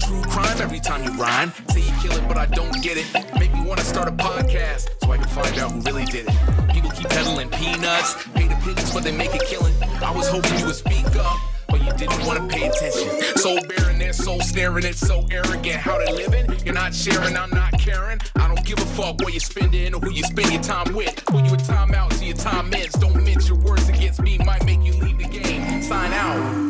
True 0.01 0.23
crime 0.23 0.59
every 0.61 0.81
time 0.81 1.05
you 1.05 1.13
rhyme. 1.21 1.53
Say 1.71 1.81
you 1.81 1.93
kill 2.01 2.13
it, 2.13 2.27
but 2.29 2.37
I 2.37 2.47
don't 2.47 2.83
get 2.83 2.97
it. 2.97 3.07
Make 3.39 3.53
me 3.53 3.65
wanna 3.65 3.83
start 3.83 4.09
a 4.09 4.13
podcast 4.13 4.89
so 5.03 5.13
I 5.13 5.17
can 5.19 5.29
find 5.29 5.59
out 5.59 5.73
who 5.73 5.81
really 5.81 6.05
did 6.05 6.27
it. 6.29 6.73
People 6.73 6.91
keep 6.91 7.09
peddling 7.09 7.51
peanuts, 7.51 8.15
hate 8.35 8.53
opinions, 8.53 8.93
but 8.93 9.03
they 9.03 9.13
make 9.13 9.35
a 9.35 9.45
killing. 9.45 9.75
I 10.03 10.11
was 10.15 10.29
hoping 10.29 10.59
you 10.59 10.67
would 10.67 10.77
speak 10.77 11.07
up. 11.17 11.58
Didn't 11.97 12.27
want 12.27 12.39
to 12.39 12.57
pay 12.57 12.69
attention. 12.69 13.37
Soul 13.37 13.59
bearing 13.69 13.99
their 13.99 14.13
soul 14.13 14.41
staring 14.41 14.85
at 14.85 14.95
so 14.95 15.27
arrogant. 15.31 15.77
How 15.77 15.99
they 15.99 16.13
living? 16.13 16.55
You're 16.65 16.75
not 16.75 16.95
sharing, 16.95 17.37
I'm 17.37 17.51
not 17.51 17.79
caring. 17.79 18.21
I 18.37 18.49
don't 18.49 18.65
give 18.65 18.79
a 18.79 18.87
fuck 18.87 19.21
where 19.21 19.31
you 19.31 19.41
spending 19.41 19.95
or 19.95 20.01
who 20.01 20.11
you 20.13 20.23
spend 20.25 20.53
your 20.53 20.63
time 20.63 20.95
with. 20.95 21.25
Put 21.27 21.45
you 21.45 21.55
a 21.55 21.57
time 21.57 21.95
out 21.95 22.11
till 22.13 22.25
your 22.25 22.37
time 22.37 22.73
ends. 22.75 22.95
Don't 22.95 23.23
mince 23.23 23.49
your 23.49 23.59
words 23.59 23.89
against 23.89 24.21
me, 24.21 24.39
might 24.39 24.65
make 24.65 24.83
you 24.83 24.93
leave 24.95 25.19
the 25.19 25.25
game. 25.25 25.83
Sign 25.83 26.13
out. 26.13 26.69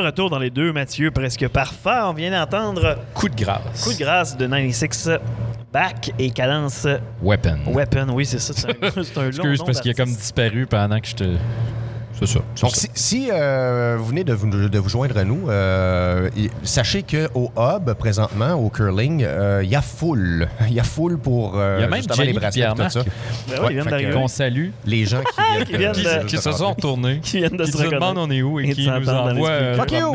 Retour 0.00 0.30
dans 0.30 0.38
les 0.38 0.50
deux 0.50 0.72
Mathieu 0.72 1.10
presque 1.10 1.46
parfait. 1.48 2.00
On 2.02 2.12
vient 2.12 2.30
d'entendre 2.30 2.98
Coup 3.14 3.28
de 3.28 3.36
grâce. 3.36 3.84
Coup 3.84 3.92
de 3.92 3.98
grâce 3.98 4.36
de 4.36 4.46
96 4.46 5.18
Back 5.72 6.12
et 6.18 6.30
Cadence 6.30 6.86
Weapon. 7.22 7.58
Weapon. 7.66 8.08
Oui, 8.12 8.26
c'est 8.26 8.40
ça. 8.40 8.52
C'est 8.56 8.68
un, 8.68 8.70
un 9.20 9.22
long 9.22 9.28
Excuse, 9.28 9.58
nom 9.60 9.66
parce 9.66 9.80
qu'il 9.80 9.90
a 9.92 9.94
comme 9.94 10.08
disparu 10.12 10.66
pendant 10.66 10.98
que 10.98 11.06
je 11.06 11.14
te. 11.14 11.36
C'est 12.20 12.26
ça. 12.26 12.40
Donc, 12.60 12.70
ça. 12.76 12.80
si, 12.80 12.88
si, 12.94 13.28
euh, 13.32 13.96
vous 13.98 14.04
venez 14.06 14.24
de 14.24 14.32
vous, 14.34 14.46
de 14.68 14.78
vous 14.78 14.88
joindre 14.88 15.16
à 15.16 15.24
nous, 15.24 15.48
euh, 15.48 16.28
y- 16.36 16.50
sachez 16.62 17.02
qu'au 17.02 17.50
hub, 17.56 17.92
présentement, 17.94 18.52
au 18.54 18.68
curling, 18.68 19.24
euh, 19.26 19.62
il 19.64 19.70
y 19.70 19.74
a 19.76 19.80
full. 19.82 20.48
Il 20.68 20.74
y 20.74 20.80
a 20.80 20.84
full 20.84 21.18
pour 21.18 21.54
euh, 21.56 21.76
Il 21.78 21.82
y 21.82 21.84
a 21.84 21.88
même 21.88 21.96
justement 21.96 22.16
Jenny 22.16 22.32
les 22.32 22.38
bracelets 22.38 22.62
et 22.64 22.74
tout 22.84 22.90
ça. 22.90 23.00
Ben 23.02 23.56
oui, 23.62 23.66
ils 23.70 23.72
viennent 23.72 23.82
fait 23.84 23.84
que, 23.84 23.90
d'arriver. 23.90 24.12
Qu'on 24.12 24.28
salue. 24.28 24.68
Les 24.86 25.04
gens 25.06 25.20
qui 25.22 25.34
viennent, 25.52 25.64
Qui 25.70 25.76
viennent 25.78 25.92
Qui, 25.92 26.02
de- 26.04 26.26
qui 26.26 26.36
se 26.38 26.52
sont 26.52 26.70
retournés. 26.70 27.20
Qui 27.22 27.38
viennent 27.38 27.56
de 27.56 27.64
qui 27.64 27.72
se 27.72 27.76
nous 27.78 27.84
reconnaître. 27.84 28.12
demandent 28.12 28.30
on 28.30 28.30
est 28.32 28.42
où 28.42 28.60
et, 28.60 28.64
Et 28.68 28.72
qui 28.74 28.86
nous 28.86 29.04
s'entendre 29.04 29.04
dans 29.14 29.26
les 29.28 29.32
envoient 29.32 29.48
euh. 29.50 29.76
Fuck 29.76 29.92
you! 29.92 30.14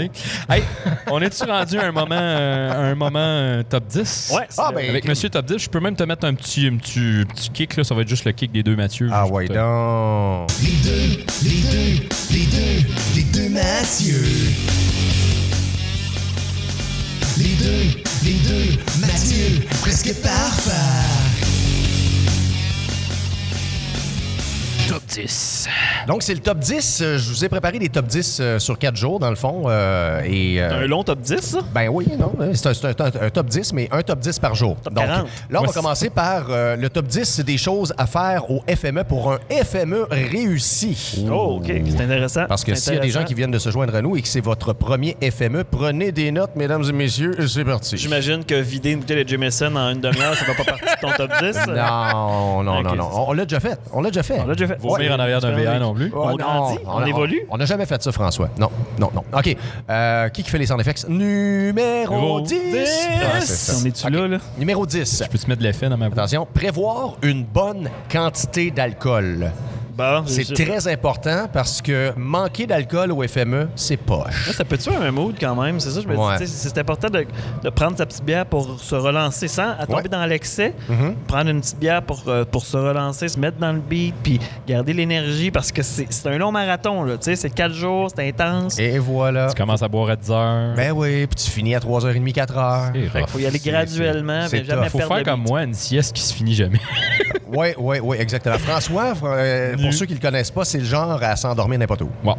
Hey, 0.49 0.63
on 1.11 1.21
est-tu 1.21 1.43
rendu 1.43 1.79
à 1.79 1.85
un 1.87 1.91
moment, 1.91 2.07
euh, 2.17 2.91
un 2.91 2.95
moment 2.95 3.19
euh, 3.19 3.63
top 3.67 3.85
10? 3.87 4.31
Ouais, 4.35 4.47
Ah, 4.57 4.71
ben, 4.73 4.89
Avec 4.89 5.07
Monsieur 5.07 5.29
Top 5.29 5.45
10, 5.45 5.57
je 5.57 5.69
peux 5.69 5.79
même 5.79 5.95
te 5.95 6.03
mettre 6.03 6.25
un 6.25 6.33
petit, 6.35 6.67
un 6.67 6.77
petit, 6.77 7.25
petit 7.33 7.49
kick, 7.49 7.75
là. 7.77 7.83
ça 7.83 7.95
va 7.95 8.01
être 8.01 8.07
juste 8.09 8.25
le 8.25 8.31
kick 8.31 8.51
des 8.51 8.63
deux 8.63 8.75
Mathieu. 8.75 9.09
Ah 9.11 9.25
ouais, 9.27 9.47
donc. 9.47 10.49
Les 10.61 10.89
deux, 10.89 11.23
les 11.43 11.94
deux, 11.94 11.94
les 12.31 12.45
deux, 12.45 12.88
les 13.15 13.23
deux 13.23 13.49
Mathieu. 13.49 14.23
Les 17.38 17.55
deux, 17.55 17.99
les 18.23 18.34
deux, 18.34 18.77
Mathieu, 18.99 19.62
presque 19.81 20.13
parfait. 20.15 21.24
Top 24.87 25.01
10. 25.07 25.67
Donc, 26.07 26.21
c'est 26.21 26.33
le 26.33 26.39
top 26.41 26.59
10. 26.59 27.01
Euh, 27.01 27.17
Je 27.17 27.29
vous 27.29 27.43
ai 27.43 27.49
préparé 27.49 27.79
des 27.79 27.89
top 27.89 28.05
10 28.05 28.37
euh, 28.39 28.59
sur 28.59 28.77
4 28.77 28.95
jours, 28.95 29.19
dans 29.19 29.29
le 29.29 29.35
fond. 29.35 29.63
euh, 29.67 30.21
et, 30.25 30.61
euh, 30.61 30.83
Un 30.83 30.87
long 30.87 31.03
top 31.03 31.19
10, 31.21 31.39
ça? 31.41 31.59
Ben 31.73 31.87
oui, 31.89 32.07
non. 32.19 32.31
C'est 32.53 32.67
un, 32.67 32.73
c'est 32.73 33.01
un- 33.01 33.05
un 33.21 33.29
top 33.29 33.47
10, 33.47 33.73
mais 33.73 33.87
un 33.91 34.01
top 34.03 34.19
10 34.19 34.37
par 34.39 34.53
jour. 34.53 34.75
Top 34.83 34.93
Donc, 34.93 35.05
40. 35.05 35.27
là, 35.49 35.61
on 35.61 35.65
va 35.65 35.73
commencer 35.73 36.09
par 36.09 36.47
euh, 36.49 36.75
le 36.75 36.89
top 36.89 37.07
10 37.07 37.39
des 37.41 37.57
choses 37.57 37.93
à 37.97 38.05
faire 38.05 38.49
au 38.51 38.61
FME 38.67 39.03
pour 39.05 39.31
un 39.31 39.39
FME 39.49 40.05
réussi. 40.11 41.25
Oh, 41.31 41.59
OK. 41.59 41.71
C'est 41.89 42.01
intéressant. 42.03 42.45
Parce 42.47 42.63
que 42.63 42.75
s'il 42.75 42.93
y 42.93 42.97
a 42.97 42.99
des 42.99 43.09
gens 43.09 43.23
qui 43.23 43.33
viennent 43.33 43.51
de 43.51 43.59
se 43.59 43.69
joindre 43.71 43.95
à 43.95 44.01
nous 44.01 44.15
et 44.17 44.21
que 44.21 44.27
c'est 44.27 44.41
votre 44.41 44.73
premier 44.73 45.17
FME, 45.21 45.63
prenez 45.63 46.11
des 46.11 46.31
notes, 46.31 46.55
mesdames 46.55 46.83
et 46.87 46.93
messieurs. 46.93 47.35
C'est 47.47 47.65
parti. 47.65 47.97
J'imagine 47.97 48.43
que 48.45 48.55
vider 48.55 48.91
une 48.91 48.99
bouteille 48.99 49.23
de 49.23 49.29
Jameson 49.29 49.75
en 49.75 49.89
une 49.91 50.01
demi-heure, 50.01 50.35
ça 50.35 50.45
va 50.45 50.53
pas 50.53 50.63
partie 50.63 50.83
de 50.83 51.01
ton 51.01 51.11
top 51.13 51.31
10? 51.41 51.57
Non, 51.67 52.63
non, 52.63 52.83
non, 52.83 52.95
non. 52.95 53.09
on 53.27 53.33
l'a 53.33 53.45
déjà 53.45 53.59
fait. 53.59 53.77
On 53.91 54.01
l'a 54.01 54.09
déjà 54.09 54.23
fait. 54.23 54.39
On 54.39 54.45
l'a 54.47 54.53
déjà 54.55 54.67
fait. 54.67 54.74
Vomir 54.79 55.13
en 55.13 55.19
arrière 55.19 55.41
d'un 55.41 55.51
VR 55.51 55.79
non 55.79 55.93
plus. 55.93 56.11
Oh, 56.15 56.21
On 56.23 56.29
non, 56.31 56.35
grandit, 56.38 56.79
on 56.85 56.97
a- 56.99 57.07
évolue. 57.07 57.41
On 57.49 57.57
n'a 57.57 57.65
jamais 57.65 57.85
fait 57.85 58.01
ça, 58.01 58.11
François. 58.11 58.49
Non, 58.59 58.69
non, 58.99 59.09
non. 59.13 59.23
OK. 59.38 59.55
Euh, 59.89 60.29
qui 60.29 60.43
qui 60.43 60.49
fait 60.49 60.57
les 60.57 60.65
sound 60.65 60.79
effects? 60.81 61.07
Numéro 61.07 62.13
Numéro 62.15 62.41
10. 62.41 62.49
10. 62.59 63.07
Ah, 63.23 63.39
c'est 63.41 63.45
ça. 63.53 63.73
On 63.81 63.85
est-tu 63.85 64.09
là, 64.09 64.27
là? 64.27 64.38
Numéro 64.57 64.85
10. 64.85 65.23
Peux-tu 65.31 65.47
mettre 65.47 65.59
de 65.61 65.67
l'effet 65.67 65.89
dans 65.89 65.97
ma 65.97 66.07
voix? 66.09 66.17
Attention, 66.17 66.47
prévoir 66.53 67.15
une 67.21 67.43
bonne 67.43 67.89
quantité 68.11 68.71
d'alcool. 68.71 69.51
Bon, 69.97 70.23
C'est 70.27 70.53
très 70.53 70.88
important 70.89 71.47
parce 71.51 71.81
que 71.81 72.12
manquer 72.17 72.67
d'alcool 72.67 73.13
au 73.13 73.25
FME, 73.25 73.69
c'est 73.75 73.95
poche. 73.95 74.51
Ça 74.51 74.65
peut 74.65 74.77
tuer 74.77 74.93
un 74.95 75.10
mood 75.12 75.36
quand 75.39 75.55
même, 75.55 75.79
c'est 75.79 75.89
ça, 75.89 76.01
je 76.01 76.08
me 76.08 76.17
Ouais. 76.17 76.38
dis, 76.39 76.47
c'est 76.47 76.77
important 76.77 77.10
de, 77.10 77.25
de 77.63 77.69
prendre 77.69 77.97
sa 77.97 78.05
petite 78.05 78.25
bière 78.25 78.45
pour 78.45 78.77
se 78.79 78.95
relancer 78.95 79.47
sans 79.47 79.69
à 79.79 79.86
tomber 79.86 80.03
Ouais. 80.03 80.10
dans 80.10 80.25
l'excès. 80.25 80.73
Mhm. 80.89 81.15
Prendre 81.27 81.49
une 81.49 81.62
petite 81.62 81.79
bière 81.79 82.01
pour, 82.01 82.23
euh, 82.27 82.43
pour 82.43 82.65
se 82.65 82.75
relancer, 82.75 83.29
se 83.29 83.39
mettre 83.39 83.58
dans 83.58 83.71
le 83.71 83.79
beat, 83.79 84.13
puis 84.21 84.39
garder 84.67 84.91
l'énergie 84.91 85.49
parce 85.49 85.71
que 85.71 85.81
c'est 85.81 86.27
un 86.27 86.38
long 86.38 86.51
marathon, 86.51 87.03
là, 87.03 87.13
tu 87.17 87.23
sais, 87.23 87.36
c'est 87.38 87.49
quatre 87.49 87.73
jours, 87.73 88.10
c'est 88.13 88.27
intense. 88.27 88.77
Et 88.79 88.99
voilà. 88.99 89.47
Tu 89.47 89.55
commences 89.55 89.81
à 89.84 89.88
boire 89.88 90.10
à 90.10 90.15
10 90.17 90.29
heures. 90.31 90.73
Ben 90.75 90.91
oui, 90.91 91.25
puis 91.25 91.36
tu 91.41 91.49
finis 91.49 91.73
à 91.73 91.79
3h30, 91.79 92.34
4h. 92.34 92.91
C'est 92.93 93.01
Fait 93.10 93.19
qu'il 93.19 93.27
faut 93.29 93.39
y 93.39 93.45
aller 93.45 93.60
graduellement, 93.60 94.45
c'est 94.49 94.65
Faut 94.89 94.99
faire 94.99 95.23
comme 95.23 95.41
moi, 95.43 95.63
une 95.63 95.73
sieste 95.73 96.13
qui 96.13 96.21
se 96.21 96.34
finit 96.34 96.53
jamais. 96.53 96.79
Oui, 97.47 97.67
oui, 97.77 97.99
oui, 98.03 98.17
exactement. 98.19 98.58
François, 98.58 99.13
euh, 99.23 99.75
pour 99.85 99.93
ceux 99.93 100.05
qui 100.05 100.13
le 100.13 100.19
connaissent 100.19 100.51
pas, 100.51 100.65
c'est 100.65 100.79
le 100.79 100.85
genre 100.85 101.19
à 101.21 101.35
s'endormir 101.35 101.79
n'importe 101.79 102.01
où. 102.01 102.09
Bon. 102.23 102.35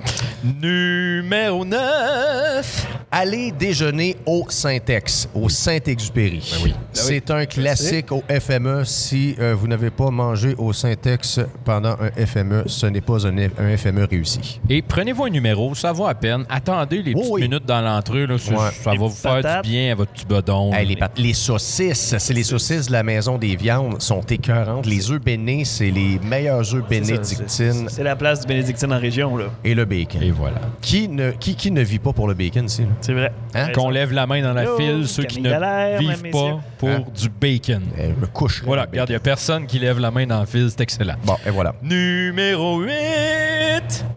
Numéro 0.62 1.64
9. 1.64 2.86
Aller 3.10 3.52
déjeuner 3.52 4.16
au 4.26 4.44
Saint-Ex, 4.48 5.28
au 5.34 5.48
Saint-Exupéry. 5.48 6.42
Ben 6.52 6.60
oui. 6.64 6.74
C'est 6.92 7.30
un 7.30 7.46
classique 7.46 8.10
au 8.12 8.22
FME. 8.28 8.84
Si 8.84 9.36
euh, 9.38 9.54
vous 9.58 9.68
n'avez 9.68 9.90
pas 9.90 10.10
mangé 10.10 10.54
au 10.58 10.72
Saint-Ex 10.72 11.40
pendant 11.64 11.96
un 12.00 12.26
FME, 12.26 12.64
ce 12.66 12.86
n'est 12.86 13.00
pas 13.00 13.26
un, 13.26 13.36
un 13.38 13.76
FME 13.76 14.04
réussi. 14.10 14.60
Et 14.68 14.82
prenez-vous 14.82 15.24
un 15.24 15.30
numéro, 15.30 15.74
ça 15.74 15.92
va 15.92 16.08
à 16.08 16.14
peine. 16.14 16.44
Attendez 16.48 17.02
les 17.02 17.12
Oh 17.14 17.20
petites 17.20 17.32
oui. 17.32 17.42
minutes 17.42 17.64
dans 17.66 17.80
l'entrée, 17.80 18.26
ça, 18.38 18.52
Ouais. 18.52 18.58
ça 18.82 18.92
Les 18.92 18.98
va 18.98 19.04
vous 19.06 19.10
faire 19.14 19.34
patates. 19.36 19.64
du 19.64 19.70
bien 19.70 19.92
à 19.92 19.94
votre 19.94 20.12
petit 20.12 20.26
bedon. 20.26 20.72
Hey, 20.72 20.96
les, 21.16 21.34
saucisses, 21.34 22.14
c'est 22.18 22.34
les 22.34 22.42
saucisses 22.42 22.86
de 22.88 22.92
la 22.92 23.02
maison 23.02 23.38
des 23.38 23.56
viandes, 23.56 24.00
sont 24.02 24.20
écœurantes. 24.22 24.84
Les 24.86 25.10
œufs 25.10 25.20
bénis, 25.22 25.64
c'est 25.64 25.90
les 25.90 26.18
meilleurs 26.18 26.74
œufs 26.74 26.84
C'est 26.90 27.35
c'est- 27.46 28.02
la 28.02 28.16
place 28.16 28.40
du 28.40 28.46
bénédictine 28.46 28.92
en 28.92 28.98
région, 28.98 29.36
là. 29.36 29.46
Et 29.64 29.74
le 29.74 29.84
bacon. 29.84 30.22
Et 30.22 30.30
voilà. 30.30 30.56
Qui 30.80 31.08
ne, 31.08 31.30
qui, 31.32 31.54
qui 31.54 31.70
ne 31.70 31.82
vit 31.82 31.98
pas 31.98 32.12
pour 32.12 32.28
le 32.28 32.34
bacon 32.34 32.66
ici? 32.66 32.84
C'est 33.00 33.12
vrai. 33.12 33.32
Hein? 33.54 33.68
Qu'on 33.74 33.90
lève 33.90 34.12
la 34.12 34.26
main 34.26 34.42
dans 34.42 34.52
la 34.52 34.64
Yo, 34.64 34.76
file, 34.76 35.08
ceux 35.08 35.24
qui 35.24 35.40
ne 35.40 35.48
vivent 35.50 35.58
pas 35.60 36.22
messieurs. 36.22 36.54
pour 36.78 36.88
Hein? 36.88 37.02
du 37.14 37.28
bacon. 37.28 37.82
Eh, 37.98 38.02
Je 38.16 38.20
me 38.20 38.26
couche. 38.26 38.62
Voilà, 38.64 38.82
regarde, 38.90 39.08
il 39.08 39.12
n'y 39.12 39.16
a 39.16 39.20
personne 39.20 39.66
qui 39.66 39.78
lève 39.78 39.98
la 39.98 40.10
main 40.10 40.26
dans 40.26 40.40
la 40.40 40.46
file, 40.46 40.68
c'est 40.70 40.80
excellent. 40.82 41.14
Bon, 41.24 41.36
et 41.46 41.50
voilà. 41.50 41.74
Numéro 41.82 42.80
8. 42.80 42.92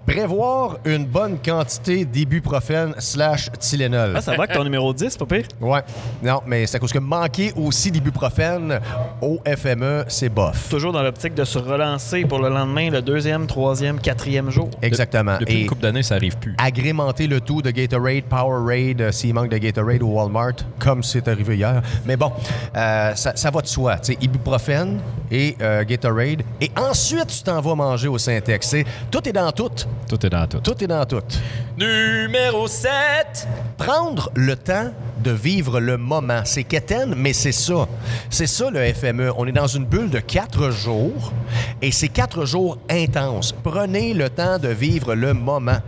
Prévoir 0.06 0.78
une 0.86 1.06
bonne 1.06 1.38
quantité 1.44 2.04
d'ibuprofène 2.06 2.94
slash 2.98 3.50
Tylenol. 3.60 4.14
Ah, 4.16 4.22
ça 4.22 4.32
va 4.32 4.44
avec 4.44 4.54
ton 4.56 4.64
numéro 4.64 4.92
10, 4.94 5.16
pas 5.18 5.26
pire? 5.26 5.44
Ouais. 5.62 5.82
Non, 6.24 6.42
mais 6.48 6.66
c'est 6.66 6.78
à 6.78 6.80
cause 6.80 6.92
que 6.92 6.98
manquer 7.00 7.52
aussi 7.56 7.92
d'ibuprofène 7.92 8.80
au 9.22 9.40
FME, 9.46 10.06
c'est 10.08 10.30
bof. 10.30 10.70
Toujours 10.70 10.92
dans 10.94 11.04
l'optique 11.04 11.36
de 11.36 11.44
se 11.44 11.60
relancer 11.60 12.26
pour 12.26 12.40
le 12.40 12.50
lendemain, 12.50 12.90
le 12.90 13.02
deuxième, 13.10 13.48
troisième, 13.48 14.00
quatrième 14.00 14.50
jour. 14.52 14.70
Exactement. 14.82 15.38
Depuis 15.40 15.54
Et 15.56 15.62
une 15.62 15.68
couple 15.68 15.82
d'années, 15.82 16.04
ça 16.04 16.16
arrive 16.16 16.38
plus. 16.38 16.56
agrémenter 16.58 17.28
le 17.28 17.42
tout 17.42 17.62
de 17.62 17.72
Gatorade, 17.72 18.24
Powerade, 18.24 19.02
euh, 19.02 19.12
s'il 19.12 19.34
manque 19.34 19.50
de 19.50 19.58
Gatorade 19.58 20.04
au 20.04 20.08
Walmart, 20.08 20.54
comme 20.78 21.02
c'est 21.04 21.28
arrivé 21.28 21.58
hier. 21.58 21.82
Mais 22.06 22.16
bon, 22.18 22.32
euh, 22.76 23.16
ça, 23.16 23.34
ça 23.36 23.50
va 23.50 23.62
de 23.62 23.68
soi. 23.68 23.98
Tu 23.98 24.14
sais, 24.14 24.18
ibuprofène 24.22 25.00
et 25.32 25.56
euh, 25.62 25.84
Gatorade. 25.84 26.44
Et 26.62 26.72
ensuite, 26.78 27.28
tu 27.28 27.42
t'en 27.44 27.60
vas 27.62 27.76
manger 27.76 28.08
au 28.08 28.18
Syntex. 28.18 28.68
C'est- 28.68 28.86
Tout 29.10 29.28
est 29.28 29.34
dans 29.34 29.52
tout. 29.52 29.70
Tout 30.08 30.26
est 30.26 30.30
dans 30.30 30.46
tout. 30.48 30.60
Tout 30.60 30.84
est 30.84 30.88
dans 30.88 31.06
tout. 31.06 31.22
Numéro 31.78 32.68
7. 32.68 33.48
Prendre 33.78 34.30
le 34.36 34.56
temps 34.56 34.92
de 35.22 35.32
vivre 35.32 35.80
le 35.80 35.98
moment. 35.98 36.42
C'est 36.46 36.64
quétaine, 36.64 37.14
mais 37.16 37.34
c'est 37.34 37.52
ça. 37.52 37.88
C'est 38.30 38.48
ça 38.48 38.70
le 38.70 38.94
FME. 38.94 39.32
On 39.38 39.46
est 39.46 39.52
dans 39.52 39.68
une 39.68 39.86
bulle 39.86 40.10
de 40.10 40.20
quatre 40.20 40.72
jours 40.72 41.34
et 41.82 41.92
c'est 41.92 42.10
quatre 42.10 42.46
jours 42.46 42.78
intenses. 42.90 43.54
Prenez 43.64 44.14
le 44.14 44.30
temps 44.30 44.60
de 44.60 44.70
vivre 44.70 45.16
le 45.16 45.34
moment 45.34 45.80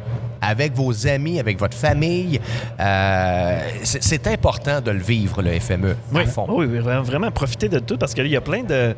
avec 0.41 0.73
vos 0.73 1.07
amis, 1.07 1.39
avec 1.39 1.59
votre 1.59 1.77
famille. 1.77 2.39
Euh, 2.79 3.59
c'est 3.83 4.27
important 4.27 4.81
de 4.81 4.91
le 4.91 4.99
vivre, 4.99 5.41
le 5.41 5.59
FME, 5.59 5.95
à 6.15 6.25
fond. 6.25 6.45
Oui, 6.49 6.65
oui, 6.69 6.79
vraiment, 6.79 7.31
profiter 7.31 7.69
de 7.69 7.79
tout 7.79 7.97
parce 7.97 8.13
qu'il 8.13 8.27
y 8.27 8.35
a 8.35 8.41
plein 8.41 8.63
de, 8.63 8.95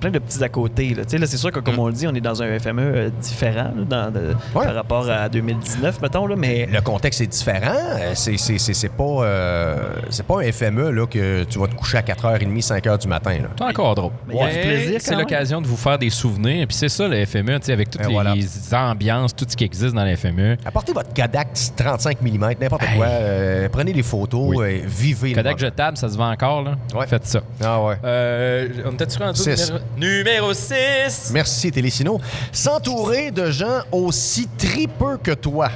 plein 0.00 0.10
de 0.10 0.18
petits 0.18 0.42
à 0.42 0.48
côté. 0.48 0.94
Là. 0.94 1.04
Tu 1.04 1.10
sais, 1.10 1.18
là, 1.18 1.26
c'est 1.26 1.36
sûr 1.36 1.50
que, 1.50 1.60
comme 1.60 1.78
on 1.78 1.86
le 1.88 1.92
dit, 1.92 2.06
on 2.06 2.14
est 2.14 2.20
dans 2.20 2.42
un 2.42 2.58
FME 2.58 2.82
euh, 2.82 3.10
différent 3.20 3.72
là, 3.76 3.84
dans- 3.84 4.10
de- 4.10 4.34
Ouais. 4.54 4.64
par 4.66 4.74
rapport 4.74 5.10
à 5.10 5.28
2019, 5.28 6.00
mettons, 6.00 6.26
là, 6.26 6.36
mais 6.36 6.66
Le 6.72 6.80
contexte 6.80 7.20
est 7.20 7.26
différent. 7.26 7.74
Euh, 7.74 8.12
C'est, 8.14 8.36
c'est, 8.36 8.58
c'est, 8.58 8.74
c'est 8.74 8.88
pas, 8.88 9.02
euh, 9.04 9.76
c'est 10.10 10.24
pas 10.26 10.40
un 10.42 10.52
FME 10.52 10.90
là, 10.90 11.06
que 11.06 11.44
tu 11.44 11.58
vas 11.58 11.66
te 11.66 11.74
coucher 11.74 11.98
à 11.98 12.02
4h30, 12.02 12.62
5h 12.62 12.98
du 13.00 13.08
matin. 13.08 13.32
Là. 13.42 13.48
C'est 13.58 13.64
encore 13.64 13.94
drôle. 13.94 14.12
Mais 14.28 14.34
il 14.34 14.40
y 14.40 14.42
a 14.42 14.52
du 14.52 14.58
plaisir 14.60 15.00
C'est 15.00 15.16
l'occasion 15.16 15.60
de 15.60 15.66
vous 15.66 15.76
faire 15.76 15.98
des 15.98 16.10
souvenirs. 16.10 16.62
Et 16.62 16.66
puis 16.66 16.76
c'est 16.76 16.88
ça, 16.88 17.08
le 17.08 17.24
FME, 17.24 17.58
tu 17.60 17.66
sais, 17.66 17.72
avec 17.72 17.90
toutes 17.90 18.06
les 18.06 18.12
voilà. 18.12 18.34
ambiances, 18.72 19.34
tout 19.34 19.46
ce 19.48 19.56
qui 19.56 19.64
existe 19.64 19.94
dans 19.94 20.04
le 20.04 20.14
FME. 20.16 20.56
Apportez 20.84 20.92
votre 20.92 21.14
Kodak 21.14 21.48
35 21.76 22.20
mm, 22.20 22.54
n'importe 22.60 22.82
Hey. 22.82 22.96
quoi. 22.98 23.06
euh, 23.06 23.68
prenez 23.70 23.92
des 23.94 24.02
photos, 24.02 24.54
Oui. 24.56 24.66
euh, 24.66 24.80
vivez 24.84 25.30
le 25.30 25.34
Kodak 25.36 25.58
jetable, 25.58 25.96
ça 25.96 26.08
se 26.10 26.16
vend 26.16 26.30
encore, 26.30 26.62
là. 26.62 26.76
Ouais. 26.94 27.06
Faites 27.06 27.26
ça. 27.26 27.40
Ah 27.62 27.82
ouais. 27.82 27.94
Euh, 28.04 28.68
on 28.84 28.92
était-tu 28.92 29.18
rendu 29.18 29.40
numéro... 29.40 29.78
Numéro 29.96 30.52
6. 30.54 31.30
Merci, 31.32 31.70
Télésino. 31.72 32.20
S'entourer 32.52 33.30
de 33.30 33.50
gens 33.50 33.80
aussi 33.92 34.46
tripeux 34.58 35.16
que 35.22 35.30
toi. 35.32 35.70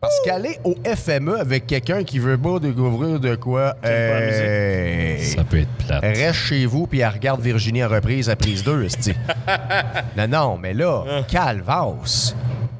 Parce 0.00 0.14
qu'aller 0.24 0.58
au 0.64 0.74
FME 0.84 1.38
avec 1.40 1.66
quelqu'un 1.66 2.04
qui 2.04 2.18
veut 2.20 2.38
pas 2.38 2.58
découvrir 2.60 3.18
de 3.20 3.34
quoi, 3.34 3.74
hey, 3.84 5.20
Ça 5.24 5.42
peut 5.44 5.58
être 5.60 5.68
plate. 5.86 6.02
reste 6.02 6.34
chez 6.34 6.66
vous 6.66 6.86
puis 6.86 7.00
elle 7.00 7.08
regarde 7.08 7.40
Virginie 7.40 7.84
en 7.84 7.88
reprise 7.88 8.30
à 8.30 8.36
prise 8.36 8.62
2, 8.62 8.84
esti. 8.84 9.12
non, 10.16 10.28
non, 10.28 10.56
mais 10.56 10.72
là, 10.74 11.02
calvasse. 11.28 12.34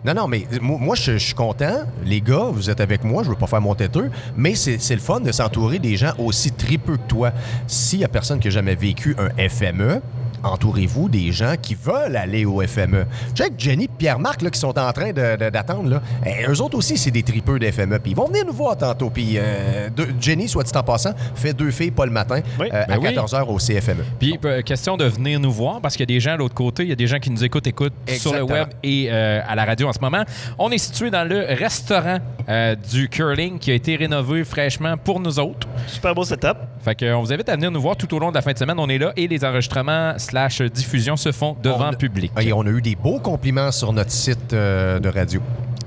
Non, 0.05 0.15
non, 0.15 0.29
mais 0.29 0.47
moi, 0.61 0.95
je 0.95 1.13
je 1.13 1.19
suis 1.19 1.35
content. 1.35 1.85
Les 2.05 2.21
gars, 2.21 2.49
vous 2.53 2.71
êtes 2.71 2.81
avec 2.81 3.03
moi, 3.03 3.23
je 3.25 3.31
veux 3.31 3.37
pas 3.37 3.47
faire 3.47 3.61
mon 3.61 3.75
têteux, 3.75 4.11
mais 4.37 4.55
c'est 4.55 4.95
le 4.95 5.01
fun 5.01 5.21
de 5.21 5.33
s'entourer 5.33 5.79
des 5.79 5.97
gens 5.97 6.13
aussi 6.19 6.53
tripeux 6.53 6.97
que 6.97 7.09
toi. 7.09 7.33
S'il 7.67 8.01
y 8.01 8.05
a 8.05 8.09
personne 8.09 8.39
qui 8.39 8.49
a 8.49 8.51
jamais 8.51 8.77
vécu 8.77 9.17
un 9.19 9.49
FME, 9.49 10.01
entourez-vous 10.43 11.09
des 11.09 11.33
gens 11.33 11.55
qui 11.61 11.75
veulent 11.75 12.17
aller 12.17 12.45
au 12.45 12.61
FME. 12.67 13.07
Check 13.35 13.53
Jenny 13.59 13.85
et 13.85 13.89
Pierre-Marc 13.89 14.43
là, 14.43 14.51
qui 14.51 14.59
sont 14.61 14.79
en 14.79 14.93
train 14.93 15.13
de- 15.13 15.37
de- 15.37 15.51
d'attendre. 15.51 15.89
Là. 15.89 16.03
Eh, 16.27 16.47
eux 16.51 16.61
autres 16.63 16.77
aussi, 16.79 16.97
c'est 16.99 17.11
des 17.11 17.23
tripeux 17.23 17.59
de 17.59 17.71
FME. 17.71 17.99
Puis 17.99 18.13
ils 18.13 18.17
vont 18.17 18.27
venir 18.27 18.45
nous 18.47 18.53
voir 18.53 18.77
tantôt. 18.77 19.11
Puis 19.11 19.35
euh, 19.37 19.89
Jenny, 20.21 20.49
soit 20.49 20.65
dit 20.65 20.73
en 20.77 20.83
passant, 20.83 21.13
fait 21.35 21.53
deux 21.53 21.71
filles 21.71 21.91
pas 21.91 22.07
le 22.07 22.13
matin 22.13 22.41
Oui. 22.59 22.69
euh, 22.73 22.85
Ben 22.87 22.95
à 22.95 22.99
oui. 22.99 23.09
14h 23.15 23.45
au 23.49 23.59
CFME. 23.59 24.05
Puis, 24.19 24.39
euh, 24.45 24.63
question 24.63 24.97
de 24.97 25.05
venir 25.05 25.41
nous 25.41 25.53
voir, 25.53 25.81
parce 25.81 25.95
qu'il 25.97 26.09
y 26.09 26.13
a 26.13 26.15
des 26.15 26.21
gens 26.21 26.33
à 26.33 26.37
l'autre 26.37 26.55
côté, 26.55 26.83
il 26.85 26.89
y 26.89 26.93
a 26.93 26.97
des 26.97 27.07
gens 27.07 27.19
qui 27.19 27.31
nous 27.31 27.45
écoutent, 27.45 27.67
écoutent 27.67 27.93
sur 28.19 28.33
le 28.35 28.43
web 28.43 28.69
et 28.83 29.09
euh, 29.11 29.41
à 29.47 29.55
la 29.55 29.65
radio 29.65 29.89
en 29.89 29.93
ce 29.93 30.01
moment. 30.01 30.23
On 30.59 30.71
est 30.71 30.79
situé 30.79 31.11
dans 31.11 31.25
le 31.29 31.45
restaurant 31.55 32.19
euh, 32.49 32.75
du 32.91 33.09
curling 33.09 33.59
qui 33.59 33.71
a 33.71 33.75
été 33.75 33.97
rénové 33.97 34.45
fraîchement 34.45 34.97
pour 34.97 35.21
nous 35.21 35.39
autres. 35.39 35.67
super 35.87 36.15
beau 36.15 36.25
setup. 36.25 36.57
Fait 36.83 36.95
que, 36.95 37.05
euh, 37.05 37.17
on 37.17 37.23
vous 37.23 37.33
invite 37.33 37.49
à 37.49 37.55
venir 37.57 37.71
nous 37.71 37.81
voir 37.81 37.97
tout 37.97 38.13
au 38.15 38.19
long 38.19 38.31
de 38.31 38.35
la 38.35 38.43
fin 38.43 38.53
de 38.53 38.59
semaine. 38.59 38.79
On 38.79 38.89
est 38.89 38.99
là 38.99 39.13
et 39.17 39.27
les 39.29 39.45
enregistrements 39.45 40.15
slash 40.29 40.61
diffusion 40.63 41.17
se 41.17 41.33
font 41.33 41.57
devant 41.63 41.89
On 41.89 41.93
a- 41.93 41.97
public. 41.97 42.33
Et 42.41 42.53
on 42.53 42.63
a 42.63 42.69
eu 42.71 42.83
des 42.83 42.97
beaux 42.97 43.19
compliments 43.19 43.73
sur 43.73 43.93
notre 43.93 44.11
site 44.11 44.53
euh, 44.53 44.99
de 45.01 45.09
radio. 45.09 45.41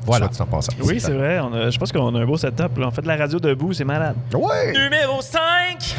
Voilà. 0.06 0.26
Oui, 0.84 1.00
c'est 1.00 1.12
vrai. 1.14 1.40
on 1.40 1.54
a- 1.54 1.70
je 1.70 1.78
pense 1.78 1.92
qu'on 1.92 2.16
a 2.16 2.20
un 2.20 2.26
beau 2.26 2.38
setup. 2.38 2.78
là. 2.78 2.88
On 2.88 2.92
fait 2.92 3.04
de 3.04 3.08
la 3.08 3.18
radio 3.18 3.40
debout, 3.40 3.72
c'est 3.74 3.84
malade. 3.86 4.16
Ouais! 4.34 4.72
Numéro 4.74 5.22
5! 5.22 5.96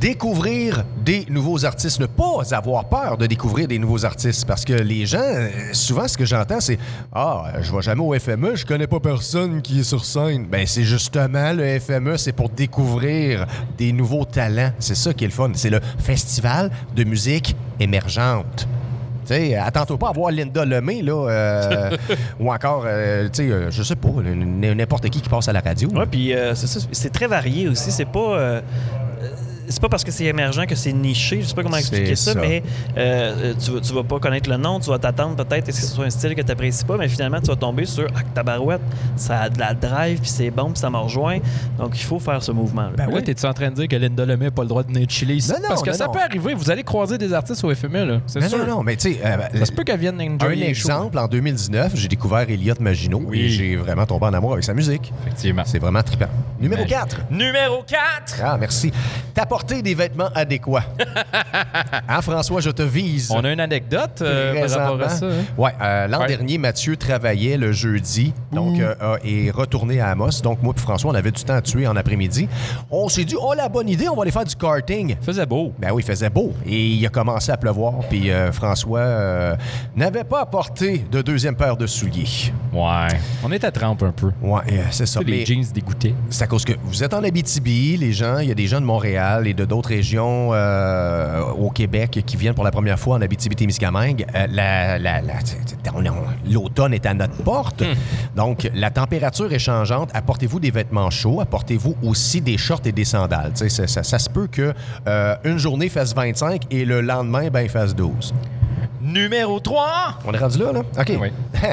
Découvrir 0.00 0.84
des 1.04 1.26
nouveaux 1.28 1.66
artistes, 1.66 2.00
ne 2.00 2.06
pas 2.06 2.40
avoir 2.52 2.86
peur 2.86 3.18
de 3.18 3.26
découvrir 3.26 3.68
des 3.68 3.78
nouveaux 3.78 4.06
artistes 4.06 4.46
parce 4.46 4.64
que 4.64 4.72
les 4.72 5.04
gens, 5.04 5.18
euh, 5.20 5.50
souvent 5.72 6.08
ce 6.08 6.16
que 6.16 6.24
j'entends 6.24 6.60
c'est 6.60 6.78
Ah, 7.12 7.52
je 7.60 7.70
vais 7.70 7.82
jamais 7.82 8.00
au 8.02 8.18
FME, 8.18 8.56
je 8.56 8.64
connais 8.64 8.86
pas 8.86 8.98
personne 8.98 9.60
qui 9.60 9.80
est 9.80 9.84
sur 9.84 10.06
scène. 10.06 10.46
Ben 10.46 10.66
c'est 10.66 10.84
justement 10.84 11.52
le 11.52 11.78
FME, 11.78 12.16
c'est 12.16 12.32
pour 12.32 12.48
découvrir 12.48 13.46
des 13.76 13.92
nouveaux 13.92 14.24
talents. 14.24 14.72
C'est 14.78 14.94
ça 14.96 15.12
qui 15.12 15.24
est 15.24 15.28
le 15.28 15.34
fun. 15.34 15.50
C'est 15.52 15.70
le 15.70 15.80
festival 15.98 16.70
de 16.96 17.04
musique 17.04 17.54
émergente. 17.78 18.66
Tu 19.26 19.34
sais, 19.34 19.54
attends-toi 19.54 19.98
pas 19.98 20.08
à 20.08 20.12
voir 20.12 20.30
Linda 20.32 20.64
Lemay, 20.64 21.02
là, 21.02 21.28
euh, 21.28 21.90
ou 22.40 22.50
encore, 22.50 22.84
euh, 22.86 23.28
tu 23.28 23.44
sais, 23.44 23.50
euh, 23.50 23.70
je 23.70 23.82
sais 23.82 23.96
pas, 23.96 24.08
n'importe 24.08 25.08
qui 25.10 25.20
qui 25.20 25.28
passe 25.28 25.46
à 25.46 25.52
la 25.52 25.60
radio. 25.60 25.88
Ouais, 25.90 26.06
puis 26.10 26.32
euh, 26.34 26.54
c'est 26.54 26.88
c'est 26.90 27.10
très 27.10 27.26
varié 27.26 27.68
aussi. 27.68 27.92
C'est 27.92 28.06
pas. 28.06 28.62
Euh, 29.70 29.72
euh, 29.72 29.72
c'est 29.72 29.80
pas 29.80 29.88
parce 29.88 30.04
que 30.04 30.10
c'est 30.10 30.24
émergent 30.24 30.66
que 30.66 30.74
c'est 30.74 30.92
niché, 30.92 31.42
je 31.42 31.48
sais 31.48 31.54
pas 31.54 31.62
comment 31.62 31.76
expliquer 31.76 32.16
ça, 32.16 32.34
mais 32.34 32.62
euh, 32.96 33.54
tu, 33.62 33.70
vas- 33.70 33.80
tu 33.80 33.92
vas 33.92 34.02
pas 34.04 34.18
connaître 34.18 34.50
le 34.50 34.56
nom, 34.56 34.80
tu 34.80 34.90
vas 34.90 34.98
t'attendre 34.98 35.36
peut-être 35.36 35.68
à 35.68 35.72
ce 35.72 35.80
que 35.80 35.86
ce 35.86 35.94
soit 35.94 36.04
un 36.04 36.10
style 36.10 36.34
que 36.34 36.40
tu 36.42 36.46
n'apprécies 36.48 36.84
pas, 36.84 36.96
mais 36.96 37.08
finalement 37.08 37.40
tu 37.40 37.46
vas 37.46 37.56
tomber 37.56 37.86
sur 37.86 38.06
Ah, 38.16 38.20
tabarouette, 38.34 38.80
ça 39.16 39.40
a 39.42 39.48
de 39.48 39.58
la 39.58 39.74
drive, 39.74 40.20
puis 40.20 40.28
c'est 40.30 40.50
bon, 40.50 40.70
puis 40.72 40.80
ça 40.80 40.90
me 40.90 40.96
rejoint. 40.98 41.38
Donc 41.78 41.92
il 41.98 42.02
faut 42.04 42.18
faire 42.18 42.42
ce 42.42 42.52
mouvement-là. 42.52 42.92
Ben 42.96 43.08
oui, 43.12 43.22
t'es-tu 43.22 43.46
en 43.46 43.52
train 43.54 43.70
de 43.70 43.74
dire 43.76 43.88
que 43.88 43.96
Linda 43.96 44.24
Lemay 44.26 44.46
n'a 44.46 44.50
pas 44.50 44.62
le 44.62 44.68
droit 44.68 44.82
de 44.82 44.88
venir 44.92 45.08
chiller 45.08 45.34
ici? 45.36 45.50
Non, 45.50 45.58
non, 45.60 45.68
Parce 45.68 45.82
que 45.82 45.90
non, 45.90 45.96
ça 45.96 46.06
non. 46.06 46.12
peut 46.12 46.20
arriver, 46.20 46.54
vous 46.54 46.70
allez 46.70 46.82
croiser 46.82 47.18
des 47.18 47.32
artistes 47.32 47.62
au 47.64 47.74
FME, 47.74 48.04
là. 48.04 48.20
C'est 48.26 48.40
Non, 48.40 48.48
sûr. 48.48 48.58
non, 48.58 48.66
non, 48.76 48.82
mais 48.82 48.96
tu 48.96 49.12
sais, 49.14 49.20
euh, 49.24 49.36
Ça 49.58 49.66
se 49.66 49.72
peut 49.72 49.84
qu'elle 49.84 50.00
vienne 50.00 50.20
Un 50.20 50.50
exemple, 50.50 51.18
en 51.18 51.26
2019, 51.28 51.92
j'ai 51.94 52.08
découvert 52.08 52.40
Elliot 52.48 52.74
Maginot 52.80 53.22
Oui. 53.26 53.40
et 53.42 53.48
j'ai 53.48 53.76
vraiment 53.76 54.06
tombé 54.06 54.26
en 54.26 54.34
amour 54.34 54.52
avec 54.52 54.64
sa 54.64 54.74
musique. 54.74 55.12
Effectivement. 55.22 55.62
C'est 55.64 55.78
vraiment 55.78 56.02
trippant. 56.02 56.26
Numéro 56.60 56.82
Imagine. 56.82 56.98
4. 56.98 57.20
Numéro 57.30 57.82
4! 57.86 58.40
Ah, 58.44 58.56
merci. 58.58 58.92
Porter 59.60 59.82
des 59.82 59.94
vêtements 59.94 60.30
adéquats. 60.34 60.84
hein, 62.08 62.22
François, 62.22 62.62
je 62.62 62.70
te 62.70 62.80
vise. 62.82 63.30
On 63.30 63.44
a 63.44 63.52
une 63.52 63.60
anecdote 63.60 64.22
euh, 64.22 64.66
par 64.66 64.78
rapport 64.78 65.02
à 65.02 65.08
ça. 65.10 65.26
hein? 65.26 65.44
Ouais, 65.58 65.72
euh, 65.82 66.06
l'an 66.08 66.20
Ouais. 66.20 66.28
dernier, 66.28 66.56
Mathieu 66.56 66.96
travaillait 66.96 67.58
le 67.58 67.70
jeudi, 67.72 68.32
donc 68.52 68.78
euh, 68.80 68.94
est 69.22 69.50
retourné 69.50 70.00
à 70.00 70.08
Amos. 70.10 70.40
Donc 70.42 70.62
moi 70.62 70.72
et 70.74 70.80
François, 70.80 71.10
on 71.10 71.14
avait 71.14 71.30
du 71.30 71.42
temps 71.44 71.54
à 71.54 71.60
tuer 71.60 71.86
en 71.86 71.94
après-midi. 71.96 72.48
On 72.90 73.08
s'est 73.10 73.24
dit, 73.24 73.34
oh 73.38 73.52
la 73.54 73.68
bonne 73.68 73.88
idée, 73.90 74.08
on 74.08 74.16
va 74.16 74.22
aller 74.22 74.30
faire 74.30 74.44
du 74.46 74.56
karting. 74.56 75.16
Faisait 75.20 75.44
beau. 75.46 75.74
Ben 75.78 75.90
oui, 75.92 76.02
il 76.02 76.06
faisait 76.06 76.30
beau. 76.30 76.54
Et 76.66 76.86
il 76.92 77.04
a 77.06 77.10
commencé 77.10 77.52
à 77.52 77.56
pleuvoir. 77.58 77.94
Puis 78.08 78.30
François 78.52 79.56
n'avait 79.94 80.24
pas 80.24 80.40
apporté 80.40 81.04
de 81.10 81.20
deuxième 81.20 81.54
paire 81.56 81.76
de 81.76 81.86
souliers. 81.86 82.52
Ouais. 82.72 83.18
On 83.44 83.52
est 83.52 83.64
à 83.64 83.70
trempe 83.70 84.02
un 84.04 84.12
peu. 84.12 84.30
Ouais, 84.40 84.62
c'est 84.90 85.06
ça. 85.06 85.20
Les 85.26 85.44
jeans 85.44 85.64
dégoûtés. 85.74 86.14
c'est 86.30 86.44
à 86.44 86.46
cause 86.46 86.64
que 86.64 86.72
vous 86.84 87.04
êtes 87.04 87.12
en 87.14 87.22
Abitibi, 87.22 87.96
les 87.98 88.12
gens, 88.12 88.38
il 88.38 88.48
y 88.48 88.52
a 88.52 88.54
des 88.54 88.66
gens 88.66 88.80
de 88.80 88.86
Montréal 88.86 89.46
et 89.50 89.54
de 89.54 89.64
d'autres 89.64 89.88
régions 89.90 90.50
euh, 90.52 91.42
au 91.58 91.70
Québec 91.70 92.22
qui 92.24 92.36
viennent 92.36 92.54
pour 92.54 92.64
la 92.64 92.70
première 92.70 92.98
fois 92.98 93.16
en 93.16 93.20
Abitibi-Témiscamingue. 93.20 94.24
Euh, 94.34 94.46
la- 94.50 94.98
la- 94.98 95.20
la- 95.20 95.34
on- 95.94 96.04
on- 96.06 96.50
L'automne 96.50 96.94
est 96.94 97.04
à 97.06 97.14
notre 97.14 97.36
porte. 97.42 97.82
Donc, 98.36 98.70
la 98.74 98.90
température 98.90 99.52
est 99.52 99.58
changeante. 99.58 100.10
Apportez-vous 100.14 100.60
des 100.60 100.70
vêtements 100.70 101.10
chauds? 101.10 101.40
Apportez-vous 101.40 101.96
aussi 102.02 102.40
des 102.40 102.56
shorts 102.58 102.80
et 102.86 102.92
des 102.92 103.04
sandales? 103.04 103.52
Ça, 103.54 103.68
ça- 103.68 104.02
ça 104.02 104.18
se 104.18 104.28
peut 104.30 104.46
que 104.46 104.72
euh, 105.06 105.34
une 105.44 105.58
journée 105.58 105.88
fasse 105.88 106.14
25 106.14 106.62
et 106.70 106.84
le 106.84 107.00
lendemain, 107.00 107.48
ben, 107.50 107.60
il 107.62 107.68
fasse 107.68 107.94
12. 107.94 108.32
Numéro 109.02 109.60
3. 109.60 110.18
On 110.26 110.32
est 110.32 110.38
rendu 110.38 110.58
là, 110.58 110.72
là? 110.72 110.80
OK. 110.98 111.12
Oui. 111.20 111.28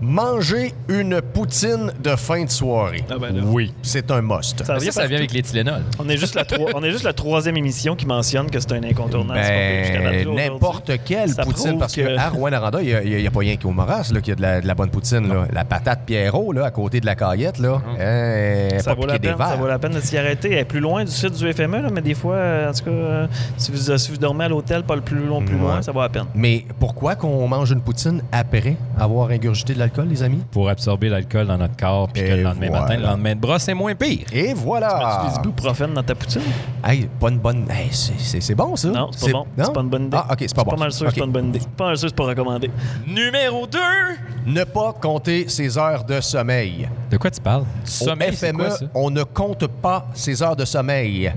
Manger 0.00 0.74
une 0.88 1.20
poutine 1.22 1.92
de 2.02 2.16
fin 2.16 2.44
de 2.44 2.50
soirée. 2.50 3.04
Ah 3.08 3.14
ben 3.20 3.34
là. 3.36 3.42
Oui. 3.44 3.72
C'est 3.82 4.10
un 4.10 4.20
must. 4.20 4.64
Ça 4.64 4.80
Ça, 4.80 4.90
ça 4.92 5.06
vient 5.06 5.18
avec 5.18 5.32
les 5.32 5.42
Tylenol. 5.42 5.82
On 6.00 6.08
est 6.08 6.16
juste 6.16 6.34
la, 6.34 6.44
troi- 6.44 6.70
on 6.74 6.82
est 6.82 6.90
juste 6.90 7.04
la 7.04 7.12
troisième 7.12 7.56
émission 7.56 7.94
qui 7.94 8.04
mentionne 8.06 8.50
que 8.50 8.58
c'est 8.58 8.72
un 8.72 8.82
incontournable. 8.82 9.38
Ben, 9.40 10.28
n'importe 10.34 10.90
quelle 11.04 11.30
Ça 11.30 11.44
poutine, 11.44 11.78
parce 11.78 11.94
que, 11.94 12.00
que- 12.00 12.16
à 12.18 12.28
Rouen-Aranda, 12.30 12.82
il 12.82 13.16
n'y 13.20 13.26
a, 13.26 13.30
pas 13.30 13.40
rien 13.40 13.56
qu'au 13.56 13.70
Moras 13.70 14.10
là, 14.12 14.20
qu'il 14.20 14.30
y 14.30 14.32
a 14.32 14.36
de 14.36 14.42
la, 14.42 14.60
de 14.60 14.66
la 14.66 14.74
bonne 14.74 14.90
poutine. 14.90 15.28
Là. 15.28 15.46
La 15.52 15.64
patate 15.64 16.00
Pierrot, 16.04 16.52
là, 16.52 16.64
à 16.66 16.70
côté 16.72 17.00
de 17.00 17.06
la 17.06 17.14
caillette, 17.14 17.58
là, 17.60 17.80
hein, 18.00 18.68
Ça 18.80 18.94
pas 18.96 19.00
vaut, 19.00 19.06
la 19.06 19.18
peine, 19.20 19.36
ça 19.38 19.54
vaut 19.56 19.68
la 19.68 19.78
peine 19.78 19.92
de 19.92 20.00
s'y 20.00 20.18
arrêter. 20.18 20.50
Elle 20.52 20.58
est 20.58 20.64
plus 20.64 20.80
loin 20.80 21.04
du 21.04 21.12
site 21.12 21.32
du 21.38 21.52
FME, 21.52 21.80
là, 21.80 21.90
mais 21.92 22.00
des 22.02 22.14
fois, 22.14 22.34
euh, 22.34 22.70
en 22.70 22.72
tout 22.72 22.84
cas, 22.84 22.90
euh, 22.90 23.26
si, 23.56 23.70
vous, 23.70 23.96
si 23.98 24.10
vous 24.10 24.16
dormez 24.18 24.44
à 24.46 24.48
l'hôtel, 24.48 24.82
pas 24.82 24.96
le 24.96 25.00
plus 25.02 25.24
long, 25.26 25.40
plus 25.42 25.54
Ouais. 25.54 25.60
loin, 25.60 25.80
ça 25.82 25.92
vaut 25.92 26.00
la 26.00 26.08
peine. 26.08 26.24
Mais 26.34 26.51
pourquoi 26.78 27.14
qu'on 27.14 27.46
mange 27.48 27.70
une 27.70 27.80
poutine 27.80 28.22
après 28.32 28.76
avoir 28.98 29.30
ingurgité 29.30 29.74
de 29.74 29.78
l'alcool, 29.78 30.08
les 30.08 30.22
amis? 30.22 30.42
Pour 30.50 30.68
absorber 30.68 31.08
l'alcool 31.08 31.46
dans 31.46 31.58
notre 31.58 31.76
corps, 31.76 32.08
puis 32.08 32.22
que 32.22 32.28
le 32.34 32.42
lendemain 32.42 32.68
voilà. 32.68 32.82
matin, 32.82 32.96
le 32.96 33.02
lendemain 33.02 33.34
de 33.34 33.40
bras, 33.40 33.58
c'est 33.58 33.74
moins 33.74 33.94
pire. 33.94 34.26
Et 34.32 34.48
Tu 34.48 34.54
voilà! 34.54 35.22
mets 35.24 35.30
du 35.32 35.38
ibuprofène 35.48 35.94
dans 35.94 36.02
ta 36.02 36.14
poutine? 36.14 36.40
Hey, 36.84 37.08
pas 37.20 37.28
une 37.30 37.38
bonne... 37.38 37.66
Hey, 37.70 37.88
c'est- 37.92 38.54
bon, 38.54 38.76
ça? 38.76 38.88
Non, 38.88 39.10
c'est 39.12 39.26
pas 39.32 39.38
bon. 39.38 39.46
non? 39.56 39.64
C'est 39.64 39.72
pas 39.72 39.80
une 39.80 39.88
bonne 39.88 40.06
idée. 40.06 40.16
Ah, 40.20 40.26
OK, 40.32 40.38
c'est 40.40 40.54
pas 40.54 40.64
bon. 40.64 40.70
pas 40.72 40.76
mal 40.76 40.92
sûr 40.92 41.10
c'est 41.10 41.18
pas 41.20 41.24
une 41.26 41.32
bonne 41.32 41.48
idée. 41.48 41.60
Pas 41.76 41.86
mal 41.86 41.96
sûr 41.96 42.06
que 42.06 42.10
c'est 42.10 42.16
pas 42.16 42.24
recommandé. 42.28 42.70
Numéro 43.06 43.66
2. 43.66 43.78
Ne 44.46 44.64
pas 44.64 44.92
compter 44.94 45.48
ses 45.48 45.78
heures 45.78 46.04
de 46.04 46.20
sommeil. 46.20 46.88
De 47.10 47.16
quoi 47.16 47.30
tu 47.30 47.40
parles? 47.40 47.64
Du 47.84 47.90
sommeil, 47.90 48.34
c'est 48.34 48.48
FME, 48.50 48.58
quoi 48.58 48.70
ça? 48.70 48.86
on 48.94 49.10
ne 49.10 49.22
compte 49.22 49.66
pas 49.68 50.06
ses 50.14 50.42
heures 50.42 50.56
de 50.56 50.64
sommeil. 50.64 51.32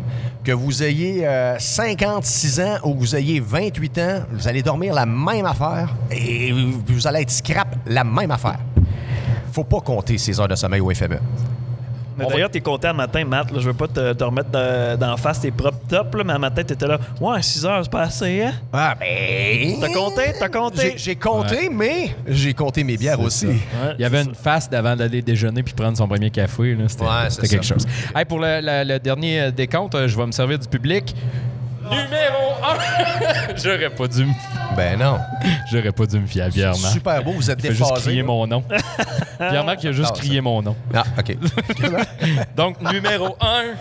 Que 0.45 0.51
vous 0.51 0.83
ayez 0.83 1.25
euh, 1.25 1.57
56 1.57 2.59
ans 2.59 2.77
ou 2.83 2.93
que 2.93 2.99
vous 2.99 3.15
ayez 3.15 3.39
28 3.39 3.97
ans, 3.97 4.19
vous 4.31 4.47
allez 4.47 4.61
dormir 4.61 4.93
la 4.93 5.07
même 5.07 5.47
affaire 5.47 5.95
et 6.11 6.51
vous 6.51 7.07
allez 7.07 7.21
être 7.21 7.31
scrap 7.31 7.75
la 7.87 8.03
même 8.03 8.29
affaire. 8.29 8.59
Faut 9.51 9.63
pas 9.63 9.79
compter 9.79 10.19
ses 10.19 10.39
heures 10.39 10.47
de 10.47 10.53
sommeil 10.53 10.81
au 10.81 10.93
FME. 10.93 11.17
Mais 12.17 12.25
d'ailleurs, 12.27 12.49
t'es 12.49 12.61
content 12.61 12.93
matin, 12.93 13.23
Matt. 13.25 13.51
Là, 13.51 13.59
je 13.59 13.65
veux 13.67 13.73
pas 13.73 13.87
te, 13.87 14.13
te 14.13 14.23
remettre 14.23 14.49
de- 14.51 14.95
d'en 14.95 15.17
face 15.17 15.41
tes 15.41 15.51
propres 15.51 15.79
tops, 15.87 16.15
là, 16.17 16.23
mais 16.23 16.33
à 16.33 16.39
matin, 16.39 16.63
t'étais 16.63 16.87
là. 16.87 16.97
Ouais, 17.19 17.41
6 17.41 17.65
heures, 17.65 17.81
c'est 17.83 17.91
pas 17.91 18.01
assez, 18.03 18.43
hein? 18.43 18.53
Ah 18.73 18.95
ben... 18.99 19.75
T'as 19.81 19.93
compté? 19.93 20.21
T'as 20.39 20.49
compté? 20.49 20.91
J'ai- 20.91 20.97
J'ai 20.97 21.15
compté, 21.15 21.69
mais 21.71 22.15
j'ai 22.27 22.53
compté 22.53 22.83
mes 22.83 22.97
bières 22.97 23.19
aussi. 23.19 23.47
Ouais, 23.47 23.55
Il 23.97 24.01
y 24.01 24.05
avait 24.05 24.21
une 24.23 24.35
face 24.35 24.69
d'avant 24.69 24.95
d'aller 24.95 25.21
déjeuner 25.21 25.61
puis 25.63 25.73
prendre 25.73 25.97
son 25.97 26.07
premier 26.07 26.29
café. 26.29 26.75
là. 26.75 26.85
C'était 26.87 27.03
Ouais, 27.03 27.47
quelque 27.49 27.65
ça. 27.65 27.73
chose. 27.75 27.85
Hey, 28.15 28.25
pour 28.25 28.39
le, 28.39 28.59
le- 28.61 28.93
le 28.93 28.99
dernier 28.99 29.51
décompte, 29.51 29.95
euh, 29.95 30.07
je 30.07 30.15
vais 30.17 30.25
me 30.25 30.31
servir 30.31 30.57
du 30.59 30.67
public. 30.67 31.15
Numéro 31.89 32.53
1! 32.63 33.55
J'aurais 33.63 33.89
pas 33.89 34.07
dû 34.07 34.25
me... 34.25 34.33
Ben 34.75 34.99
non. 34.99 35.19
J'aurais 35.71 35.91
pas 35.91 36.05
dû 36.05 36.19
me 36.19 36.27
fier 36.27 36.43
à 36.43 36.49
Pierre-Marc. 36.49 36.93
Super 36.93 37.23
beau, 37.23 37.31
vous 37.31 37.49
êtes 37.49 37.59
Il 37.59 37.67
fait 37.67 37.75
juste 37.75 37.89
déphasé. 37.89 38.09
crier 38.09 38.23
mon 38.23 38.45
nom. 38.47 38.63
Pierre-Marc, 39.37 39.83
il 39.83 39.89
a 39.89 39.91
juste 39.91 40.15
crié 40.15 40.41
mon 40.41 40.61
nom. 40.61 40.75
Ah, 40.93 41.03
OK. 41.19 41.37
Donc, 42.55 42.81
numéro 42.81 43.37
1, 43.39 43.75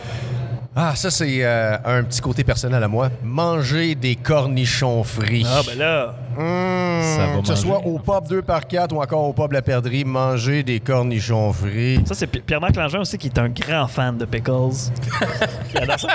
ah, 0.77 0.97
ça, 0.97 1.09
c'est 1.11 1.45
euh, 1.45 1.77
un 1.85 2.03
petit 2.03 2.21
côté 2.21 2.43
personnel 2.43 2.83
à 2.83 2.89
moi. 2.89 3.09
Manger 3.23 3.95
des 3.95 4.17
cornichons 4.17 5.05
frits. 5.05 5.47
Ah, 5.49 5.61
ben 5.65 5.79
là. 5.79 6.17
Mmh, 6.39 7.41
que 7.43 7.49
ce 7.49 7.55
soit 7.57 7.79
au 7.85 7.99
pub 7.99 8.29
2 8.29 8.43
par 8.43 8.67
4 8.67 8.93
ou 8.95 9.01
encore 9.03 9.25
au 9.29 9.33
pub 9.33 9.53
La 9.53 9.63
Perdrix, 9.63 10.05
manger 10.05 10.63
des 10.63 10.81
cornichons 10.81 11.53
frits. 11.53 12.01
Ça, 12.07 12.15
c'est 12.15 12.27
Pi- 12.27 12.41
Pierre-Marc 12.41 12.77
Langin 12.77 13.01
aussi 13.01 13.19
qui 13.19 13.29
est 13.29 13.39
un 13.39 13.49
grand 13.49 13.87
fan 13.87 14.17
de 14.19 14.25
pickles. 14.25 14.91
Il 15.75 15.81
adore 15.83 16.01
ça. 16.01 16.09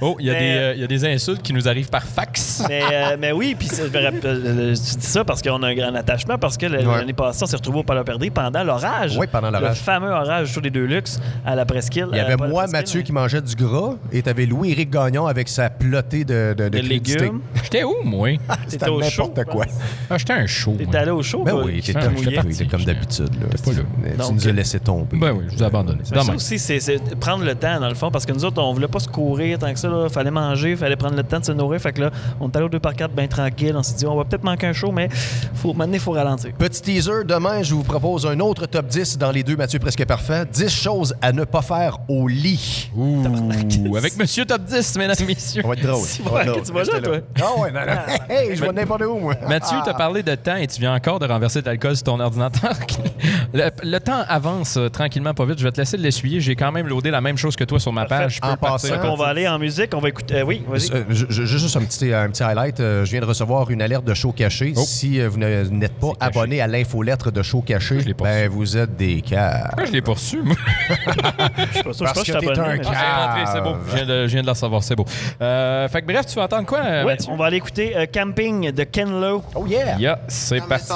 Oh, 0.00 0.16
il 0.18 0.26
y, 0.26 0.30
a 0.30 0.32
Mais- 0.34 0.38
des, 0.40 0.56
euh, 0.58 0.72
il 0.74 0.80
y 0.80 0.84
a 0.84 0.86
des 0.86 1.04
insultes 1.06 1.42
qui 1.42 1.52
nous 1.52 1.66
arrivent 1.68 1.88
par 1.88 2.02
fax. 2.02 2.64
Mais, 2.68 2.82
euh, 2.92 3.16
mais 3.18 3.32
oui, 3.32 3.54
puis 3.58 3.68
ça, 3.68 3.84
je 3.86 3.96
euh, 3.96 4.74
tu 4.74 4.96
dis 4.98 5.06
ça 5.06 5.24
parce 5.24 5.40
qu'on 5.40 5.62
a 5.62 5.68
un 5.68 5.74
grand 5.74 5.94
attachement, 5.94 6.36
parce 6.38 6.56
que 6.56 6.66
Ouais. 6.66 6.82
l'année 6.98 7.12
passée, 7.12 7.42
on 7.44 7.46
s'est 7.46 7.56
retrouvé 7.56 7.78
au 7.78 7.82
Palais 7.82 8.02
Perdrix 8.04 8.30
pendant 8.30 8.62
l'orage. 8.64 9.16
Oui, 9.18 9.26
pendant 9.30 9.50
l'orage. 9.50 9.68
Le 9.70 9.74
fameux 9.74 10.10
orage 10.10 10.52
sur 10.52 10.60
les 10.60 10.70
deux 10.70 10.84
luxe 10.84 11.20
à 11.46 11.54
la 11.54 11.64
presqu'île. 11.64 12.08
Il 12.12 12.16
y 12.16 12.20
avait 12.20 12.34
euh, 12.34 12.36
la 12.40 12.48
moi, 12.48 12.66
Mathieu, 12.66 12.98
mais 13.00 13.04
qui 13.04 13.12
mangeait 13.12 13.40
du 13.40 13.54
gras 13.54 13.94
et 14.12 14.22
t'avais 14.22 14.46
Louis-Éric 14.46 14.90
Gagnon 14.90 15.26
avec 15.26 15.48
sa 15.48 15.70
plotée 15.70 16.24
de, 16.24 16.54
de, 16.56 16.64
de 16.64 16.68
de 16.68 16.78
crudité. 16.80 17.18
légumes. 17.20 17.40
J'étais 17.62 17.84
où, 17.84 17.94
moi? 18.04 18.28
C'était 18.68 18.88
au 18.94 19.00
n'importe 19.00 19.44
quoi. 19.44 19.64
Ah, 20.10 20.18
j'étais 20.18 20.32
un 20.32 20.46
show. 20.46 20.76
T'es 20.78 20.96
allé 20.96 21.10
au 21.10 21.22
show? 21.22 21.42
Ben 21.44 21.54
oui, 21.64 21.80
qui 21.80 21.92
t'étais 21.92 22.06
te 22.06 22.12
mouillait? 22.12 22.42
t'étais 22.42 22.66
comme 22.66 22.84
d'habitude. 22.84 23.30
là. 23.40 23.46
pas 23.64 23.70
là. 23.72 24.10
Tu 24.12 24.16
Donc, 24.16 24.32
nous 24.32 24.48
as 24.48 24.52
laissé 24.52 24.80
tomber. 24.80 25.16
Ben 25.16 25.32
oui, 25.32 25.44
je 25.48 25.56
vous 25.56 25.62
ai 25.62 25.66
abandonné. 25.66 26.00
Ça 26.04 26.20
aussi, 26.34 26.58
c'est 26.58 26.80
c'est 26.80 26.98
prendre 27.18 27.44
le 27.44 27.54
temps, 27.54 27.80
dans 27.80 27.88
le 27.88 27.94
fond, 27.94 28.10
parce 28.10 28.26
que 28.26 28.32
nous 28.32 28.44
autres, 28.44 28.60
on 28.62 28.72
voulait 28.72 28.88
pas 28.88 29.00
se 29.00 29.08
courir 29.08 29.58
tant 29.58 29.72
que 29.72 29.78
ça. 29.78 29.88
Il 30.04 30.10
fallait 30.12 30.30
manger, 30.30 30.76
fallait 30.76 30.96
prendre 30.96 31.16
le 31.16 31.22
temps 31.22 31.40
de 31.40 31.44
se 31.44 31.52
nourrir. 31.52 31.80
Fait 31.80 31.92
que 31.92 32.02
là, 32.02 32.10
on 32.40 32.48
est 32.50 32.56
allé 32.56 32.66
au 32.66 32.68
2 32.68 32.78
par 32.80 32.94
4 32.94 33.12
bien 33.12 33.26
tranquille. 33.26 33.74
On 33.76 33.82
s'est 33.82 33.94
dit, 33.94 34.06
on 34.06 34.16
va 34.16 34.24
peut-être 34.24 34.44
manquer 34.44 34.66
un 34.66 34.72
show, 34.72 34.92
mais 34.92 35.08
faut, 35.54 35.72
maintenant, 35.72 35.94
il 35.94 36.00
faut 36.00 36.12
ralentir. 36.12 36.52
Petit 36.58 36.82
teaser, 36.82 37.24
demain, 37.24 37.62
je 37.62 37.74
vous 37.74 37.82
propose 37.82 38.26
un 38.26 38.38
autre 38.40 38.66
top 38.66 38.86
10 38.86 39.18
dans 39.18 39.30
les 39.30 39.42
deux 39.42 39.56
Mathieu 39.56 39.78
presque 39.78 40.04
parfait. 40.04 40.44
10 40.52 40.68
choses 40.68 41.14
à 41.22 41.32
ne 41.32 41.44
pas 41.44 41.62
faire 41.62 41.98
au 42.08 42.28
lit. 42.28 42.90
Ouh, 42.96 43.96
avec 43.96 44.16
Monsieur 44.16 44.44
Top 44.44 44.62
10, 44.64 44.96
mesdames 44.98 45.16
et 45.20 45.24
messieurs. 45.24 45.62
Ça 45.62 45.68
va 45.68 45.74
être 45.74 45.82
drôle. 45.86 46.04
Si, 46.04 46.22
Ça 46.22 46.30
va 46.30 46.42
être 46.42 46.46
drôle. 46.52 46.62
tu 46.64 46.72
vas 46.72 46.82
là, 46.84 47.00
toi. 47.00 47.18
Ah 47.40 47.60
ouais, 47.60 47.72
non, 47.72 47.80
non. 47.80 48.34
Hey, 48.34 48.54
je 48.56 48.60
vais 48.60 48.72
n'importe 48.84 49.02
où, 49.02 49.18
moi. 49.18 49.34
Mathieu, 49.48 49.76
tu 49.84 49.90
as 49.90 49.94
parlé 49.94 50.22
de 50.22 50.34
temps 50.34 50.56
et 50.56 50.66
tu 50.66 50.80
viens 50.80 50.94
encore 50.94 51.18
de 51.18 51.26
renverser 51.26 51.60
de 51.60 51.66
l'alcool 51.66 51.96
sur 51.96 52.04
ton 52.04 52.20
ordinateur. 52.20 52.72
le, 53.54 53.70
le 53.82 53.98
temps 53.98 54.22
avance 54.28 54.76
euh, 54.76 54.88
tranquillement, 54.88 55.34
pas 55.34 55.44
vite. 55.44 55.58
Je 55.58 55.64
vais 55.64 55.72
te 55.72 55.80
laisser 55.80 55.96
l'essuyer. 55.96 56.40
J'ai 56.40 56.54
quand 56.56 56.72
même 56.72 56.86
loadé 56.86 57.10
la 57.10 57.20
même 57.20 57.36
chose 57.36 57.56
que 57.56 57.64
toi 57.64 57.80
sur 57.80 57.92
ma 57.92 58.04
page. 58.06 58.36
Je 58.36 58.40
peux 58.40 58.48
En 58.48 58.56
passant, 58.56 58.98
qu'on 58.98 59.16
va 59.16 59.26
aller 59.26 59.48
en 59.48 59.58
musique, 59.58 59.90
on 59.94 60.00
va 60.00 60.08
écouter. 60.08 60.36
euh, 60.36 60.42
oui, 60.42 60.62
vas-y. 60.68 60.90
Euh, 60.92 61.04
juste 61.10 61.76
un 61.76 61.82
petit, 61.84 62.12
un 62.12 62.28
petit 62.28 62.42
highlight. 62.42 62.80
Euh, 62.80 63.04
je 63.04 63.10
viens 63.10 63.20
de 63.20 63.26
recevoir 63.26 63.70
une 63.70 63.82
alerte 63.82 64.04
de 64.04 64.14
show 64.14 64.32
caché. 64.32 64.72
Oh. 64.76 64.82
Si 64.84 65.20
vous 65.20 65.38
n'êtes 65.38 65.98
pas 65.98 66.12
abonné 66.20 66.60
à 66.60 66.66
l'infolettre 66.66 67.30
de 67.32 67.42
show 67.42 67.60
caché, 67.60 68.00
Je 68.00 68.06
l'ai 68.06 68.14
pas 68.14 68.24
ben, 68.24 68.48
vous 68.50 68.76
êtes 68.76 68.96
des 68.96 69.20
cas. 69.22 69.64
Pourquoi 69.68 69.84
je 69.86 69.92
l'ai 69.92 70.02
pas 70.02 70.12
reçu, 70.12 70.42
moi? 70.42 70.56
Je 70.88 71.74
suis 71.74 71.82
pas 71.82 71.92
sûr, 71.92 71.92
je 71.92 72.04
parce 72.04 72.12
pense 72.12 72.12
que 72.12 72.18
je 72.18 72.22
suis 72.22 72.32
t'es 72.32 72.50
abonné, 72.50 72.80
un. 72.80 72.92
Ah, 72.94 73.44
c'est 73.52 73.60
beau. 73.60 73.76
Je 73.88 73.94
viens, 73.96 74.06
de, 74.06 74.26
je 74.26 74.32
viens 74.32 74.40
de 74.42 74.46
le 74.46 74.52
recevoir, 74.52 74.82
c'est 74.82 74.96
beau. 74.96 75.04
Euh, 75.40 75.88
fait 75.88 76.02
que 76.02 76.06
bref, 76.06 76.26
tu 76.26 76.34
vas 76.36 76.44
entendre 76.44 76.66
quoi, 76.66 77.04
Mathieu? 77.04 77.30
on 77.32 77.36
va 77.36 77.46
aller 77.46 77.56
écouter 77.56 77.96
euh, 77.96 78.06
Camping 78.12 78.70
de 78.74 78.84
Ken 78.84 79.20
Lo. 79.20 79.42
Oh 79.54 79.66
yeah! 79.66 79.96
Yeah, 79.98 80.18
c'est 80.28 80.60
parti. 80.60 80.86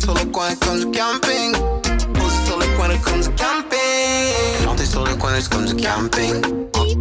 Sur 0.00 0.14
le 0.14 0.24
coin 0.26 0.54
comme 0.60 0.78
du 0.78 0.86
camping. 0.86 1.52
Posé 2.14 2.36
sur 2.46 2.58
le 2.58 2.66
coin 2.76 2.88
comme 3.04 3.20
du 3.20 3.28
camping. 3.30 4.62
Planté 4.62 4.84
sur 4.84 5.04
le 5.04 5.14
coin 5.14 5.32
comme 5.50 5.66
du 5.66 5.74
camping. 5.76 6.42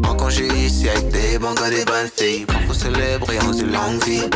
En, 0.08 0.16
congé 0.16 0.48
ici 0.48 0.90
avec 0.90 1.10
des 1.10 1.38
bons 1.40 1.54
gars, 1.54 1.70
des 1.70 1.86
bonnes 1.86 2.10
filles. 2.16 2.46
Parfois 2.46 2.76
célèbre 2.76 3.32
et 3.32 3.40
on 3.48 3.52
dit 3.52 3.64
longue 3.64 4.04
vie. 4.06 4.30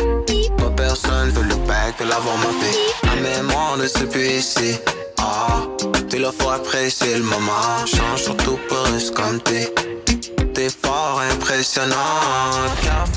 Pas 0.58 0.70
personne 0.76 1.30
veut 1.30 1.44
le 1.44 1.56
bac 1.66 1.98
de 2.00 2.04
l'avoir 2.04 2.36
ma. 2.38 3.14
La 3.14 3.20
mémoire 3.20 3.76
ne 3.76 3.86
se 3.86 4.04
plus 4.04 4.38
ici. 4.38 4.78
Ah, 5.18 5.62
t'es 6.08 6.18
là 6.18 6.30
faut 6.36 6.50
apprécier 6.50 7.16
le 7.16 7.24
moment. 7.24 7.86
Change 7.86 8.22
surtout 8.22 8.58
pour 8.68 8.78
rester 8.92 9.22
t'es. 9.44 9.74
T'es 10.54 10.68
fort, 10.68 11.20
impressionnant. 11.32 11.96
Carrefour, 12.82 13.11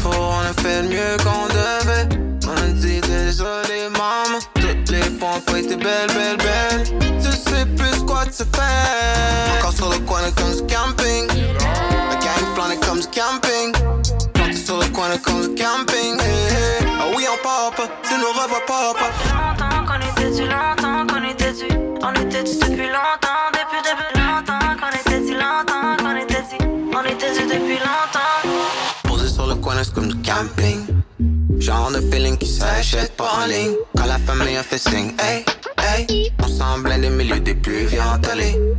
pas 33.18 33.24
en. 33.24 33.76
Quand 33.98 34.06
la 34.06 34.18
famille 34.20 34.58
a 34.58 34.64
fait 34.64 34.78
signe, 34.78 35.14
hey, 35.20 35.46
hey. 35.80 36.32
On 36.43 36.48
semble 36.48 37.00
des 37.00 37.10
milieux 37.10 37.39
des 37.39 37.56
plus 37.56 37.86
violents 37.86 38.20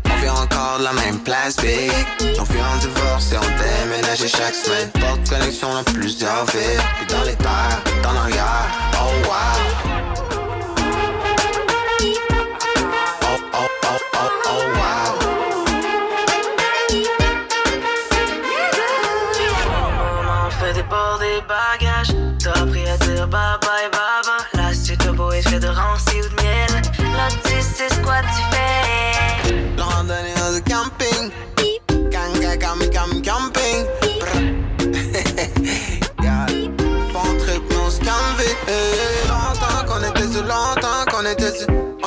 On 0.05 0.21
vient 0.21 0.35
encore 0.35 0.79
de 0.79 0.85
la 0.85 0.93
même 0.93 1.19
place, 1.21 1.57
big. 1.57 1.93
On 2.39 2.45
vient 2.45 2.67
en 2.67 2.79
divorce 2.79 3.33
et 3.33 3.37
on 3.37 3.91
déménage 3.91 4.27
chaque 4.27 4.55
semaine. 4.55 4.91
Forte 4.99 5.29
connexion 5.29 5.73
dans 5.73 5.85
plusieurs 5.85 6.45
villes. 6.47 6.83
Puis 6.99 7.15
dans 7.15 7.25
les 7.25 7.37
terres, 7.37 7.83
dans 8.03 8.13
l'arrière, 8.13 8.69
oh 8.95 9.29
wow. 9.29 9.97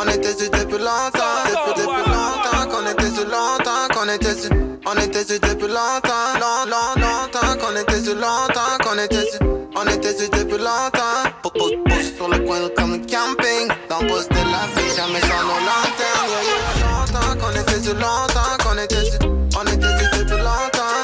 On 0.02 0.08
était 0.08 0.36
sur 0.38 0.50
depuis 0.52 0.78
longtemps. 0.78 1.44
Depuis, 1.46 1.82
depuis 1.84 2.12
longtemps 2.12 2.66
qu'on 2.72 2.86
était 2.88 3.10
sur, 3.16 3.26
longtemps 3.26 3.88
qu'on 3.94 4.10
était 4.10 4.36
sur. 4.36 4.50
On 4.86 4.94
était 4.96 5.26
sur 5.26 5.40
depuis 5.40 5.68
longtemps. 5.68 6.30
Long, 6.40 6.70
long, 6.72 7.02
longtemps 7.02 7.56
qu'on 7.60 7.76
était 7.76 8.04
sur, 8.04 8.16
longtemps 8.16 8.78
qu'on 8.84 8.98
était 8.98 9.26
sur. 9.32 9.40
On 9.76 9.86
était 9.88 10.18
sur 10.18 10.30
depuis 10.30 10.58
longtemps. 10.58 11.30
Pou- 11.44 11.50
pou- 11.52 11.84
Pousse 11.90 12.16
sur 12.16 12.30
le 12.30 12.40
coin 12.40 12.58
comme 12.78 13.02
camping. 13.06 13.68
Dans 13.90 14.00
le 14.02 14.08
poste 14.08 14.30
de 14.32 14.36
la 14.38 14.64
vie, 14.82 14.96
jamais 14.96 15.22
sans 15.22 15.44
nos 15.44 15.60
lanternes. 15.68 16.30
Yeah, 16.30 16.44
yeah. 16.46 16.88
Longtemps 16.88 17.46
qu'on 17.46 17.62
était 17.62 17.84
sur, 17.84 17.94
longtemps 17.96 18.58
qu'on 18.64 18.78
était 18.78 19.06
sur. 19.06 19.20
On 19.60 19.64
était 19.66 19.98
sur 20.00 20.20
depuis 20.20 20.38
longtemps. 20.38 21.00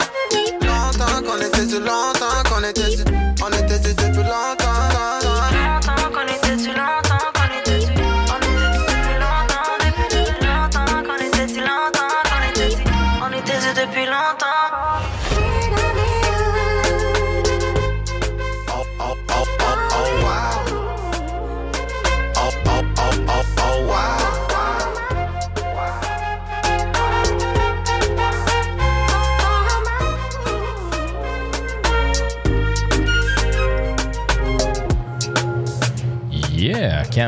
Longtemps 0.62 1.22
qu'on 1.26 1.38
était 1.46 1.68
sur, 1.68 1.80
longtemps 1.82 2.44
qu'on 2.50 2.64
était 2.64 2.92
sur. 2.92 3.06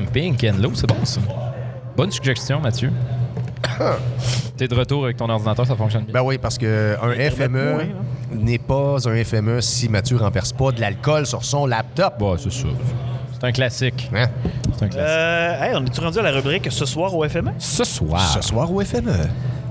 Camping, 0.05 0.35
Kenlo, 0.35 0.71
c'est 0.73 0.87
bon 0.87 1.03
ça. 1.03 1.21
Bonne 1.95 2.11
suggestion, 2.11 2.59
Mathieu. 2.59 2.91
T'es 4.57 4.67
de 4.67 4.75
retour 4.75 5.05
avec 5.05 5.17
ton 5.17 5.29
ordinateur, 5.29 5.65
ça 5.65 5.75
fonctionne 5.75 6.03
bien. 6.03 6.13
Ben 6.13 6.21
oui, 6.23 6.37
parce 6.37 6.57
que 6.57 6.95
un 7.01 7.29
FME 7.31 7.87
n'est 8.31 8.59
pas 8.59 8.97
un 9.07 9.23
FME 9.23 9.61
si 9.61 9.89
Mathieu 9.89 10.17
renverse 10.17 10.53
pas 10.53 10.71
de 10.71 10.81
l'alcool 10.81 11.25
sur 11.25 11.43
son 11.43 11.65
laptop. 11.65 12.15
Bon, 12.19 12.37
c'est 12.37 12.51
ça. 12.51 12.67
C'est 13.33 13.47
un 13.47 13.51
classique. 13.51 14.09
Hein? 14.13 14.27
C'est 14.77 14.85
un 14.85 14.89
classique. 14.89 14.99
Euh, 14.99 15.63
hey, 15.63 15.75
on 15.75 15.85
est-tu 15.85 16.01
rendu 16.01 16.19
à 16.19 16.23
la 16.23 16.31
rubrique 16.31 16.67
ce 16.71 16.85
soir 16.85 17.15
au 17.15 17.27
FME? 17.27 17.51
Ce 17.57 17.83
soir. 17.83 18.21
Ce 18.21 18.41
soir 18.41 18.71
au 18.71 18.81
FME. 18.81 19.27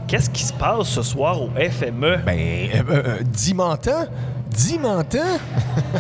Qu'est-ce 0.09 0.31
qui 0.31 0.43
se 0.43 0.53
passe 0.53 0.89
ce 0.89 1.03
soir 1.03 1.41
au 1.41 1.51
FME? 1.51 2.19
Ben, 2.25 2.39
euh, 2.39 2.83
euh, 2.91 3.19
Dimantan? 3.25 4.07
Dimantan? 4.51 5.39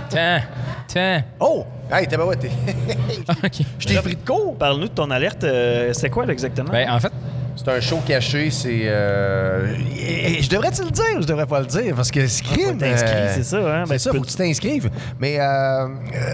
Tiens, 0.08 0.42
tiens. 0.88 1.24
Oh! 1.40 1.64
Hey, 1.90 2.06
t'es 2.08 2.16
ouais, 2.16 2.36
t'es... 2.36 2.50
OK. 3.44 3.66
Je 3.78 3.86
t'ai 3.86 3.94
pris 4.00 4.16
de 4.16 4.24
court. 4.26 4.56
Parle-nous 4.58 4.88
de 4.88 4.92
ton 4.92 5.10
alerte. 5.10 5.44
euh, 5.44 5.92
c'est 5.92 6.10
quoi 6.10 6.26
là, 6.26 6.32
exactement? 6.32 6.70
Ben, 6.70 6.90
en 6.90 6.98
fait, 6.98 7.12
C'est 7.56 7.68
un 7.68 7.80
show 7.80 8.00
caché, 8.06 8.50
c'est... 8.50 8.82
euh, 8.84 9.74
et- 9.98 10.38
et 10.38 10.42
Je 10.42 10.50
devrais-te 10.50 10.82
le 10.82 10.90
dire, 10.90 11.20
je 11.22 11.26
devrais 11.26 11.46
pas 11.46 11.60
le 11.60 11.66
dire, 11.66 11.94
parce 11.94 12.10
que 12.10 12.26
c'est 12.26 12.42
crime. 12.44 12.72
faut 12.72 12.72
t'inscrire, 12.74 13.12
euh, 13.14 13.32
c'est 13.34 13.44
ça, 13.44 13.56
hein? 13.58 13.82
C'est 13.86 13.90
Ben, 13.92 13.98
ça, 13.98 14.12
faut 14.12 14.20
que 14.20 14.26
tu 14.26 14.34
t'inscrives. 14.36 14.90
Mais 15.20 15.38
euh, 15.40 15.42
euh, 15.44 15.88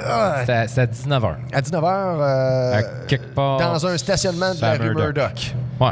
ah, 0.07 0.37
c'est 0.47 0.53
à, 0.53 0.69
c'est 0.69 0.81
à 0.81 0.87
19h. 0.87 1.35
à 1.53 1.61
19h, 1.61 2.23
À 2.79 2.83
quelque 3.07 3.35
part. 3.35 3.59
dans 3.59 3.87
un 3.87 3.97
stationnement 3.99 4.55
de 4.55 4.61
la 4.61 4.73
rue 4.73 4.79
Murdoch. 4.95 5.15
Murdoch. 5.17 5.55
Ouais. 5.81 5.91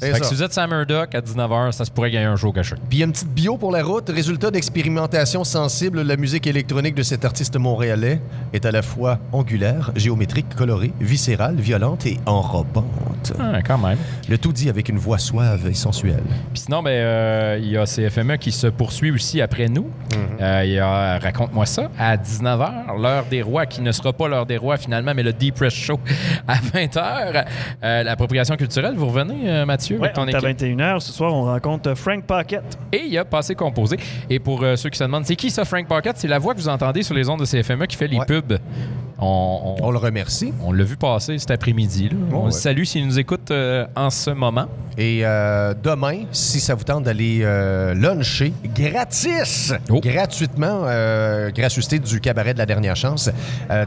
Fait 0.00 0.20
que 0.20 0.26
si 0.26 0.34
vous 0.34 0.42
êtes 0.42 0.52
Sam 0.52 0.70
Murdoch 0.70 1.14
à 1.14 1.20
19h, 1.20 1.72
ça 1.72 1.84
se 1.84 1.90
pourrait 1.90 2.10
gagner 2.10 2.26
un 2.26 2.36
show 2.36 2.52
caché. 2.52 2.76
Puis 2.88 2.98
il 2.98 3.00
y 3.00 3.02
a 3.02 3.06
une 3.06 3.12
petite 3.12 3.32
bio 3.32 3.56
pour 3.56 3.72
la 3.72 3.82
route. 3.82 4.08
Résultat 4.08 4.50
d'expérimentation 4.50 5.44
sensible, 5.44 6.02
la 6.02 6.16
musique 6.16 6.46
électronique 6.46 6.94
de 6.94 7.02
cet 7.02 7.24
artiste 7.24 7.56
montréalais 7.56 8.20
est 8.52 8.66
à 8.66 8.70
la 8.70 8.82
fois 8.82 9.18
angulaire, 9.32 9.92
géométrique, 9.96 10.54
colorée, 10.54 10.92
viscérale, 11.00 11.56
violente 11.56 12.06
et 12.06 12.18
enrobante. 12.26 13.32
Ah, 13.38 13.62
quand 13.62 13.78
même. 13.78 13.98
Le 14.28 14.38
tout 14.38 14.52
dit 14.52 14.68
avec 14.68 14.88
une 14.88 14.98
voix 14.98 15.18
suave 15.18 15.66
et 15.68 15.74
sensuelle. 15.74 16.22
Puis 16.52 16.62
sinon, 16.62 16.82
ben, 16.82 16.90
euh, 16.90 17.58
il 17.60 17.70
y 17.70 17.76
a 17.76 17.84
CFME 17.86 18.36
qui 18.36 18.52
se 18.52 18.66
poursuit 18.66 19.10
aussi 19.10 19.40
après 19.40 19.68
nous. 19.68 19.90
Euh, 20.40 20.62
il 20.64 20.72
y 20.72 20.78
a 20.78 21.18
Raconte-moi 21.18 21.66
ça 21.66 21.90
à 21.98 22.16
19h, 22.16 23.00
l'heure 23.00 23.24
des 23.30 23.42
rois, 23.42 23.66
qui 23.66 23.80
ne 23.80 23.92
sera 23.92 24.12
pas 24.12 24.28
l'heure 24.28 24.46
des 24.46 24.56
rois 24.56 24.76
finalement, 24.76 25.12
mais 25.14 25.22
le 25.22 25.32
Deep 25.32 25.54
Press 25.56 25.74
Show 25.74 25.98
à 26.48 26.56
20h. 26.56 27.46
Euh, 27.82 28.02
L'appropriation 28.02 28.56
culturelle, 28.56 28.94
vous 28.96 29.06
revenez, 29.06 29.48
euh, 29.50 29.66
Mathieu, 29.94 29.96
Ouais, 29.98 30.04
avec 30.04 30.14
ton 30.14 30.22
à 30.46 30.50
équipe. 30.50 30.60
21h. 30.78 31.00
Ce 31.00 31.12
soir, 31.12 31.32
on 31.34 31.44
rencontre 31.44 31.94
Frank 31.94 32.24
Pocket. 32.24 32.62
Et 32.92 33.02
il 33.06 33.12
y 33.12 33.18
a 33.18 33.24
Passé 33.24 33.54
Composé. 33.54 33.96
Et 34.30 34.38
pour 34.38 34.62
euh, 34.62 34.76
ceux 34.76 34.90
qui 34.90 34.98
se 34.98 35.04
demandent, 35.04 35.24
c'est 35.26 35.36
qui 35.36 35.50
ça, 35.50 35.64
Frank 35.64 35.86
Pocket? 35.86 36.16
C'est 36.16 36.28
la 36.28 36.38
voix 36.38 36.54
que 36.54 36.58
vous 36.60 36.68
entendez 36.68 37.02
sur 37.02 37.14
les 37.14 37.28
ondes 37.28 37.40
de 37.40 37.44
CFME 37.46 37.86
qui 37.86 37.96
fait 37.96 38.08
les 38.08 38.18
Ouais. 38.18 38.26
pubs. 38.26 38.58
On, 39.18 39.76
on- 39.80 39.86
On 39.86 39.90
le 39.90 39.98
remercie. 39.98 40.52
on 40.62 40.72
l'a 40.72 40.84
vu 40.84 40.96
passer 40.96 41.38
cet 41.38 41.50
après-midi. 41.50 42.08
là. 42.10 42.16
on 42.32 42.38
ouais. 42.40 42.44
le 42.46 42.50
salue 42.50 42.84
s'il 42.84 43.06
nous 43.06 43.18
écoute 43.18 43.50
euh, 43.50 43.86
en 43.96 44.10
ce 44.10 44.30
moment. 44.30 44.66
Et 44.98 45.20
euh, 45.26 45.74
demain, 45.82 46.24
si 46.32 46.58
ça 46.58 46.74
vous 46.74 46.84
tente 46.84 47.04
d'aller 47.04 47.40
euh, 47.42 47.92
luncher 47.94 48.52
gratis, 48.74 49.72
Oh. 49.90 50.00
gratuitement, 50.00 50.82
euh, 50.84 51.50
gratuité 51.50 51.98
du 51.98 52.20
cabaret 52.20 52.54
de 52.54 52.58
la 52.58 52.66
dernière 52.66 52.96
chance, 52.96 53.30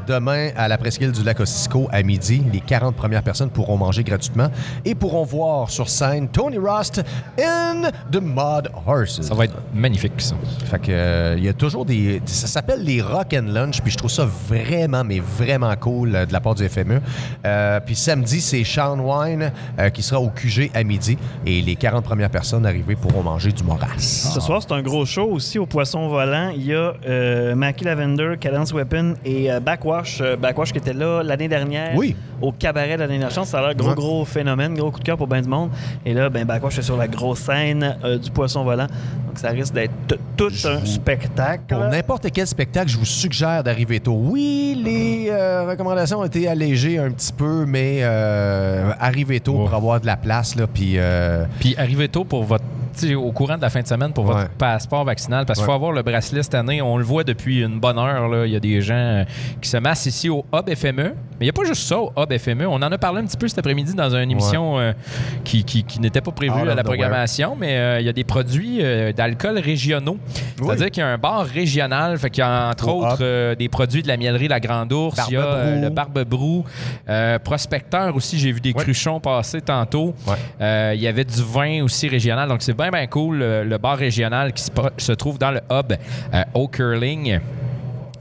demain 0.08 0.50
à 0.56 0.68
la 0.68 0.78
presqu'île 0.78 1.12
du 1.12 1.24
lac 1.24 1.40
Ossisco 1.40 1.88
à 1.92 2.04
midi, 2.04 2.44
les 2.54 2.60
40 2.62 2.96
premières 2.96 3.24
personnes 3.24 3.50
pourront 3.50 3.78
manger 3.78 4.04
gratuitement 4.04 4.50
et 4.86 4.94
pourront 4.96 5.24
voir 5.24 5.70
sur 5.72 5.90
scène 5.90 6.28
Tony 6.30 6.58
Rost 6.58 7.02
in 7.40 7.90
the 8.12 8.22
Mud 8.22 8.70
Horses. 8.86 9.22
Ça 9.22 9.34
va 9.34 9.46
être 9.46 9.56
magnifique, 9.74 10.14
ça. 10.20 10.36
Fait 10.66 10.80
que 10.80 11.36
il 11.38 11.44
y 11.44 11.50
a 11.50 11.54
toujours 11.54 11.86
des. 11.86 12.22
Ça 12.26 12.48
s'appelle 12.48 12.84
les 12.84 13.02
Rock 13.02 13.34
and 13.34 13.48
Lunch, 13.48 13.82
puis 13.82 13.92
je 13.92 13.98
trouve 13.98 14.12
ça 14.12 14.28
vraiment, 14.48 15.04
vraiment 15.20 15.76
cool 15.76 16.16
euh, 16.16 16.26
de 16.26 16.34
la 16.34 16.40
part 16.40 16.56
du 16.56 16.68
FME. 16.68 17.02
Euh, 17.46 17.80
puis 17.86 17.96
samedi, 17.96 18.42
c'est 18.42 18.64
Sean 18.64 18.98
Wine 19.00 19.52
euh, 19.80 19.90
qui 19.90 20.02
sera 20.04 20.20
au 20.22 20.30
QG 20.30 20.72
à 20.74 20.84
midi. 20.84 21.18
Et 21.46 21.62
les 21.62 21.76
40 21.76 22.04
premières 22.04 22.30
personnes 22.30 22.66
arrivées 22.66 22.96
pourront 22.96 23.24
manger 23.24 23.52
du 23.52 23.64
moras. 23.64 23.88
Ce 23.98 24.40
soir, 24.40 24.62
c'est 24.62 24.74
un 24.74 24.82
gros 24.82 25.06
show 25.06 25.28
aussi 25.30 25.60
au 25.60 25.66
Poisson 25.66 26.08
Volant. 26.08 26.52
Il 26.56 26.66
y 26.66 26.74
a 26.74 26.94
euh, 27.08 27.56
Mackie 27.56 27.86
Lavender, 27.86 28.36
Cadence 28.40 28.72
Weapon 28.74 29.16
et 29.26 29.52
euh, 29.52 29.60
Backwash. 29.60 30.20
Euh, 30.22 30.36
Backwash 30.36 30.72
qui 30.72 30.78
était 30.78 30.94
là 30.94 31.24
l'année 31.24 31.48
dernière 31.48 31.96
Oui. 31.96 32.16
au 32.42 32.52
cabaret 32.52 32.96
de 32.96 33.02
la 33.02 33.08
dernière 33.08 33.32
chance. 33.32 33.50
Ça 33.50 33.60
a 33.60 33.62
l'air 33.62 33.76
gros, 33.76 33.94
gros 33.96 34.26
phénomène, 34.26 34.76
gros 34.76 34.92
coup 34.92 35.00
de 35.00 35.04
cœur 35.04 35.18
pour 35.18 35.28
ben 35.28 35.42
du 35.42 35.50
monde. 35.50 35.70
Et 36.06 36.14
là, 36.14 36.30
ben, 36.30 36.46
Backwash 36.46 36.80
est 36.80 36.84
sur 36.84 36.98
la 36.98 37.08
grosse 37.08 37.40
scène 37.40 37.98
du 38.22 38.32
Poisson 38.32 38.64
Volant. 38.64 38.88
Donc, 39.28 39.38
ça 39.38 39.50
risque 39.50 39.74
d'être 39.74 39.94
tout 40.36 40.52
un 40.66 40.86
spectacle. 40.86 41.64
Pour 41.68 41.80
n'importe 41.86 42.28
quel 42.32 42.48
spectacle, 42.48 42.90
je 42.90 42.98
vous 42.98 43.06
suggère 43.06 43.64
d'arriver 43.64 44.00
tôt. 44.00 44.18
Oui, 44.20 44.80
les 44.84 45.09
euh, 45.30 45.66
recommandations 45.70 46.20
ont 46.20 46.26
été 46.26 46.48
allégées 46.48 46.98
un 46.98 47.12
petit 47.12 47.34
peu, 47.34 47.66
mais 47.66 48.00
euh, 48.02 48.92
arrivez 49.00 49.40
tôt 49.40 49.54
pour 49.54 49.74
avoir 49.74 50.00
de 50.02 50.06
la 50.06 50.18
place. 50.18 50.56
Là, 50.56 50.68
puis, 50.68 50.94
euh, 50.98 51.46
Puis 51.60 51.76
arrivez 51.78 52.08
tôt 52.08 52.24
pour 52.24 52.44
votre 52.44 52.64
au 53.16 53.32
courant 53.32 53.58
de 53.58 53.62
la 53.62 53.70
fin 53.70 53.82
de 53.82 53.88
semaine 53.88 54.14
pour 54.14 54.26
votre 54.26 54.40
Ouais. 54.40 54.48
passeport 54.58 55.04
vaccinal. 55.06 55.46
Parce 55.46 55.60
qu'il 55.60 55.66
faut 55.66 55.72
avoir 55.74 55.92
le 55.92 56.02
bracelet 56.02 56.44
cette 56.44 56.56
année. 56.56 56.82
On 56.82 56.98
le 56.98 57.04
voit 57.04 57.24
depuis 57.24 57.62
une 57.64 57.80
bonne 57.80 57.98
heure. 57.98 58.28
là. 58.28 58.46
Il 58.46 58.52
y 58.52 58.56
a 58.56 58.60
des 58.60 58.82
gens 58.82 58.94
euh, 58.96 59.24
qui 59.62 59.70
se 59.70 59.78
massent 59.78 60.06
ici 60.06 60.30
au 60.30 60.46
Hub 60.54 60.70
FME. 60.74 60.94
Mais 60.94 61.14
il 61.42 61.44
n'y 61.46 61.50
a 61.50 61.54
pas 61.54 61.64
juste 61.64 61.84
ça 61.84 62.00
au 62.00 62.12
Hub 62.18 62.38
FME. 62.38 62.66
On 62.68 62.76
en 62.76 62.82
a 62.84 62.98
parlé 62.98 63.22
un 63.22 63.26
petit 63.26 63.38
peu 63.38 63.48
cet 63.48 63.58
après-midi 63.60 63.94
dans 63.94 64.14
une 64.16 64.30
émission 64.32 64.80
euh, 64.80 64.94
qui, 65.44 65.64
qui- 65.64 65.84
qui 65.84 66.00
n'était 66.02 66.22
pas 66.22 66.32
prévue 66.32 66.52
Out 66.54 66.68
à 66.68 66.72
of 66.72 66.76
la 66.76 66.84
programmation. 66.84 67.56
Mais 67.60 67.78
euh, 67.78 68.00
il 68.00 68.06
y 68.06 68.10
a 68.10 68.14
des 68.14 68.24
produits 68.24 68.80
euh, 68.82 69.12
d'alcool 69.14 69.58
régionaux. 69.60 70.18
C'est-à-dire 70.62 70.92
qu'il 70.92 71.02
y 71.02 71.06
a 71.06 71.10
un 71.10 71.18
bar 71.18 71.46
régional. 71.46 72.18
Fait 72.18 72.30
qu'il 72.30 72.42
y 72.44 72.48
a 72.48 72.70
entre 72.70 72.88
Au 72.90 73.06
autres 73.06 73.56
des 73.56 73.70
produits 73.70 74.04
de 74.04 74.08
la 74.08 74.18
mielerie 74.18 74.48
La 74.48 74.60
Grande 74.60 74.92
Ourse. 74.94 75.20
Il 75.30 75.34
y 75.34 75.38
a 75.38 75.42
Barbe-Brou. 75.42 75.82
le 75.82 75.90
Barbe 75.90 76.24
Brou. 76.26 76.66
Euh, 77.10 77.40
Prospecteur 77.40 78.16
aussi, 78.16 78.38
j'ai 78.38 78.52
vu 78.52 78.60
des 78.62 78.74
cruchons 78.74 79.20
passer 79.20 79.62
tantôt. 79.62 80.14
Il 80.60 81.00
y 81.02 81.08
avait 81.08 81.24
du 81.26 81.42
vin 81.44 81.84
aussi 81.84 82.08
régional. 82.08 82.50
Donc, 82.50 82.62
c'est 82.62 82.74
bien, 82.80 82.92
bien 82.92 83.08
cool, 83.08 83.40
le, 83.40 83.78
bar 83.78 83.98
régional 83.98 84.54
qui 84.54 84.64
se 84.98 85.12
trouve 85.12 85.38
dans 85.38 85.52
le 85.52 85.60
hub 85.70 85.94
euh, 86.34 86.44
au 86.54 86.68
Curling. 86.68 87.40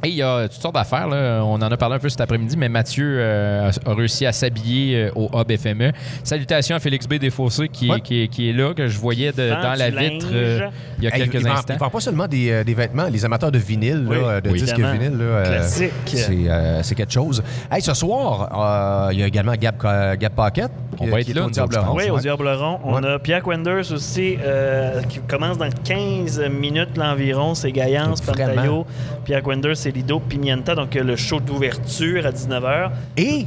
Et 0.04 0.10
il 0.10 0.14
y 0.14 0.22
a 0.22 0.42
toutes 0.48 0.62
sortes 0.62 0.74
d'affaires. 0.76 1.08
là. 1.08 1.42
On 1.44 1.54
en 1.54 1.62
a 1.62 1.76
parlé 1.76 1.96
un 1.96 1.98
peu 1.98 2.08
cet 2.08 2.20
après-midi, 2.20 2.56
mais 2.56 2.68
Mathieu 2.68 3.16
euh, 3.18 3.70
a 3.84 3.94
réussi 3.94 4.26
à 4.26 4.32
s'habiller 4.32 5.06
euh, 5.06 5.10
au 5.16 5.28
Hub 5.34 5.50
FME. 5.56 5.90
Salutations 6.22 6.76
à 6.76 6.78
Félix 6.78 7.08
B. 7.08 7.14
Desfossés 7.14 7.68
qui, 7.68 7.90
Ouais. 7.90 8.00
qui, 8.00 8.22
est, 8.22 8.28
qui 8.28 8.48
est 8.48 8.52
là, 8.52 8.74
que 8.74 8.86
je 8.86 8.96
voyais 8.98 9.32
de- 9.32 9.50
dans 9.50 9.74
la 9.76 9.90
vitre 9.90 10.26
euh, 10.32 10.68
il 10.98 11.04
y 11.04 11.06
a 11.08 11.14
Hey, 11.16 11.22
quelques 11.28 11.42
il 11.42 11.48
instants. 11.48 11.74
Il 11.74 11.80
vend 11.80 11.90
pas 11.90 12.00
seulement 12.00 12.28
des, 12.28 12.62
des 12.64 12.74
vêtements, 12.74 13.08
les 13.08 13.24
amateurs 13.24 13.50
de 13.50 13.58
vinyle, 13.58 14.06
Oui, 14.08 14.16
là, 14.20 14.40
de 14.40 14.50
oui, 14.50 14.60
disques 14.60 14.74
évidemment. 14.78 14.98
vinyle. 15.00 15.18
là, 15.18 15.24
euh, 15.24 15.44
Classique. 15.46 15.92
C'est 16.06 16.30
euh, 16.48 16.82
c'est 16.84 16.94
quelque 16.94 17.12
chose. 17.12 17.42
Hey, 17.70 17.82
ce 17.82 17.94
soir, 17.94 19.08
euh, 19.08 19.12
il 19.12 19.18
y 19.18 19.22
a 19.24 19.26
également 19.26 19.54
Gab, 19.54 19.76
Gab 20.18 20.32
Pocket. 20.32 20.70
On 21.00 21.06
va 21.06 21.20
être 21.20 21.32
là, 21.34 21.42
au 21.42 21.44
nous 21.46 21.50
Diable 21.50 21.74
autres, 21.74 21.80
je 21.82 21.86
Rond. 21.86 21.94
pense. 21.94 22.02
Oui, 22.04 22.10
au 22.10 22.14
Ouais. 22.16 22.20
Diable 22.20 22.48
Rond. 22.48 22.78
On 22.84 23.02
Ouais. 23.02 23.08
a 23.08 23.18
Pierre 23.20 23.42
Quenders 23.42 23.92
aussi, 23.92 24.36
euh, 24.42 25.00
qui 25.08 25.20
commence 25.20 25.56
dans 25.58 25.70
15 25.84 26.40
minutes 26.50 26.96
l'environ. 26.96 27.54
C'est 27.54 27.70
Gaillance. 27.72 28.20
Pantayo. 28.20 28.84
Pierre 29.24 29.42
Quenders, 29.42 29.76
c'est 29.76 29.87
Lido, 29.90 30.20
Pimienta. 30.20 30.74
Donc, 30.74 30.96
euh, 30.96 31.02
le 31.02 31.16
show 31.16 31.40
d'ouverture 31.40 32.26
à 32.26 32.30
19h. 32.30 32.90
Et 33.16 33.46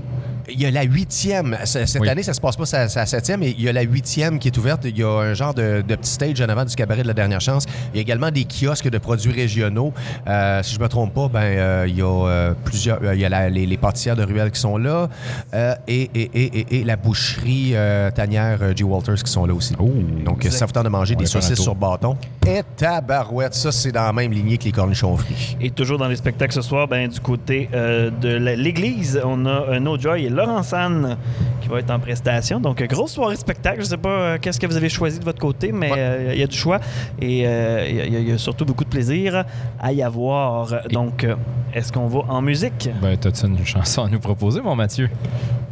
il 0.50 0.60
y 0.62 0.66
a 0.66 0.72
la 0.72 0.84
huitième. 0.84 1.58
Cette 1.66 2.00
Oui. 2.02 2.10
année, 2.10 2.24
ça 2.24 2.34
se 2.34 2.42
passe 2.42 2.56
pas 2.56 2.66
sa, 2.66 2.88
sa 2.90 3.06
septième, 3.06 3.40
mais 3.42 3.52
il 3.52 3.62
y 3.62 3.70
a 3.70 3.74
la 3.74 3.82
huitième 3.84 4.40
qui 4.40 4.48
est 4.48 4.58
ouverte. 4.58 4.84
Il 4.86 4.98
y 4.98 5.04
a 5.04 5.10
un 5.10 5.34
genre 5.34 5.54
de, 5.54 5.84
de 5.88 5.96
petit 5.96 6.10
stage 6.12 6.42
en 6.42 6.50
avant 6.50 6.66
du 6.66 6.76
cabaret 6.76 7.04
de 7.04 7.08
la 7.08 7.14
dernière 7.14 7.42
chance. 7.42 7.66
Il 7.94 7.98
y 7.98 8.00
a 8.00 8.02
également 8.02 8.32
des 8.32 8.46
kiosques 8.46 8.90
de 8.90 8.98
produits 8.98 9.32
régionaux. 9.32 9.94
Euh, 10.28 10.62
si 10.64 10.76
je 10.76 10.80
me 10.80 10.88
trompe 10.88 11.14
pas, 11.14 11.28
ben 11.28 11.40
euh, 11.42 11.86
il 11.88 11.98
y 11.98 12.02
a 12.02 12.06
euh, 12.28 12.54
plusieurs. 12.64 13.00
euh, 13.04 13.14
il 13.16 13.22
y 13.22 13.26
a 13.26 13.30
la- 13.30 13.50
les, 13.50 13.66
les 13.66 13.78
pâtissières 13.78 14.16
de 14.16 14.24
ruelle 14.24 14.52
qui 14.52 14.60
sont 14.60 14.78
là 14.78 15.10
euh, 15.54 15.76
et, 15.88 16.10
et, 16.16 16.32
et, 16.34 16.60
et- 16.60 16.80
et 16.80 16.84
la 16.84 16.96
boucherie 16.96 17.72
euh, 17.74 18.12
tanière 18.12 18.60
euh, 18.62 18.74
G. 18.76 18.84
Walters 18.84 19.24
qui 19.24 19.32
sont 19.32 19.46
là 19.46 19.54
aussi. 19.54 19.74
Donc, 20.26 20.44
ça 20.50 20.66
vous 20.66 20.72
tente 20.72 20.84
de 20.86 20.90
manger 20.90 21.16
On 21.16 21.20
des 21.20 21.26
saucisses 21.26 21.60
sur 21.62 21.76
bâton. 21.76 22.18
Et 22.48 22.62
tabarouette, 22.78 23.54
ça, 23.54 23.72
c'est 23.72 23.92
dans 23.92 24.04
la 24.06 24.14
même 24.14 24.32
lignée 24.32 24.58
que 24.58 24.64
les 24.66 24.72
cornichons 24.72 25.16
frits. 25.18 25.56
Et 25.62 25.70
toujours 25.70 25.98
dans 25.98 26.08
les 26.08 26.16
spectacles 26.16 26.54
ce 26.54 26.62
soir, 26.62 26.88
ben, 26.88 27.08
du 27.08 27.20
côté 27.20 27.70
euh, 27.74 28.10
de 28.10 28.30
la- 28.30 28.56
l'église, 28.56 29.20
on 29.24 29.46
a 29.46 29.68
un 29.72 29.80
No 29.80 30.00
Joy 30.00 30.30
et 30.32 30.36
Laurent 30.36 30.64
San 30.64 31.18
qui 31.62 31.68
va 31.68 31.80
être 31.80 31.92
en 31.92 32.00
prestation. 32.00 32.60
Donc, 32.60 32.82
euh, 32.82 32.86
grosse 32.88 33.12
soirée 33.14 33.36
spectacle. 33.36 33.80
Je 33.82 33.86
sais 33.86 33.98
pas 33.98 34.10
euh, 34.10 34.38
qu'est-ce 34.42 34.60
que 34.60 34.68
vous 34.68 34.78
avez 34.78 34.90
choisi 34.90 35.20
de 35.20 35.24
votre 35.26 35.40
côté, 35.40 35.72
mais 35.72 35.92
euh, 35.96 36.32
il 36.34 36.40
y 36.40 36.44
a 36.44 36.48
du 36.48 36.58
choix 36.58 36.80
et 37.20 37.40
il 37.40 38.14
y 38.14 38.16
a- 38.16 38.36
y, 38.36 38.40
surtout 38.40 38.66
beaucoup 38.66 38.84
de 38.84 38.90
plaisir 38.90 39.46
à 39.80 39.92
y 39.94 40.02
avoir. 40.02 40.82
Donc, 40.90 41.26
est-ce 41.74 41.92
qu'on 41.92 42.08
va 42.08 42.20
en 42.30 42.42
musique? 42.42 42.90
Ben, 43.02 43.18
t'as-tu 43.18 43.46
une 43.46 43.66
chanson 43.66 44.04
à 44.06 44.10
nous 44.10 44.20
proposer, 44.20 44.62
mon 44.62 44.76
Mathieu? 44.76 45.10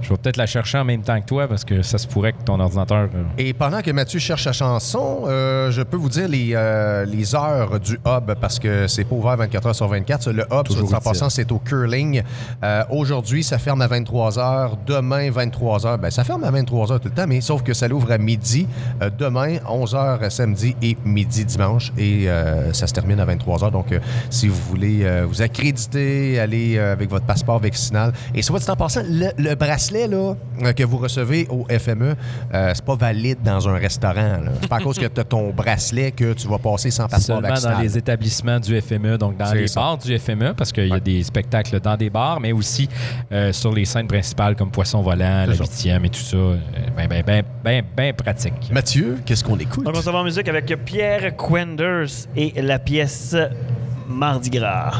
Je 0.01 0.07
vais 0.09 0.15
peut-être 0.15 0.37
la 0.37 0.45
chercher 0.45 0.77
en 0.77 0.85
même 0.85 1.01
temps 1.01 1.19
que 1.19 1.25
toi 1.25 1.45
parce 1.49 1.65
que 1.65 1.81
ça 1.81 1.97
se 1.97 2.07
pourrait 2.07 2.31
que 2.31 2.41
ton 2.45 2.57
ordinateur. 2.61 3.09
euh, 3.13 3.23
Et 3.37 3.51
pendant 3.51 3.81
que 3.81 3.91
Mathieu 3.91 4.17
cherche 4.17 4.45
sa 4.45 4.53
chanson, 4.53 5.23
euh, 5.27 5.71
je 5.71 5.81
peux 5.81 5.97
vous 5.97 6.07
dire 6.07 6.29
les, 6.29 6.51
euh, 6.53 7.03
les 7.03 7.35
heures 7.35 7.81
du 7.81 7.95
hub 8.05 8.33
parce 8.39 8.59
que 8.59 8.87
c'est 8.87 9.03
pas 9.03 9.15
ouvert 9.15 9.35
24 9.35 9.67
heures 9.67 9.75
sur 9.75 9.89
24. 9.89 10.31
Le 10.31 10.43
hub, 10.43 10.63
Toujours 10.63 10.87
sur 10.87 10.97
en 10.97 11.01
passant, 11.01 11.29
c'est 11.29 11.51
au 11.51 11.59
curling. 11.59 12.23
Euh, 12.63 12.83
Aujourd'hui, 12.89 13.43
ça 13.43 13.57
ferme 13.57 13.81
à 13.81 13.87
23 13.87 14.39
heures. 14.39 14.77
Demain, 14.87 15.31
23 15.31 15.85
heures. 15.85 15.97
Ben, 15.97 16.09
ça 16.09 16.23
ferme 16.23 16.45
à 16.45 16.51
23 16.51 16.93
heures 16.93 16.99
tout 17.01 17.09
le 17.09 17.13
temps, 17.13 17.27
mais 17.27 17.41
sauf 17.41 17.61
que 17.61 17.73
ça 17.73 17.89
l'ouvre 17.89 18.09
à 18.13 18.17
midi. 18.17 18.67
Euh, 19.01 19.09
demain, 19.15 19.57
11 19.67 19.95
heures 19.95 20.31
samedi 20.31 20.77
et 20.81 20.95
midi 21.03 21.43
dimanche. 21.43 21.91
Et 21.97 22.29
euh, 22.29 22.71
ça 22.71 22.87
se 22.87 22.93
termine 22.93 23.19
à 23.19 23.25
23 23.25 23.65
heures. 23.65 23.71
Donc, 23.71 23.91
euh, 23.91 23.99
si 24.29 24.47
vous 24.47 24.55
voulez 24.69 24.99
euh, 25.03 25.25
vous 25.27 25.41
accréditer, 25.41 25.88
aller 25.95 26.77
euh, 26.77 26.93
avec 26.93 27.09
votre 27.09 27.25
passeport 27.25 27.59
vaccinal. 27.59 28.13
Et 28.33 28.41
soit 28.41 28.59
dit 28.59 28.69
en 28.69 28.75
passant, 28.75 29.01
le, 29.07 29.29
le 29.37 29.55
bracelet 29.55 30.07
là, 30.07 30.35
euh, 30.63 30.73
que 30.73 30.83
vous 30.83 30.97
recevez 30.97 31.47
au 31.49 31.65
FME, 31.69 32.15
euh, 32.53 32.71
c'est 32.73 32.85
pas 32.85 32.95
valide 32.95 33.39
dans 33.43 33.67
un 33.67 33.73
restaurant. 33.77 34.39
C'est 34.61 34.69
pas 34.69 34.77
à 34.77 34.81
cause 34.81 34.97
que 34.99 35.05
tu 35.05 35.19
as 35.19 35.23
ton 35.23 35.49
bracelet 35.51 36.11
que 36.11 36.33
tu 36.33 36.47
vas 36.47 36.57
passer 36.59 36.91
sans 36.91 37.07
passeport 37.07 37.37
Seulement 37.37 37.49
vaccinal. 37.49 37.75
dans 37.75 37.81
les 37.81 37.97
établissements 37.97 38.59
du 38.59 38.79
FME, 38.81 39.17
donc 39.17 39.37
dans 39.37 39.51
les 39.53 39.67
ça. 39.67 39.79
bars 39.81 39.97
du 39.97 40.17
FME, 40.17 40.53
parce 40.53 40.71
qu'il 40.71 40.87
y 40.87 40.93
a 40.93 40.99
des 40.99 41.23
spectacles 41.23 41.79
dans 41.79 41.95
des 41.97 42.09
bars, 42.09 42.39
mais 42.39 42.51
aussi 42.51 42.87
euh, 43.31 43.51
sur 43.53 43.71
les 43.73 43.85
scènes 43.85 44.07
principales 44.07 44.55
comme 44.55 44.71
Poisson 44.71 45.01
Volant, 45.01 45.45
La. 45.47 45.55
Huitième 45.55 46.05
et 46.05 46.09
tout 46.09 46.19
ça. 46.19 46.37
Euh, 46.37 46.57
Ben, 46.95 47.07
ben, 47.07 47.23
ben, 47.25 47.43
ben, 47.63 47.83
ben 47.95 48.13
pratique. 48.13 48.71
Mathieu, 48.71 49.17
qu'est-ce 49.25 49.43
qu'on 49.43 49.57
écoute? 49.57 49.83
Donc, 49.85 49.95
on 49.95 50.01
s'en 50.01 50.11
va 50.11 50.19
en 50.19 50.23
musique 50.23 50.47
avec 50.47 50.65
Pierre 50.85 51.35
Quenders 51.35 52.27
et 52.35 52.61
la 52.61 52.79
pièce 52.79 53.35
Mardi 54.07 54.49
Gras. 54.49 54.99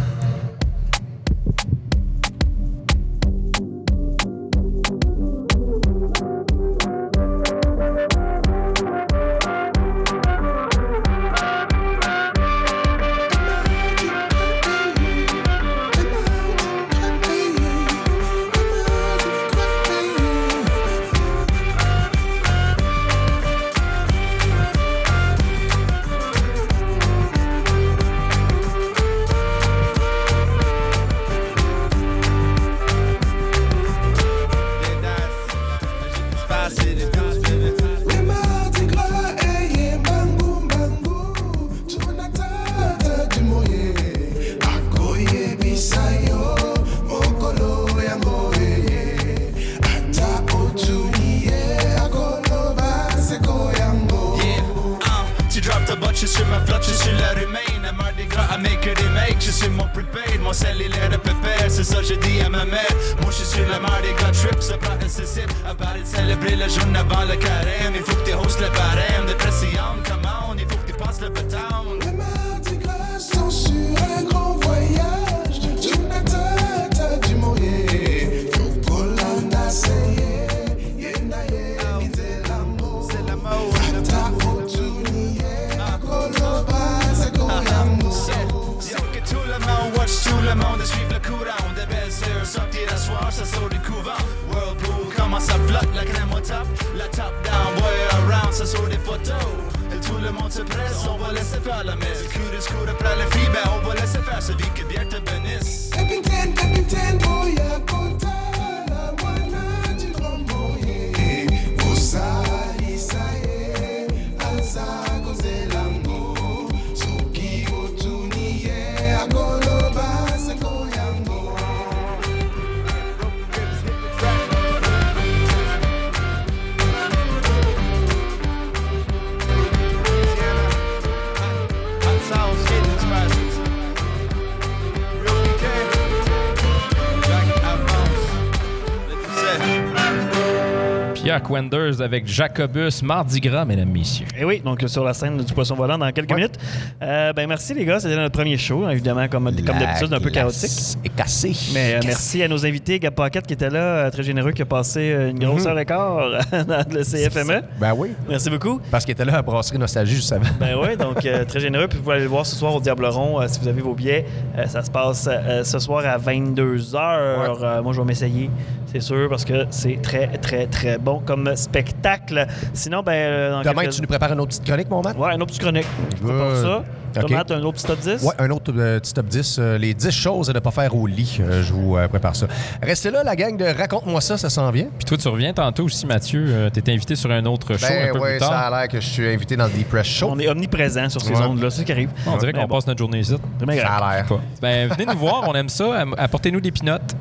Yuck 141.30 141.50
Wenders 141.50 142.02
avec 142.02 142.26
Jacobus, 142.28 143.04
Mardi 143.04 143.40
Gras, 143.40 143.64
mesdames, 143.64 143.90
messieurs. 143.90 144.26
Et 144.38 144.44
oui, 144.44 144.62
donc 144.66 144.84
sur 144.88 145.04
la 145.04 145.14
scène 145.14 145.38
du 145.38 145.54
Poisson 145.54 145.76
Volant 145.76 145.98
dans 145.98 146.12
quelques 146.12 146.34
minutes. 146.34 146.56
Euh, 147.04 147.34
ben 147.34 147.48
merci 147.48 147.74
les 147.76 147.86
gars, 147.86 148.00
c'était 148.00 148.16
notre 148.16 148.32
premier 148.36 148.58
show, 148.58 148.90
évidemment, 148.90 149.28
comme, 149.28 149.44
comme 149.46 149.78
d'habitude, 149.78 150.12
un 150.12 150.20
peu 150.20 150.32
chaotique. 150.32 150.98
Et 151.04 151.10
cassé. 151.10 151.52
Mais 151.74 151.96
euh, 151.96 152.00
merci 152.04 152.42
à 152.42 152.48
nos 152.48 152.66
invités, 152.66 152.98
Gab 153.00 153.14
Paquette 153.14 153.46
qui 153.46 153.54
était 153.54 153.70
là, 153.70 153.80
euh, 153.80 154.10
très 154.10 154.24
généreux, 154.24 154.52
qui 154.54 154.64
a 154.64 154.66
passé 154.66 155.12
euh, 155.12 155.30
une 155.30 155.40
grosse 155.40 155.64
Mhm. 155.64 155.68
heure 155.68 155.80
et 155.80 155.86
quart 155.86 156.30
dans 156.68 156.84
le 156.92 157.04
CFME. 157.04 157.62
Ben 157.80 157.94
oui. 157.96 158.10
Merci 158.28 158.50
beaucoup. 158.50 158.80
Parce 158.90 159.06
qu'il 159.06 159.12
était 159.12 159.26
là 159.26 159.38
à 159.38 159.42
Brasserie 159.44 159.78
Nostalgie 159.78 160.16
juste 160.16 160.32
avant. 160.32 160.46
Ben 160.60 160.76
oui, 160.82 160.98
donc 160.98 161.24
euh, 161.26 161.46
très 161.48 161.60
généreux. 161.60 161.88
Puis 161.88 161.98
vous 161.98 162.04
pouvez 162.04 162.16
aller 162.16 162.24
le 162.24 162.30
voir 162.30 162.46
ce 162.46 162.56
soir 162.56 162.74
au 162.74 162.80
Diableron 162.80 163.40
euh, 163.42 163.46
si 163.48 163.60
vous 163.60 163.68
avez 163.68 163.82
vos 163.82 163.94
billets. 163.94 164.26
Euh, 164.58 164.66
ça 164.66 164.82
se 164.84 164.90
passe 164.90 165.28
euh, 165.32 165.64
ce 165.64 165.78
soir 165.80 166.04
à 166.06 166.18
22h. 166.18 167.82
moi, 167.84 167.94
je 167.94 168.00
vais 168.00 168.06
m'essayer, 168.06 168.50
c'est 168.92 169.02
sûr, 169.02 169.30
parce 169.30 169.46
que 169.46 169.66
c'est 169.70 170.02
très, 170.02 170.28
très, 170.38 170.68
très 170.68 170.98
bon 170.98 171.20
comme 171.26 171.56
spectacle. 171.56 172.46
Sinon, 172.74 173.02
ben. 173.04 173.12
euh, 173.14 173.52
dans 173.64 173.72
Demain, 173.72 173.82
quelques- 173.84 173.94
tu 173.96 174.02
nous 174.02 174.08
prépares 174.08 174.34
une 174.34 174.40
autre 174.40 174.50
petite 174.50 174.66
chronique, 174.66 174.90
mon 174.90 175.02
Matt? 175.02 175.18
Ouais, 175.18 175.34
une 175.36 175.42
autre 175.42 175.48
petite 175.48 175.62
chronique. 175.62 175.86
Je 176.22 176.24
prépare 176.28 176.56
ça. 176.56 176.84
OK. 177.16 177.22
Comment, 177.28 177.44
t'as 177.46 177.56
un 177.58 177.64
autre 177.64 177.78
petit 177.78 177.86
top 177.88 178.00
10? 178.00 178.24
Ouais, 178.24 178.34
un 178.40 178.50
autre 178.52 178.72
euh, 178.76 179.00
petit 179.00 179.14
top 179.14 179.26
10. 179.28 179.58
euh, 179.60 179.78
les 179.78 179.94
10 179.94 180.12
choses 180.12 180.50
à 180.50 180.54
ne 180.54 180.60
pas 180.60 180.72
faire 180.72 180.96
au 180.96 181.08
lit. 181.08 181.38
Euh, 181.40 181.64
je 181.64 181.74
vous 181.74 181.98
euh, 181.98 182.08
prépare 182.08 182.36
ça. 182.36 182.48
Restez 182.82 183.12
là, 183.12 183.24
la 183.24 183.36
gang 183.36 183.58
de 183.58 183.66
Raconte-moi 183.66 184.22
ça, 184.22 184.38
ça 184.38 184.50
s'en 184.50 184.70
vient. 184.72 184.88
Puis 184.98 185.06
toi, 185.06 185.18
tu 185.18 185.28
reviens 185.28 185.54
tantôt 185.54 185.84
aussi, 185.86 186.06
Mathieu. 186.06 186.46
Euh, 186.48 186.70
T'étais 186.70 186.92
invité 186.94 187.16
sur 187.16 187.32
un 187.32 187.46
autre 187.46 187.76
show 187.78 187.86
Ben 187.88 188.10
un 188.10 188.14
peu 188.14 188.20
ouais, 188.20 188.30
plus 188.32 188.40
tard. 188.40 188.50
ça 188.50 188.60
a 188.60 188.70
l'air 188.80 188.88
que 188.88 189.00
je 189.00 189.08
suis 189.08 189.28
invité 189.28 189.56
dans 189.58 189.66
le 189.66 189.72
Deep 189.72 189.90
Press 189.90 190.06
Show. 190.08 190.30
On 190.32 190.40
est 190.40 190.48
omniprésent 190.50 191.10
sur 191.10 191.22
ces 191.22 191.34
Ouais. 191.34 191.42
ondes-là, 191.46 191.70
c'est 191.70 191.82
ce 191.82 191.86
qui 191.86 191.92
arrive. 191.92 192.10
On 192.28 192.38
dirait 192.38 192.54
qu'on 192.54 192.62
bon. 192.68 192.76
passe 192.76 192.88
notre 192.88 193.00
journée 193.00 193.20
ici. 193.20 193.36
Ça 193.36 193.66
a 193.96 194.16
l'air. 194.16 194.26
Ben, 194.62 194.88
venez 194.90 195.06
nous 195.06 195.18
voir, 195.18 195.44
on 195.48 195.54
aime 195.54 195.70
ça. 195.70 196.06
Apportez-nous 196.18 196.62
des 196.62 196.72
pinottes. 196.72 197.16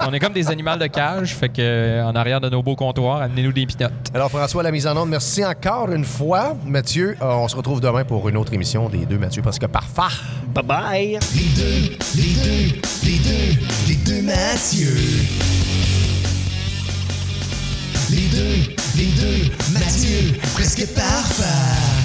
Qu'on 0.00 0.12
est 0.12 0.18
comme 0.20 0.32
des 0.32 0.48
animaux 0.50 0.76
de 0.76 0.86
cage. 0.86 1.34
Fait 1.34 1.48
que 1.48 2.02
en 2.04 2.14
arrière 2.14 2.40
de 2.40 2.48
nos 2.48 2.62
beaux 2.62 2.74
comptoirs, 2.76 3.22
amenez-nous 3.22 3.52
des 3.52 3.66
pinottes. 3.66 3.92
Alors, 4.14 4.28
François, 4.30 4.62
la 4.62 4.70
mise 4.70 4.86
en 4.86 4.96
onde, 4.96 5.08
merci 5.10 5.44
encore 5.44 5.90
une 5.92 6.04
fois. 6.04 6.56
Mathieu, 6.66 7.16
on 7.20 7.46
se 7.48 7.56
retrouve 7.56 7.80
demain 7.80 8.04
pour 8.04 8.28
une 8.28 8.36
autre 8.36 8.52
émission 8.52 8.88
des 8.88 8.97
deux 9.06 9.18
Mathieu 9.18 9.42
parce 9.42 9.58
que 9.58 9.66
parfait. 9.66 10.16
Bye 10.54 10.64
bye. 10.64 11.18
Les 11.34 11.48
deux, 11.56 11.96
les 12.16 12.34
deux, 12.34 12.80
les 13.04 13.18
deux, 13.18 13.60
les 13.88 13.94
deux 13.96 14.22
Mathieu. 14.22 14.94
Les 18.10 18.28
deux, 18.28 18.74
les 18.96 19.06
deux, 19.06 19.52
Mathieu, 19.72 20.38
presque 20.54 20.86
parfait. 20.94 21.97